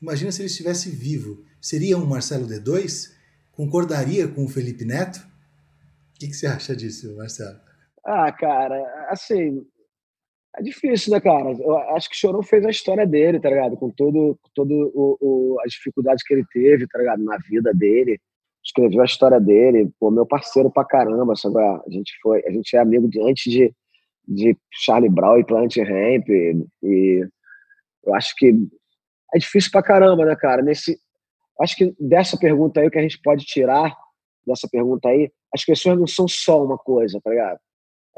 Imagina 0.00 0.30
se 0.30 0.42
ele 0.42 0.48
estivesse 0.48 0.90
vivo 0.90 1.44
seria 1.60 1.98
um 1.98 2.06
Marcelo 2.06 2.46
D2? 2.46 3.12
Concordaria 3.52 4.28
com 4.28 4.44
o 4.44 4.48
Felipe 4.48 4.84
Neto? 4.84 5.18
O 5.18 6.18
que, 6.18 6.28
que 6.28 6.34
você 6.34 6.46
acha 6.46 6.76
disso, 6.76 7.16
Marcelo? 7.16 7.58
Ah, 8.04 8.30
cara, 8.30 8.76
assim, 9.08 9.66
é 10.58 10.62
difícil, 10.62 11.12
né, 11.12 11.20
cara? 11.20 11.52
Eu 11.52 11.76
acho 11.94 12.08
que 12.08 12.16
o 12.16 12.18
Chorão 12.18 12.42
fez 12.42 12.64
a 12.64 12.70
história 12.70 13.06
dele, 13.06 13.38
tá 13.38 13.50
ligado? 13.50 13.76
Com 13.76 13.90
todo, 13.90 14.38
todo 14.54 14.72
o, 14.94 15.18
o, 15.20 15.60
as 15.60 15.72
dificuldades 15.72 16.24
que 16.24 16.32
ele 16.32 16.44
teve, 16.50 16.86
tá 16.86 16.98
ligado? 16.98 17.22
Na 17.22 17.36
vida 17.38 17.74
dele. 17.74 18.18
Escreveu 18.64 19.02
a 19.02 19.04
história 19.04 19.38
dele, 19.38 19.90
pô, 20.00 20.10
meu 20.10 20.26
parceiro 20.26 20.70
pra 20.70 20.84
caramba, 20.84 21.36
sabe? 21.36 21.58
A 21.58 21.82
gente 21.88 22.12
foi, 22.20 22.42
a 22.46 22.50
gente 22.50 22.74
é 22.74 22.80
amigo 22.80 23.06
de, 23.06 23.20
antes 23.20 23.52
de, 23.52 23.72
de 24.26 24.56
Charlie 24.72 25.10
Brown 25.10 25.38
e 25.38 25.44
Plant 25.44 25.76
Ramp, 25.76 26.28
e, 26.28 26.66
e 26.82 27.28
eu 28.04 28.14
acho 28.14 28.34
que 28.36 28.52
é 29.34 29.38
difícil 29.38 29.70
pra 29.70 29.82
caramba, 29.82 30.24
né, 30.24 30.34
cara? 30.34 30.62
Nesse, 30.62 30.98
acho 31.60 31.76
que 31.76 31.94
dessa 32.00 32.36
pergunta 32.36 32.80
aí, 32.80 32.88
o 32.88 32.90
que 32.90 32.98
a 32.98 33.02
gente 33.02 33.20
pode 33.22 33.44
tirar 33.44 33.94
dessa 34.44 34.68
pergunta 34.68 35.08
aí, 35.08 35.30
as 35.54 35.64
pessoas 35.64 35.98
não 35.98 36.06
são 36.06 36.26
só 36.26 36.64
uma 36.64 36.78
coisa, 36.78 37.20
tá 37.22 37.30
ligado? 37.30 37.58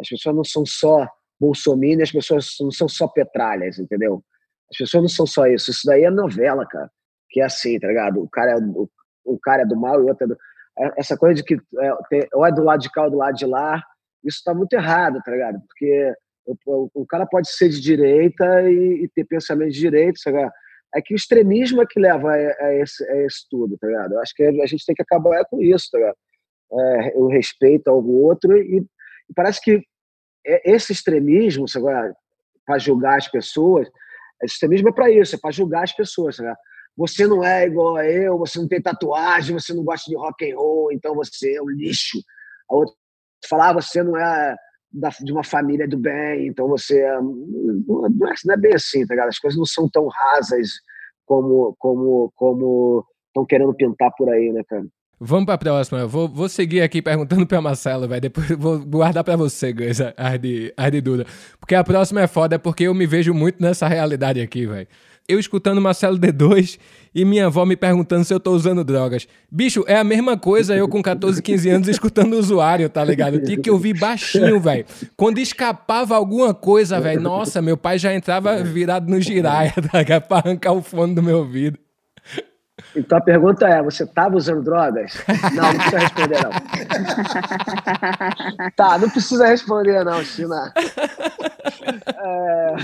As 0.01 0.09
pessoas 0.09 0.35
não 0.35 0.45
são 0.45 0.65
só 0.65 1.07
Bolsonaro, 1.41 2.03
as 2.03 2.13
pessoas 2.13 2.57
não 2.61 2.71
são 2.71 2.89
só 2.89 3.09
petralhas, 3.09 3.79
entendeu? 3.79 4.23
As 4.71 4.77
pessoas 4.77 5.03
não 5.03 5.09
são 5.09 5.27
só 5.27 5.47
isso. 5.47 5.71
Isso 5.71 5.83
daí 5.87 6.05
é 6.05 6.11
novela, 6.11 6.67
cara. 6.67 6.91
Que 7.31 7.41
é 7.41 7.45
assim, 7.45 7.79
tá 7.79 7.89
ligado? 7.89 8.23
O 8.23 8.29
cara 8.29 8.53
é, 8.53 8.57
o, 8.57 8.89
o 9.25 9.39
cara 9.39 9.63
é 9.63 9.67
do 9.67 9.77
mal 9.77 10.01
e 10.01 10.05
o 10.05 10.09
outro 10.09 10.25
é 10.25 10.29
do... 10.29 10.39
É, 10.79 10.93
essa 10.99 11.17
coisa 11.17 11.35
de 11.35 11.43
que 11.43 11.55
é, 11.55 11.93
tem, 12.09 12.29
ou 12.33 12.47
é 12.47 12.53
do 12.53 12.63
lado 12.63 12.81
de 12.81 12.91
cá 12.91 13.05
ou 13.05 13.11
do 13.11 13.17
lado 13.17 13.35
de 13.35 13.47
lá, 13.47 13.83
isso 14.25 14.43
tá 14.45 14.55
muito 14.55 14.73
errado, 14.73 15.21
tá 15.25 15.31
ligado? 15.31 15.61
Porque 15.67 16.15
o, 16.67 16.91
o, 16.95 17.07
cara 17.07 17.27
pode 17.27 17.51
ser 17.51 17.69
de 17.69 17.81
direita 17.81 18.71
e, 18.71 19.05
e 19.05 19.09
ter 19.15 19.25
pensamento 19.25 19.73
de 19.73 19.79
direita, 19.79 20.19
sabe? 20.19 20.39
é 20.95 21.03
que 21.03 21.13
o 21.13 21.17
extremismo 21.17 21.83
é 21.83 21.87
que 21.87 22.01
leva 22.01 22.31
a, 22.31 22.35
a, 22.35 22.75
esse, 22.77 23.05
a 23.11 23.17
esse 23.25 23.47
tudo, 23.51 23.77
tá 23.79 23.87
ligado? 23.87 24.15
Eu 24.15 24.21
acho 24.21 24.35
que 24.35 24.43
a 24.43 24.67
gente 24.67 24.85
tem 24.87 24.95
que 24.95 25.03
acabar 25.03 25.45
com 25.45 25.61
isso, 25.61 25.89
tá 25.93 25.99
ligado? 25.99 26.17
é, 26.73 27.13
o 27.17 27.29
respeito 27.29 27.89
ao 27.89 28.05
outro, 28.05 28.57
e, 28.57 28.79
e 28.79 29.35
parece 29.35 29.61
que 29.61 29.83
esse 30.45 30.93
extremismo, 30.93 31.67
para 32.65 32.79
julgar 32.79 33.19
as 33.19 33.29
pessoas, 33.29 33.89
esse 34.43 34.55
extremismo 34.55 34.89
é 34.89 34.93
para 34.93 35.11
isso, 35.11 35.35
é 35.35 35.39
para 35.39 35.51
julgar 35.51 35.85
as 35.85 35.93
pessoas. 35.93 36.37
Sabe? 36.37 36.57
Você 36.97 37.27
não 37.27 37.45
é 37.45 37.67
igual 37.67 37.97
a 37.97 38.07
eu, 38.07 38.39
você 38.39 38.59
não 38.59 38.69
tem 38.69 38.83
tatuagem, 38.83 39.59
você 39.59 39.73
não 39.73 39.85
gosta 39.85 40.11
de 40.11 40.17
rock 40.17 40.51
and 40.51 40.57
roll, 40.57 40.93
então 40.93 41.15
você 41.15 41.55
é 41.55 41.63
um 41.63 41.69
lixo. 41.69 42.19
A 42.71 42.75
outra 42.75 42.95
falar, 43.49 43.71
ah, 43.71 43.75
você 43.75 44.03
não 44.03 44.17
é 44.17 44.57
da, 44.93 45.11
de 45.11 45.33
uma 45.33 45.45
família 45.45 45.87
do 45.87 45.97
bem, 45.97 46.47
então 46.47 46.67
você 46.67 47.01
é, 47.01 47.21
não, 47.21 48.07
é, 48.07 48.09
não 48.45 48.55
é 48.55 48.57
bem 48.57 48.75
assim, 48.75 49.07
tá 49.07 49.15
ligado? 49.15 49.29
As 49.29 49.39
coisas 49.39 49.59
não 49.59 49.67
são 49.67 49.89
tão 49.89 50.09
rasas 50.09 50.69
como 51.25 51.77
como 51.79 52.33
como 52.35 53.05
estão 53.27 53.45
querendo 53.45 53.75
pintar 53.75 54.11
por 54.17 54.29
aí, 54.31 54.51
né, 54.53 54.63
cara? 54.67 54.87
Vamos 55.21 55.47
para 55.47 55.55
a 55.55 55.59
próxima. 55.59 56.07
Vou, 56.07 56.29
vou 56.29 56.49
seguir 56.49 56.81
aqui 56.81 57.03
perguntando 57.03 57.47
para 57.47 57.61
Marcelo, 57.61 58.07
velho. 58.07 58.21
Depois 58.21 58.49
vou 58.59 58.79
guardar 58.79 59.25
para 59.25 59.37
você, 59.37 59.73
Gus, 59.73 59.99
a 60.17 60.37
de, 60.37 60.73
a 60.77 60.89
de 60.89 61.01
Duda. 61.01 61.27
Porque 61.59 61.75
a 61.75 61.83
próxima 61.83 62.21
é 62.23 62.27
foda, 62.27 62.59
porque 62.59 62.85
eu 62.85 62.95
me 62.95 63.07
vejo 63.07 63.35
muito 63.35 63.61
nessa 63.61 63.89
realidade 63.89 64.41
aqui, 64.41 64.67
velho 64.67 64.89
eu 65.29 65.39
escutando 65.39 65.79
Marcelo 65.79 66.19
D2 66.19 66.79
e 67.15 67.23
minha 67.23 67.47
avó 67.47 67.67
me 67.67 67.77
perguntando 67.77 68.25
se 68.25 68.33
eu 68.33 68.41
tô 68.41 68.53
usando 68.53 68.83
drogas. 68.83 69.29
Bicho, 69.51 69.85
é 69.87 69.97
a 69.97 70.03
mesma 70.03 70.39
coisa 70.39 70.75
eu 70.75 70.89
com 70.89 71.03
14, 71.03 71.43
15 71.43 71.69
anos 71.69 71.89
escutando 71.89 72.33
o 72.33 72.39
usuário, 72.39 72.89
tá 72.89 73.05
ligado? 73.05 73.39
Tinha 73.43 73.59
que 73.59 73.71
ouvir 73.71 73.93
baixinho, 73.93 74.59
velho. 74.59 74.87
Quando 75.15 75.39
escapava 75.39 76.17
alguma 76.17 76.55
coisa, 76.55 76.99
velho, 76.99 77.21
nossa, 77.21 77.61
meu 77.61 77.77
pai 77.77 77.99
já 77.99 78.15
entrava 78.15 78.63
virado 78.65 79.11
no 79.11 79.21
giraia, 79.21 79.75
tá 79.93 79.99
ligado? 79.99 80.23
Pra 80.23 80.39
arrancar 80.39 80.73
o 80.73 80.83
fone 80.83 81.15
do 81.15 81.23
meu 81.23 81.39
ouvido. 81.39 81.79
Então 82.95 83.19
a 83.19 83.21
pergunta 83.21 83.67
é: 83.69 83.83
você 83.83 84.05
estava 84.05 84.37
usando 84.37 84.63
drogas? 84.63 85.15
Não, 85.55 85.73
não 85.73 85.79
precisa 85.79 85.99
responder, 85.99 86.39
não. 86.43 86.51
tá, 88.77 88.99
não 88.99 89.11
precisa 89.11 89.47
responder, 89.47 90.05
não, 90.05 90.23
China. 90.25 90.73
É... 92.07 92.75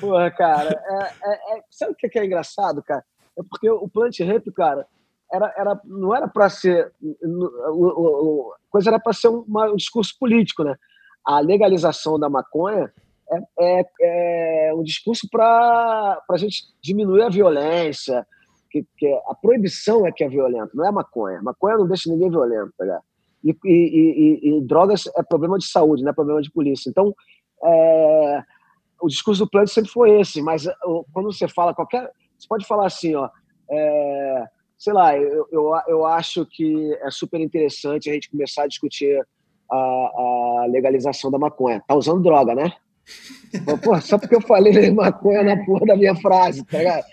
Porra, 0.00 0.30
cara, 0.30 0.70
é, 0.70 1.12
é, 1.24 1.58
é... 1.58 1.62
sabe 1.70 1.92
o 1.92 1.94
que 1.94 2.18
é 2.18 2.24
engraçado, 2.24 2.82
cara? 2.82 3.04
É 3.38 3.42
porque 3.48 3.70
o 3.70 3.88
Plant 3.88 4.18
Rap, 4.20 4.50
cara, 4.52 4.86
era, 5.32 5.54
era, 5.56 5.80
não 5.84 6.14
era 6.14 6.26
para 6.28 6.48
ser. 6.48 6.92
A 7.02 8.70
coisa 8.70 8.90
era 8.90 8.98
para 8.98 9.12
ser 9.12 9.28
uma, 9.28 9.70
um 9.70 9.76
discurso 9.76 10.16
político, 10.18 10.64
né? 10.64 10.74
A 11.24 11.40
legalização 11.40 12.18
da 12.18 12.28
maconha 12.28 12.92
é, 13.30 13.40
é, 13.60 14.68
é 14.68 14.74
um 14.74 14.82
discurso 14.82 15.28
para 15.30 16.22
a 16.28 16.36
gente 16.36 16.64
diminuir 16.82 17.22
a 17.22 17.28
violência, 17.28 18.26
que, 18.70 18.84
que, 18.96 19.06
a 19.26 19.34
proibição 19.34 20.06
é 20.06 20.12
que 20.12 20.24
é 20.24 20.28
violenta, 20.28 20.70
não 20.74 20.86
é 20.86 20.90
maconha. 20.90 21.42
Maconha 21.42 21.78
não 21.78 21.88
deixa 21.88 22.10
ninguém 22.10 22.30
violento, 22.30 22.72
tá 22.76 23.00
e, 23.42 23.56
e, 23.64 23.68
e, 23.68 24.58
e, 24.58 24.60
drogas 24.62 25.04
é 25.16 25.22
problema 25.22 25.58
de 25.58 25.64
saúde, 25.64 26.02
não 26.02 26.10
é 26.10 26.14
problema 26.14 26.42
de 26.42 26.50
polícia. 26.50 26.90
Então, 26.90 27.14
é, 27.64 28.42
o 29.00 29.08
discurso 29.08 29.44
do 29.44 29.50
plano 29.50 29.66
sempre 29.66 29.90
foi 29.90 30.20
esse, 30.20 30.42
mas 30.42 30.64
quando 31.12 31.32
você 31.32 31.48
fala 31.48 31.74
qualquer. 31.74 32.10
Você 32.38 32.48
pode 32.48 32.66
falar 32.66 32.86
assim, 32.86 33.14
ó. 33.14 33.28
É, 33.70 34.44
sei 34.78 34.92
lá, 34.92 35.16
eu, 35.16 35.46
eu, 35.50 35.72
eu 35.88 36.06
acho 36.06 36.46
que 36.46 36.94
é 37.02 37.10
super 37.10 37.40
interessante 37.40 38.08
a 38.10 38.14
gente 38.14 38.30
começar 38.30 38.64
a 38.64 38.66
discutir 38.66 39.26
a, 39.70 39.76
a 39.76 40.66
legalização 40.68 41.30
da 41.30 41.38
maconha. 41.38 41.82
Tá 41.86 41.94
usando 41.94 42.22
droga, 42.22 42.54
né? 42.54 42.72
Pô, 43.82 44.00
só 44.00 44.18
porque 44.18 44.36
eu 44.36 44.40
falei 44.40 44.90
maconha 44.92 45.42
na 45.42 45.56
porra 45.64 45.86
da 45.86 45.96
minha 45.96 46.14
frase, 46.14 46.64
tá 46.64 46.78
ligado? 46.78 47.04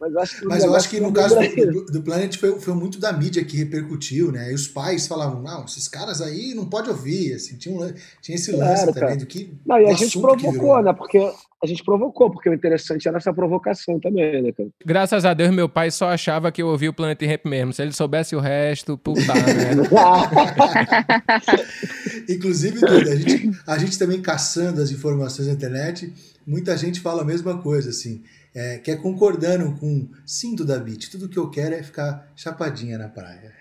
Mas, 0.00 0.14
acho 0.14 0.38
que, 0.38 0.46
Mas 0.46 0.64
eu 0.64 0.76
acho 0.76 0.88
que 0.88 1.00
no 1.00 1.12
caso 1.12 1.34
do, 1.34 1.86
do, 1.86 2.02
Planet 2.02 2.36
foi, 2.36 2.60
foi 2.60 2.74
muito 2.74 3.00
da 3.00 3.12
mídia 3.12 3.44
que 3.44 3.56
repercutiu, 3.56 4.30
né? 4.30 4.52
E 4.52 4.54
os 4.54 4.68
pais 4.68 5.08
falavam, 5.08 5.42
não, 5.42 5.64
esses 5.64 5.88
caras 5.88 6.20
aí 6.20 6.54
não 6.54 6.66
pode 6.66 6.88
ouvir, 6.88 7.34
assim, 7.34 7.56
tinha, 7.56 7.74
um, 7.74 7.92
tinha 8.22 8.36
esse 8.36 8.52
lance 8.52 8.84
claro, 8.84 8.94
também 8.94 9.18
do 9.18 9.26
que. 9.26 9.52
Não, 9.66 9.80
e 9.80 9.86
a 9.86 9.94
gente 9.94 10.20
provocou, 10.20 10.80
né? 10.80 10.92
Porque 10.92 11.18
a 11.18 11.66
gente 11.66 11.82
provocou, 11.82 12.30
porque 12.30 12.48
o 12.48 12.54
interessante 12.54 13.08
era 13.08 13.16
essa 13.16 13.32
provocação 13.32 13.98
também, 13.98 14.40
né, 14.40 14.52
cara? 14.52 14.68
Graças 14.86 15.24
a 15.24 15.34
Deus, 15.34 15.50
meu 15.50 15.68
pai 15.68 15.90
só 15.90 16.10
achava 16.10 16.52
que 16.52 16.62
eu 16.62 16.68
ouvia 16.68 16.90
o 16.90 16.94
Planet 16.94 17.20
Rap 17.22 17.48
mesmo. 17.48 17.72
Se 17.72 17.82
ele 17.82 17.92
soubesse 17.92 18.36
o 18.36 18.40
resto, 18.40 18.96
puta 18.96 19.34
merda. 19.34 19.82
Inclusive, 22.28 22.78
Duda, 22.78 23.10
a 23.10 23.16
gente, 23.16 23.50
a 23.66 23.78
gente 23.78 23.98
também 23.98 24.22
caçando 24.22 24.80
as 24.80 24.92
informações 24.92 25.48
na 25.48 25.54
internet, 25.54 26.12
muita 26.46 26.76
gente 26.76 27.00
fala 27.00 27.22
a 27.22 27.24
mesma 27.24 27.58
coisa, 27.58 27.90
assim 27.90 28.22
é, 28.54 28.78
que 28.78 28.90
é 28.90 28.96
concordando 28.96 29.78
com 29.78 30.08
cinto 30.26 30.64
da 30.64 30.78
Beat. 30.78 31.10
Tudo 31.10 31.28
que 31.28 31.38
eu 31.38 31.50
quero 31.50 31.74
é 31.74 31.82
ficar 31.82 32.30
chapadinha 32.36 32.98
na 32.98 33.08
praia. 33.08 33.52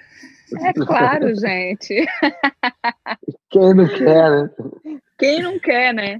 É 0.55 0.73
claro, 0.73 1.33
gente. 1.35 2.05
Quem 3.49 3.73
não 3.73 3.87
quer, 3.87 4.31
né? 4.31 4.49
Quem 5.17 5.41
não 5.41 5.59
quer, 5.59 5.93
né? 5.93 6.19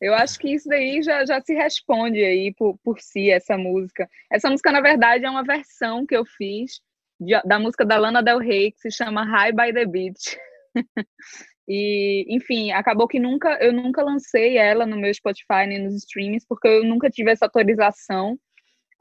Eu 0.00 0.14
acho 0.14 0.38
que 0.38 0.52
isso 0.52 0.68
daí 0.68 1.02
já, 1.02 1.24
já 1.24 1.40
se 1.40 1.54
responde 1.54 2.22
aí 2.22 2.52
por, 2.54 2.76
por 2.84 3.00
si, 3.00 3.30
essa 3.30 3.56
música. 3.56 4.08
Essa 4.30 4.50
música, 4.50 4.70
na 4.70 4.80
verdade, 4.80 5.24
é 5.24 5.30
uma 5.30 5.42
versão 5.42 6.06
que 6.06 6.16
eu 6.16 6.24
fiz 6.24 6.80
de, 7.18 7.40
da 7.42 7.58
música 7.58 7.84
da 7.84 7.96
Lana 7.96 8.22
Del 8.22 8.38
Rey, 8.38 8.72
que 8.72 8.80
se 8.80 8.90
chama 8.90 9.24
High 9.24 9.52
by 9.52 9.72
the 9.72 9.86
Beach. 9.86 10.38
E, 11.68 12.24
enfim, 12.28 12.70
acabou 12.70 13.08
que 13.08 13.18
nunca 13.18 13.58
eu 13.60 13.72
nunca 13.72 14.02
lancei 14.02 14.56
ela 14.56 14.86
no 14.86 14.96
meu 14.96 15.12
Spotify 15.12 15.66
nem 15.66 15.82
nos 15.82 15.94
streams, 15.96 16.46
porque 16.48 16.68
eu 16.68 16.84
nunca 16.84 17.10
tive 17.10 17.30
essa 17.30 17.46
autorização. 17.46 18.38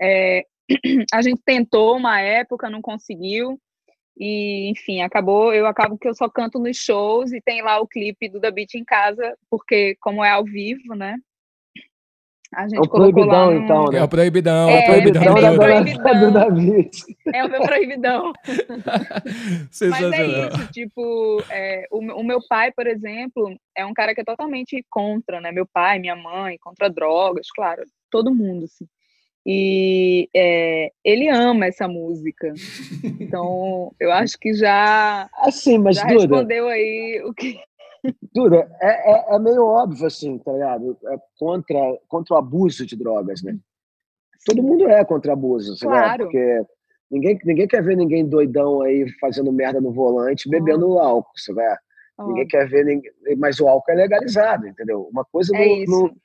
É, 0.01 0.43
a 1.13 1.21
gente 1.21 1.41
tentou 1.45 1.95
uma 1.97 2.19
época, 2.21 2.69
não 2.69 2.81
conseguiu. 2.81 3.59
E, 4.17 4.69
enfim, 4.71 5.01
acabou, 5.01 5.53
eu 5.53 5.67
acabo 5.67 5.97
que 5.97 6.07
eu 6.07 6.15
só 6.15 6.29
canto 6.29 6.57
nos 6.57 6.77
shows 6.77 7.33
e 7.33 7.41
tem 7.41 7.61
lá 7.61 7.79
o 7.79 7.87
clipe 7.87 8.29
do 8.29 8.39
The 8.39 8.49
Beat 8.49 8.75
em 8.75 8.83
casa, 8.85 9.37
porque 9.49 9.95
como 9.99 10.23
é 10.23 10.31
ao 10.31 10.45
vivo, 10.45 10.95
né? 10.95 11.17
A 12.53 12.63
gente 12.67 12.77
é 12.77 12.81
o 12.81 12.87
proibidão, 12.87 13.51
no... 13.51 13.57
então, 13.57 13.85
né? 13.85 13.99
É 13.99 14.03
o 14.03 14.07
proibidão, 14.07 14.69
é, 14.69 14.79
o 14.79 14.85
proibidão, 14.85 15.37
é, 15.37 15.51
o 15.51 15.55
proibidão. 15.55 16.19
do 16.19 16.31
Davi. 16.31 16.89
É 17.33 17.45
o 17.45 17.49
meu 17.49 17.61
proibidão. 17.63 18.33
Mas 19.89 20.13
é 20.13 20.25
isso, 20.25 20.71
tipo, 20.71 21.43
é, 21.49 21.85
o, 21.91 21.97
o, 21.97 22.23
meu 22.23 22.39
pai, 22.47 22.71
por 22.71 22.87
exemplo, 22.87 23.55
é 23.75 23.85
um 23.85 23.93
cara 23.93 24.13
que 24.13 24.21
é 24.21 24.23
totalmente 24.23 24.83
contra, 24.89 25.41
né? 25.41 25.51
Meu 25.51 25.65
pai, 25.65 25.99
minha 25.99 26.15
mãe, 26.15 26.57
contra 26.61 26.89
drogas, 26.89 27.47
claro, 27.49 27.83
todo 28.11 28.33
mundo, 28.33 28.65
assim. 28.65 28.85
E 29.47 30.27
é, 30.35 30.91
ele 31.03 31.29
ama 31.29 31.67
essa 31.67 31.87
música. 31.87 32.51
Então, 33.19 33.93
eu 33.99 34.11
acho 34.11 34.37
que 34.39 34.53
já, 34.53 35.29
assim, 35.35 35.77
mas, 35.77 35.97
já 35.97 36.03
Duda, 36.03 36.19
respondeu 36.19 36.67
aí 36.67 37.21
o 37.23 37.33
que, 37.33 37.59
Duda, 38.33 38.69
é, 38.81 39.11
é, 39.11 39.35
é, 39.35 39.39
meio 39.39 39.65
óbvio, 39.65 40.05
assim, 40.05 40.37
tá 40.39 40.51
ligado? 40.51 40.97
É 41.07 41.17
contra, 41.37 41.79
contra 42.07 42.35
o 42.35 42.37
abuso 42.37 42.85
de 42.85 42.95
drogas, 42.95 43.41
né? 43.41 43.57
Todo 44.45 44.61
mundo 44.61 44.87
é 44.87 45.03
contra 45.03 45.33
abuso, 45.33 45.75
claro. 45.79 46.23
Porque 46.23 46.61
ninguém, 47.09 47.39
ninguém 47.43 47.67
quer 47.67 47.83
ver 47.83 47.95
ninguém 47.95 48.27
doidão 48.27 48.81
aí 48.81 49.09
fazendo 49.19 49.51
merda 49.51 49.81
no 49.81 49.91
volante, 49.91 50.49
bebendo 50.49 50.89
oh. 50.89 50.99
álcool, 50.99 51.31
sabe? 51.37 51.61
Oh. 52.17 52.27
Ninguém 52.27 52.47
quer 52.47 52.69
ver 52.69 52.85
ninguém... 52.85 53.11
Mas 53.37 53.59
o 53.59 53.67
álcool 53.67 53.91
é 53.91 53.95
legalizado, 53.95 54.67
entendeu? 54.67 55.09
Uma 55.11 55.25
coisa 55.25 55.55
é 55.55 55.85
no, 55.85 56.03
no, 56.03 56.15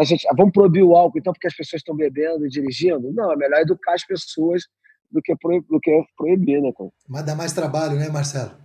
a 0.00 0.04
gente, 0.04 0.26
ah, 0.28 0.34
vamos 0.36 0.52
proibir 0.52 0.82
o 0.82 0.94
álcool, 0.94 1.18
então, 1.18 1.32
porque 1.32 1.46
as 1.46 1.56
pessoas 1.56 1.80
estão 1.80 1.94
bebendo 1.94 2.44
e 2.46 2.48
dirigindo? 2.48 3.12
Não, 3.12 3.32
é 3.32 3.36
melhor 3.36 3.60
educar 3.60 3.94
as 3.94 4.04
pessoas 4.04 4.64
do 5.10 5.22
que, 5.22 5.34
proibir, 5.36 5.66
do 5.68 5.78
que 5.80 6.04
proibir, 6.16 6.60
né, 6.60 6.72
cara? 6.76 6.90
Mas 7.08 7.24
dá 7.24 7.34
mais 7.34 7.52
trabalho, 7.52 7.96
né, 7.96 8.08
Marcelo? 8.08 8.63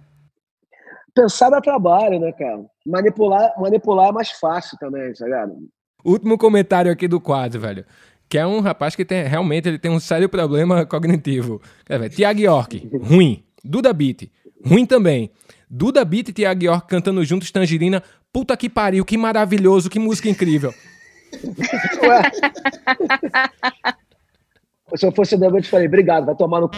Pensar 1.19 1.49
dá 1.49 1.59
trabalho, 1.59 2.19
né, 2.19 2.31
cara? 2.31 2.61
Manipular, 2.85 3.53
manipular 3.59 4.09
é 4.09 4.11
mais 4.11 4.31
fácil 4.31 4.77
também, 4.79 5.11
tá 5.13 5.25
ligado? 5.25 5.57
Último 6.03 6.37
comentário 6.37 6.91
aqui 6.91 7.07
do 7.07 7.19
quadro, 7.19 7.59
velho. 7.59 7.85
Que 8.29 8.37
é 8.37 8.47
um 8.47 8.61
rapaz 8.61 8.95
que 8.95 9.03
tem, 9.03 9.23
realmente 9.23 9.67
ele 9.67 9.77
tem 9.77 9.91
um 9.91 9.99
sério 9.99 10.29
problema 10.29 10.85
cognitivo. 10.87 11.61
É, 11.87 12.07
Tiago 12.07 12.39
York, 12.39 12.89
ruim. 13.01 13.43
Duda 13.63 13.91
Beat, 13.91 14.29
ruim 14.65 14.85
também. 14.85 15.29
Duda 15.69 16.05
Beat 16.05 16.29
e 16.29 16.33
Tiago 16.33 16.63
York 16.63 16.87
cantando 16.87 17.23
juntos 17.25 17.51
Tangerina. 17.51 18.01
Puta 18.31 18.55
que 18.55 18.69
pariu, 18.69 19.03
que 19.03 19.17
maravilhoso, 19.17 19.89
que 19.89 19.99
música 19.99 20.29
incrível. 20.29 20.73
Ué. 22.03 22.31
Se 24.95 25.05
eu 25.05 25.11
fosse 25.11 25.35
o 25.35 25.43
eu 25.43 25.61
te 25.61 25.69
falei, 25.69 25.87
obrigado, 25.87 26.25
vai 26.25 26.35
tomar 26.35 26.61
no. 26.61 26.71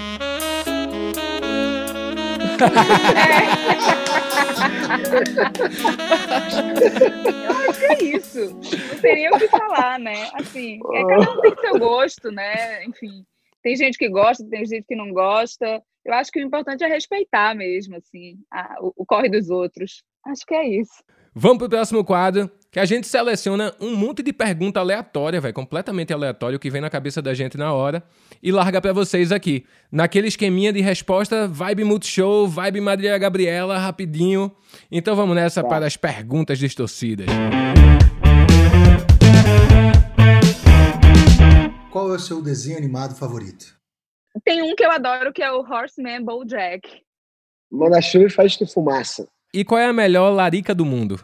Eu 7.46 7.70
acho 7.70 7.80
que 7.80 7.86
é 7.86 8.04
isso. 8.04 8.54
Não 8.54 9.00
teria 9.02 9.32
o 9.32 9.38
que 9.40 9.48
falar, 9.48 10.00
né? 10.00 10.30
Assim, 10.34 10.80
é, 10.94 11.06
cada 11.06 11.32
um 11.32 11.42
tem 11.42 11.56
seu 11.58 11.80
gosto, 11.80 12.32
né? 12.32 12.86
Enfim, 12.86 13.26
tem 13.62 13.76
gente 13.76 13.98
que 13.98 14.10
gosta, 14.10 14.48
tem 14.50 14.66
gente 14.66 14.86
que 14.88 14.96
não 14.96 15.12
gosta. 15.12 15.82
Eu 16.04 16.14
acho 16.14 16.32
que 16.32 16.40
o 16.40 16.46
importante 16.46 16.84
é 16.84 16.88
respeitar 16.88 17.56
mesmo, 17.56 17.96
assim, 17.96 18.40
a, 18.52 18.78
o, 18.82 18.94
o 18.98 19.06
corre 19.06 19.30
dos 19.30 19.50
outros. 19.50 20.04
Acho 20.26 20.46
que 20.46 20.56
é 20.56 20.68
isso. 20.68 21.04
Vamos 21.34 21.60
pro 21.60 21.70
próximo 21.70 22.04
quadro. 22.04 22.52
Que 22.72 22.80
a 22.80 22.86
gente 22.86 23.06
seleciona 23.06 23.76
um 23.82 23.94
monte 23.98 24.24
de 24.24 24.32
pergunta 24.32 24.80
aleatória, 24.80 25.42
velho, 25.42 25.54
completamente 25.54 26.14
aleatório, 26.14 26.58
que 26.58 26.70
vem 26.70 26.80
na 26.80 26.90
cabeça 26.90 27.22
da 27.22 27.34
gente 27.34 27.58
na 27.58 27.74
hora, 27.74 28.02
e 28.42 28.50
larga 28.50 28.80
para 28.80 28.94
vocês 28.94 29.30
aqui. 29.30 29.66
Naquele 29.92 30.30
esqueminha 30.30 30.72
de 30.72 30.80
resposta, 30.80 31.50
vibe 31.50 31.84
Multishow, 31.84 32.48
vibe 32.48 32.80
Maria 32.80 33.18
Gabriela, 33.18 33.78
rapidinho. 33.78 34.50
Então 34.90 35.18
vamos 35.18 35.36
nessa 35.36 35.62
tá. 35.62 35.68
para 35.68 35.86
as 35.86 35.98
perguntas 35.98 36.58
distorcidas. 36.58 37.26
Qual 41.92 42.14
é 42.14 42.16
o 42.16 42.20
seu 42.20 42.42
desenho 42.42 42.78
animado 42.78 43.16
favorito? 43.16 43.76
Tem 44.46 44.62
um 44.62 44.74
que 44.78 44.86
eu 44.86 44.92
adoro, 44.92 45.34
que 45.34 45.44
é 45.44 45.52
o 45.52 45.60
Horseman 45.60 46.24
Bojack. 46.24 46.88
Manda 47.70 48.02
chuva 48.02 48.28
e 48.28 48.30
faz 48.30 48.54
de 48.54 48.66
fumaça. 48.66 49.28
E 49.54 49.66
qual 49.66 49.78
é 49.78 49.88
a 49.88 49.92
melhor 49.92 50.30
larica 50.30 50.74
do 50.74 50.86
mundo? 50.86 51.20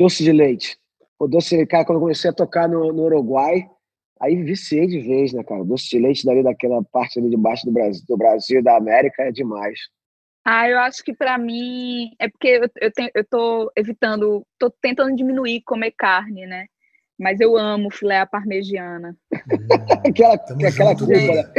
Doce 0.00 0.22
de 0.22 0.32
leite. 0.32 0.78
O 1.18 1.26
doce 1.26 1.56
de 1.56 1.66
cara, 1.66 1.84
quando 1.84 1.96
eu 1.96 2.02
comecei 2.02 2.30
a 2.30 2.34
tocar 2.34 2.68
no, 2.68 2.92
no 2.92 3.04
Uruguai, 3.04 3.66
aí 4.20 4.36
viciei 4.42 4.86
de 4.86 5.00
vez, 5.00 5.32
né, 5.32 5.42
cara? 5.42 5.64
Doce 5.64 5.88
de 5.88 5.98
leite 5.98 6.24
dali 6.24 6.42
daquela 6.42 6.82
parte 6.84 7.18
ali 7.18 7.30
de 7.30 7.36
baixo 7.36 7.64
do 7.64 7.72
Brasil, 7.72 8.04
do 8.06 8.16
Brasil 8.16 8.62
da 8.62 8.76
América 8.76 9.22
é 9.22 9.32
demais. 9.32 9.78
Ah, 10.44 10.68
eu 10.68 10.78
acho 10.78 11.02
que 11.02 11.12
para 11.12 11.36
mim 11.38 12.10
é 12.20 12.28
porque 12.28 12.48
eu, 12.48 12.70
eu, 12.80 12.92
tenho, 12.92 13.10
eu 13.14 13.24
tô 13.24 13.72
evitando, 13.74 14.46
tô 14.58 14.70
tentando 14.70 15.16
diminuir 15.16 15.62
comer 15.62 15.92
carne, 15.96 16.46
né? 16.46 16.66
Mas 17.18 17.40
eu 17.40 17.56
amo 17.56 17.90
filé 17.90 18.20
à 18.20 18.26
parmegiana. 18.26 19.16
Hum, 19.32 19.38
aquela 20.06 20.34
aquela 20.34 20.94
culpa, 20.94 21.14
né? 21.14 21.52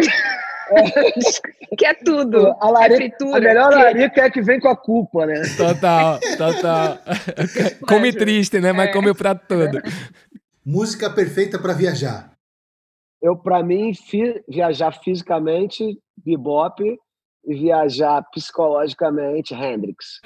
que 1.78 1.86
é 1.86 1.94
tudo. 1.94 2.56
A, 2.60 2.70
larica, 2.70 3.26
é 3.26 3.36
a 3.36 3.40
melhor 3.40 3.70
que... 3.70 3.76
larica 3.76 4.22
é 4.22 4.30
que 4.30 4.42
vem 4.42 4.60
com 4.60 4.70
a 4.70 4.76
culpa, 4.76 5.26
né? 5.26 5.42
Total, 5.56 6.20
total. 6.38 7.00
come 7.88 8.14
triste, 8.14 8.60
né? 8.60 8.72
Mas 8.72 8.90
é. 8.90 8.94
come 8.94 9.10
o 9.10 9.16
prato 9.16 9.46
todo. 9.48 9.82
Música 10.66 11.10
perfeita 11.10 11.58
para 11.58 11.74
viajar. 11.74 12.34
Eu, 13.22 13.36
para 13.36 13.64
mim, 13.64 13.94
fi, 13.94 14.44
viajar 14.48 14.92
fisicamente, 15.04 15.98
bebop, 16.24 16.84
e 17.48 17.56
viajar 17.56 18.22
psicologicamente, 18.32 19.54
Hendrix. 19.54 20.20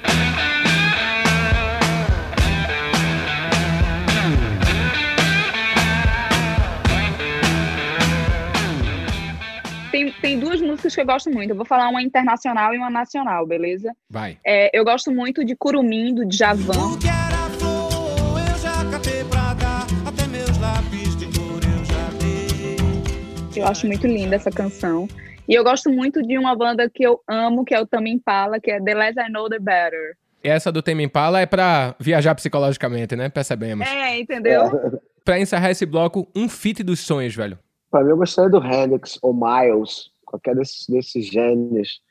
Tem, 10.02 10.12
tem 10.14 10.39
duas 10.39 10.60
músicas 10.60 10.95
que 10.95 11.02
eu 11.02 11.06
gosto 11.06 11.30
muito. 11.30 11.52
Eu 11.52 11.56
vou 11.56 11.66
falar 11.66 11.89
uma 11.89 12.02
internacional 12.02 12.74
e 12.74 12.78
uma 12.78 12.89
nacional, 12.89 13.45
beleza? 13.45 13.93
Vai. 14.10 14.38
É, 14.45 14.76
eu 14.78 14.84
gosto 14.84 15.12
muito 15.12 15.45
de 15.45 15.56
Curumim, 15.56 16.16
do 16.16 16.26
Djavan. 16.26 16.97
Eu 23.56 23.68
acho 23.68 23.86
muito 23.86 24.08
linda 24.08 24.36
essa 24.36 24.49
canção. 24.49 25.08
E 25.47 25.54
eu 25.54 25.64
gosto 25.64 25.89
muito 25.89 26.24
de 26.24 26.38
uma 26.38 26.56
banda 26.56 26.89
que 26.89 27.04
eu 27.04 27.22
amo, 27.28 27.64
que 27.64 27.76
é 27.76 27.80
o 27.80 27.86
Tame 27.86 28.10
Impala, 28.10 28.60
que 28.60 28.72
é 28.72 28.82
The 28.82 28.95
Less 28.95 29.20
I 29.20 29.32
Know 29.32 29.49
The 29.49 29.60
Better. 29.60 30.16
Essa 30.43 30.72
do 30.72 30.82
Tame 30.82 31.04
Impala 31.04 31.41
é 31.41 31.45
pra 31.45 31.93
viajar 31.99 32.34
psicologicamente, 32.34 33.16
né? 33.16 33.30
Percebemos. 33.30 33.86
É, 33.86 34.20
entendeu? 34.20 34.99
pra 35.24 35.39
encerrar 35.39 35.70
esse 35.70 35.86
bloco, 35.86 36.28
um 36.36 36.49
fit 36.49 36.82
dos 36.82 37.02
sonhos, 37.02 37.36
velho. 37.36 37.60
Pra 37.92 38.04
mim, 38.04 38.12
eu 38.12 38.18
gostaria 38.18 38.50
do 38.50 38.66
Hendrix 38.66 39.20
ou 39.22 39.34
Miles, 39.34 40.12
qualquer 40.26 40.56
desses, 40.56 40.88
desses 40.88 41.26
gêneros. 41.26 42.02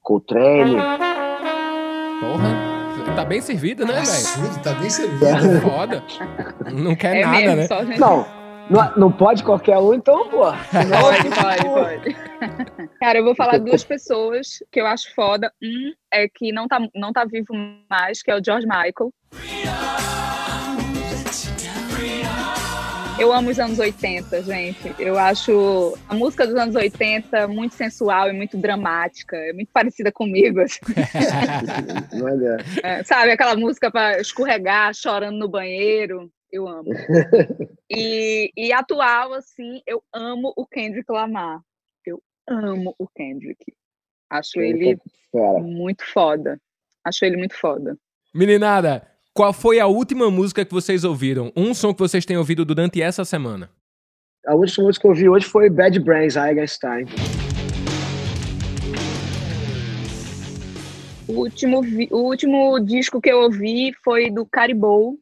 Coltrane. 0.00 0.76
Porra, 2.20 3.14
tá 3.16 3.24
bem 3.24 3.40
servido, 3.40 3.84
né, 3.84 3.94
velho? 3.94 4.62
Tá 4.62 4.72
bem 4.74 4.88
servido. 4.88 5.60
Foda. 5.60 6.04
Não 6.72 6.94
quer 6.94 7.16
é 7.16 7.26
nada, 7.26 7.56
mesmo, 7.56 7.82
né? 7.82 7.96
Não, 7.98 8.24
não, 8.70 8.96
não 8.96 9.12
pode 9.12 9.42
qualquer 9.42 9.78
um, 9.78 9.92
então, 9.92 10.28
pô. 10.28 10.44
Pode, 10.70 11.28
pode, 11.42 11.64
pode. 11.64 12.88
Cara, 13.00 13.18
eu 13.18 13.24
vou 13.24 13.34
falar 13.34 13.58
duas 13.58 13.82
pessoas 13.82 14.62
que 14.70 14.80
eu 14.80 14.86
acho 14.86 15.12
foda. 15.14 15.52
Um 15.60 15.92
é 16.12 16.28
que 16.28 16.52
não 16.52 16.68
tá, 16.68 16.78
não 16.94 17.12
tá 17.12 17.24
vivo 17.24 17.52
mais, 17.90 18.22
que 18.22 18.30
é 18.30 18.36
o 18.36 18.44
George 18.44 18.66
Michael. 18.66 19.12
Eu 23.20 23.34
amo 23.34 23.50
os 23.50 23.58
anos 23.58 23.78
80, 23.78 24.42
gente. 24.44 24.94
Eu 24.98 25.18
acho 25.18 25.94
a 26.08 26.14
música 26.14 26.46
dos 26.46 26.56
anos 26.56 26.74
80 26.74 27.46
muito 27.48 27.74
sensual 27.74 28.30
e 28.30 28.32
muito 28.32 28.56
dramática. 28.56 29.36
É 29.36 29.52
muito 29.52 29.70
parecida 29.70 30.10
comigo. 30.10 30.58
Assim. 30.58 30.80
é, 32.82 33.04
sabe, 33.04 33.32
aquela 33.32 33.54
música 33.56 33.90
para 33.90 34.18
escorregar, 34.22 34.94
chorando 34.94 35.36
no 35.36 35.48
banheiro. 35.48 36.32
Eu 36.50 36.66
amo. 36.66 36.88
E, 37.92 38.52
e 38.56 38.72
atual, 38.72 39.34
assim, 39.34 39.82
eu 39.84 40.00
amo 40.14 40.52
o 40.56 40.64
Kendrick 40.64 41.10
Lamar. 41.10 41.60
Eu 42.06 42.22
amo 42.48 42.94
o 42.96 43.08
Kendrick. 43.08 43.74
Acho 44.30 44.60
ele 44.60 44.96
muito 45.60 46.04
foda. 46.04 46.60
Acho 47.04 47.24
ele 47.24 47.36
muito 47.36 47.56
foda. 47.56 47.98
Meninada, 48.32 49.09
qual 49.40 49.54
foi 49.54 49.80
a 49.80 49.86
última 49.86 50.30
música 50.30 50.66
que 50.66 50.70
vocês 50.70 51.02
ouviram? 51.02 51.50
Um 51.56 51.72
som 51.72 51.94
que 51.94 51.98
vocês 51.98 52.26
têm 52.26 52.36
ouvido 52.36 52.62
durante 52.62 53.00
essa 53.00 53.24
semana? 53.24 53.70
A 54.46 54.54
última 54.54 54.84
música 54.84 55.00
que 55.00 55.06
eu 55.06 55.12
ouvi 55.12 55.28
hoje 55.30 55.46
foi 55.46 55.70
Bad 55.70 55.98
Brains, 55.98 56.36
Eigenstein. 56.36 57.06
O 61.26 61.32
último, 61.32 61.80
o 62.10 62.18
último 62.18 62.78
disco 62.80 63.18
que 63.18 63.30
eu 63.30 63.38
ouvi 63.38 63.94
foi 64.04 64.30
do 64.30 64.44
Caribou, 64.44 65.18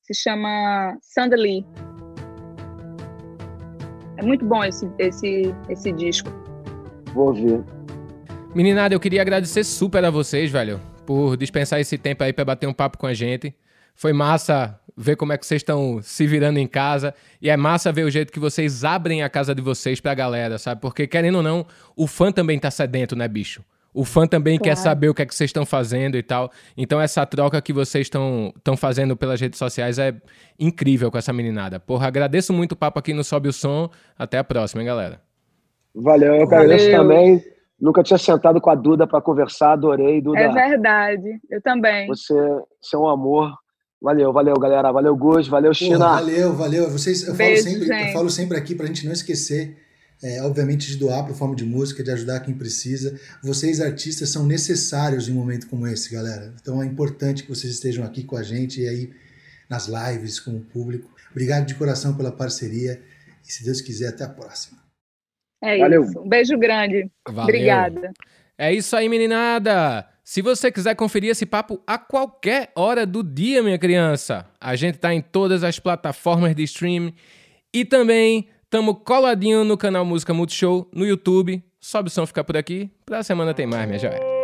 se 0.00 0.14
chama 0.14 0.96
Sandali. 1.02 1.62
É 4.16 4.22
muito 4.22 4.46
bom 4.46 4.64
esse, 4.64 4.90
esse, 4.98 5.54
esse 5.68 5.92
disco. 5.92 6.30
Vou 7.12 7.26
ouvir. 7.26 7.62
Meninada, 8.54 8.94
eu 8.94 9.00
queria 9.00 9.20
agradecer 9.20 9.62
super 9.62 10.02
a 10.06 10.10
vocês, 10.10 10.50
velho 10.50 10.95
por 11.06 11.36
dispensar 11.36 11.80
esse 11.80 11.96
tempo 11.96 12.22
aí 12.22 12.32
para 12.32 12.44
bater 12.44 12.66
um 12.66 12.72
papo 12.72 12.98
com 12.98 13.06
a 13.06 13.14
gente. 13.14 13.54
Foi 13.94 14.12
massa 14.12 14.78
ver 14.94 15.16
como 15.16 15.32
é 15.32 15.38
que 15.38 15.46
vocês 15.46 15.60
estão 15.60 16.00
se 16.02 16.26
virando 16.26 16.58
em 16.58 16.66
casa 16.66 17.14
e 17.40 17.48
é 17.48 17.56
massa 17.56 17.90
ver 17.90 18.04
o 18.04 18.10
jeito 18.10 18.32
que 18.32 18.38
vocês 18.38 18.84
abrem 18.84 19.22
a 19.22 19.28
casa 19.28 19.54
de 19.54 19.62
vocês 19.62 20.00
pra 20.00 20.14
galera, 20.14 20.58
sabe? 20.58 20.80
Porque 20.80 21.06
querendo 21.06 21.36
ou 21.36 21.42
não, 21.42 21.66
o 21.96 22.06
fã 22.06 22.30
também 22.30 22.58
tá 22.58 22.70
sedento, 22.70 23.16
né, 23.16 23.26
bicho? 23.26 23.64
O 23.94 24.04
fã 24.04 24.26
também 24.26 24.58
claro. 24.58 24.70
quer 24.70 24.76
saber 24.76 25.08
o 25.08 25.14
que 25.14 25.22
é 25.22 25.26
que 25.26 25.34
vocês 25.34 25.48
estão 25.48 25.64
fazendo 25.64 26.18
e 26.18 26.22
tal. 26.22 26.50
Então 26.76 27.00
essa 27.00 27.24
troca 27.24 27.62
que 27.62 27.72
vocês 27.72 28.06
estão 28.06 28.52
fazendo 28.76 29.16
pelas 29.16 29.40
redes 29.40 29.58
sociais 29.58 29.98
é 29.98 30.14
incrível 30.60 31.10
com 31.10 31.16
essa 31.16 31.32
meninada. 31.32 31.80
Porra, 31.80 32.06
agradeço 32.06 32.52
muito 32.52 32.72
o 32.72 32.76
papo 32.76 32.98
aqui 32.98 33.14
no 33.14 33.24
Sobe 33.24 33.48
o 33.48 33.52
Som. 33.52 33.88
Até 34.18 34.36
a 34.36 34.44
próxima, 34.44 34.82
hein, 34.82 34.86
galera. 34.86 35.22
Valeu, 35.94 36.34
eu 36.34 36.42
agradeço 36.42 36.90
também. 36.90 37.42
Nunca 37.78 38.02
tinha 38.02 38.18
sentado 38.18 38.60
com 38.60 38.70
a 38.70 38.74
Duda 38.74 39.06
para 39.06 39.20
conversar, 39.20 39.72
adorei, 39.72 40.20
Duda. 40.22 40.40
É 40.40 40.48
verdade, 40.48 41.40
eu 41.50 41.60
também. 41.60 42.06
Você, 42.06 42.34
você 42.80 42.96
é 42.96 42.98
um 42.98 43.06
amor. 43.06 43.52
Valeu, 44.00 44.32
valeu, 44.32 44.54
galera. 44.54 44.92
Valeu, 44.92 45.16
Gus. 45.16 45.48
Valeu, 45.48 45.74
China. 45.74 45.98
Pô, 45.98 46.14
valeu, 46.14 46.52
valeu. 46.54 46.90
Vocês, 46.90 47.26
eu, 47.26 47.34
Beijo, 47.34 47.64
falo 47.64 47.74
sempre, 47.74 48.08
eu 48.08 48.12
falo 48.12 48.30
sempre 48.30 48.58
aqui 48.58 48.74
para 48.74 48.84
a 48.84 48.88
gente 48.88 49.04
não 49.04 49.12
esquecer, 49.12 49.76
é, 50.22 50.42
obviamente, 50.42 50.86
de 50.86 50.96
doar 50.96 51.22
para 51.24 51.32
o 51.32 51.34
Fome 51.34 51.54
de 51.54 51.64
Música, 51.64 52.02
de 52.02 52.10
ajudar 52.10 52.40
quem 52.40 52.54
precisa. 52.54 53.18
Vocês, 53.42 53.80
artistas, 53.80 54.30
são 54.30 54.46
necessários 54.46 55.28
em 55.28 55.32
um 55.32 55.36
momento 55.36 55.66
como 55.68 55.86
esse, 55.86 56.12
galera. 56.12 56.54
Então 56.60 56.82
é 56.82 56.86
importante 56.86 57.42
que 57.42 57.48
vocês 57.48 57.72
estejam 57.74 58.04
aqui 58.04 58.24
com 58.24 58.36
a 58.36 58.42
gente 58.42 58.80
e 58.80 58.88
aí 58.88 59.10
nas 59.68 59.86
lives 59.86 60.40
com 60.40 60.56
o 60.56 60.60
público. 60.60 61.10
Obrigado 61.30 61.66
de 61.66 61.74
coração 61.74 62.14
pela 62.16 62.32
parceria 62.32 63.02
e, 63.46 63.52
se 63.52 63.64
Deus 63.64 63.80
quiser, 63.80 64.08
até 64.08 64.24
a 64.24 64.28
próxima. 64.28 64.85
É 65.62 65.78
Valeu. 65.78 66.02
isso. 66.02 66.20
Um 66.20 66.28
beijo 66.28 66.58
grande. 66.58 67.10
Valeu. 67.26 67.42
Obrigada. 67.44 68.12
É 68.58 68.72
isso 68.72 68.96
aí, 68.96 69.08
meninada. 69.08 70.06
Se 70.24 70.42
você 70.42 70.72
quiser 70.72 70.94
conferir 70.96 71.30
esse 71.30 71.46
papo 71.46 71.80
a 71.86 71.96
qualquer 71.98 72.70
hora 72.74 73.06
do 73.06 73.22
dia, 73.22 73.62
minha 73.62 73.78
criança, 73.78 74.46
a 74.60 74.74
gente 74.74 74.98
tá 74.98 75.14
em 75.14 75.20
todas 75.20 75.62
as 75.62 75.78
plataformas 75.78 76.54
de 76.54 76.64
streaming 76.64 77.14
e 77.72 77.84
também 77.84 78.48
tamo 78.68 78.94
coladinho 78.94 79.62
no 79.64 79.76
canal 79.76 80.04
Música 80.04 80.34
Multishow 80.34 80.88
no 80.92 81.06
YouTube. 81.06 81.62
Sobe 81.80 82.08
o 82.08 82.10
som, 82.10 82.26
fica 82.26 82.42
por 82.42 82.56
aqui. 82.56 82.90
Pra 83.04 83.22
semana 83.22 83.54
tem 83.54 83.66
mais, 83.66 83.86
minha 83.86 83.98
joia. 83.98 84.35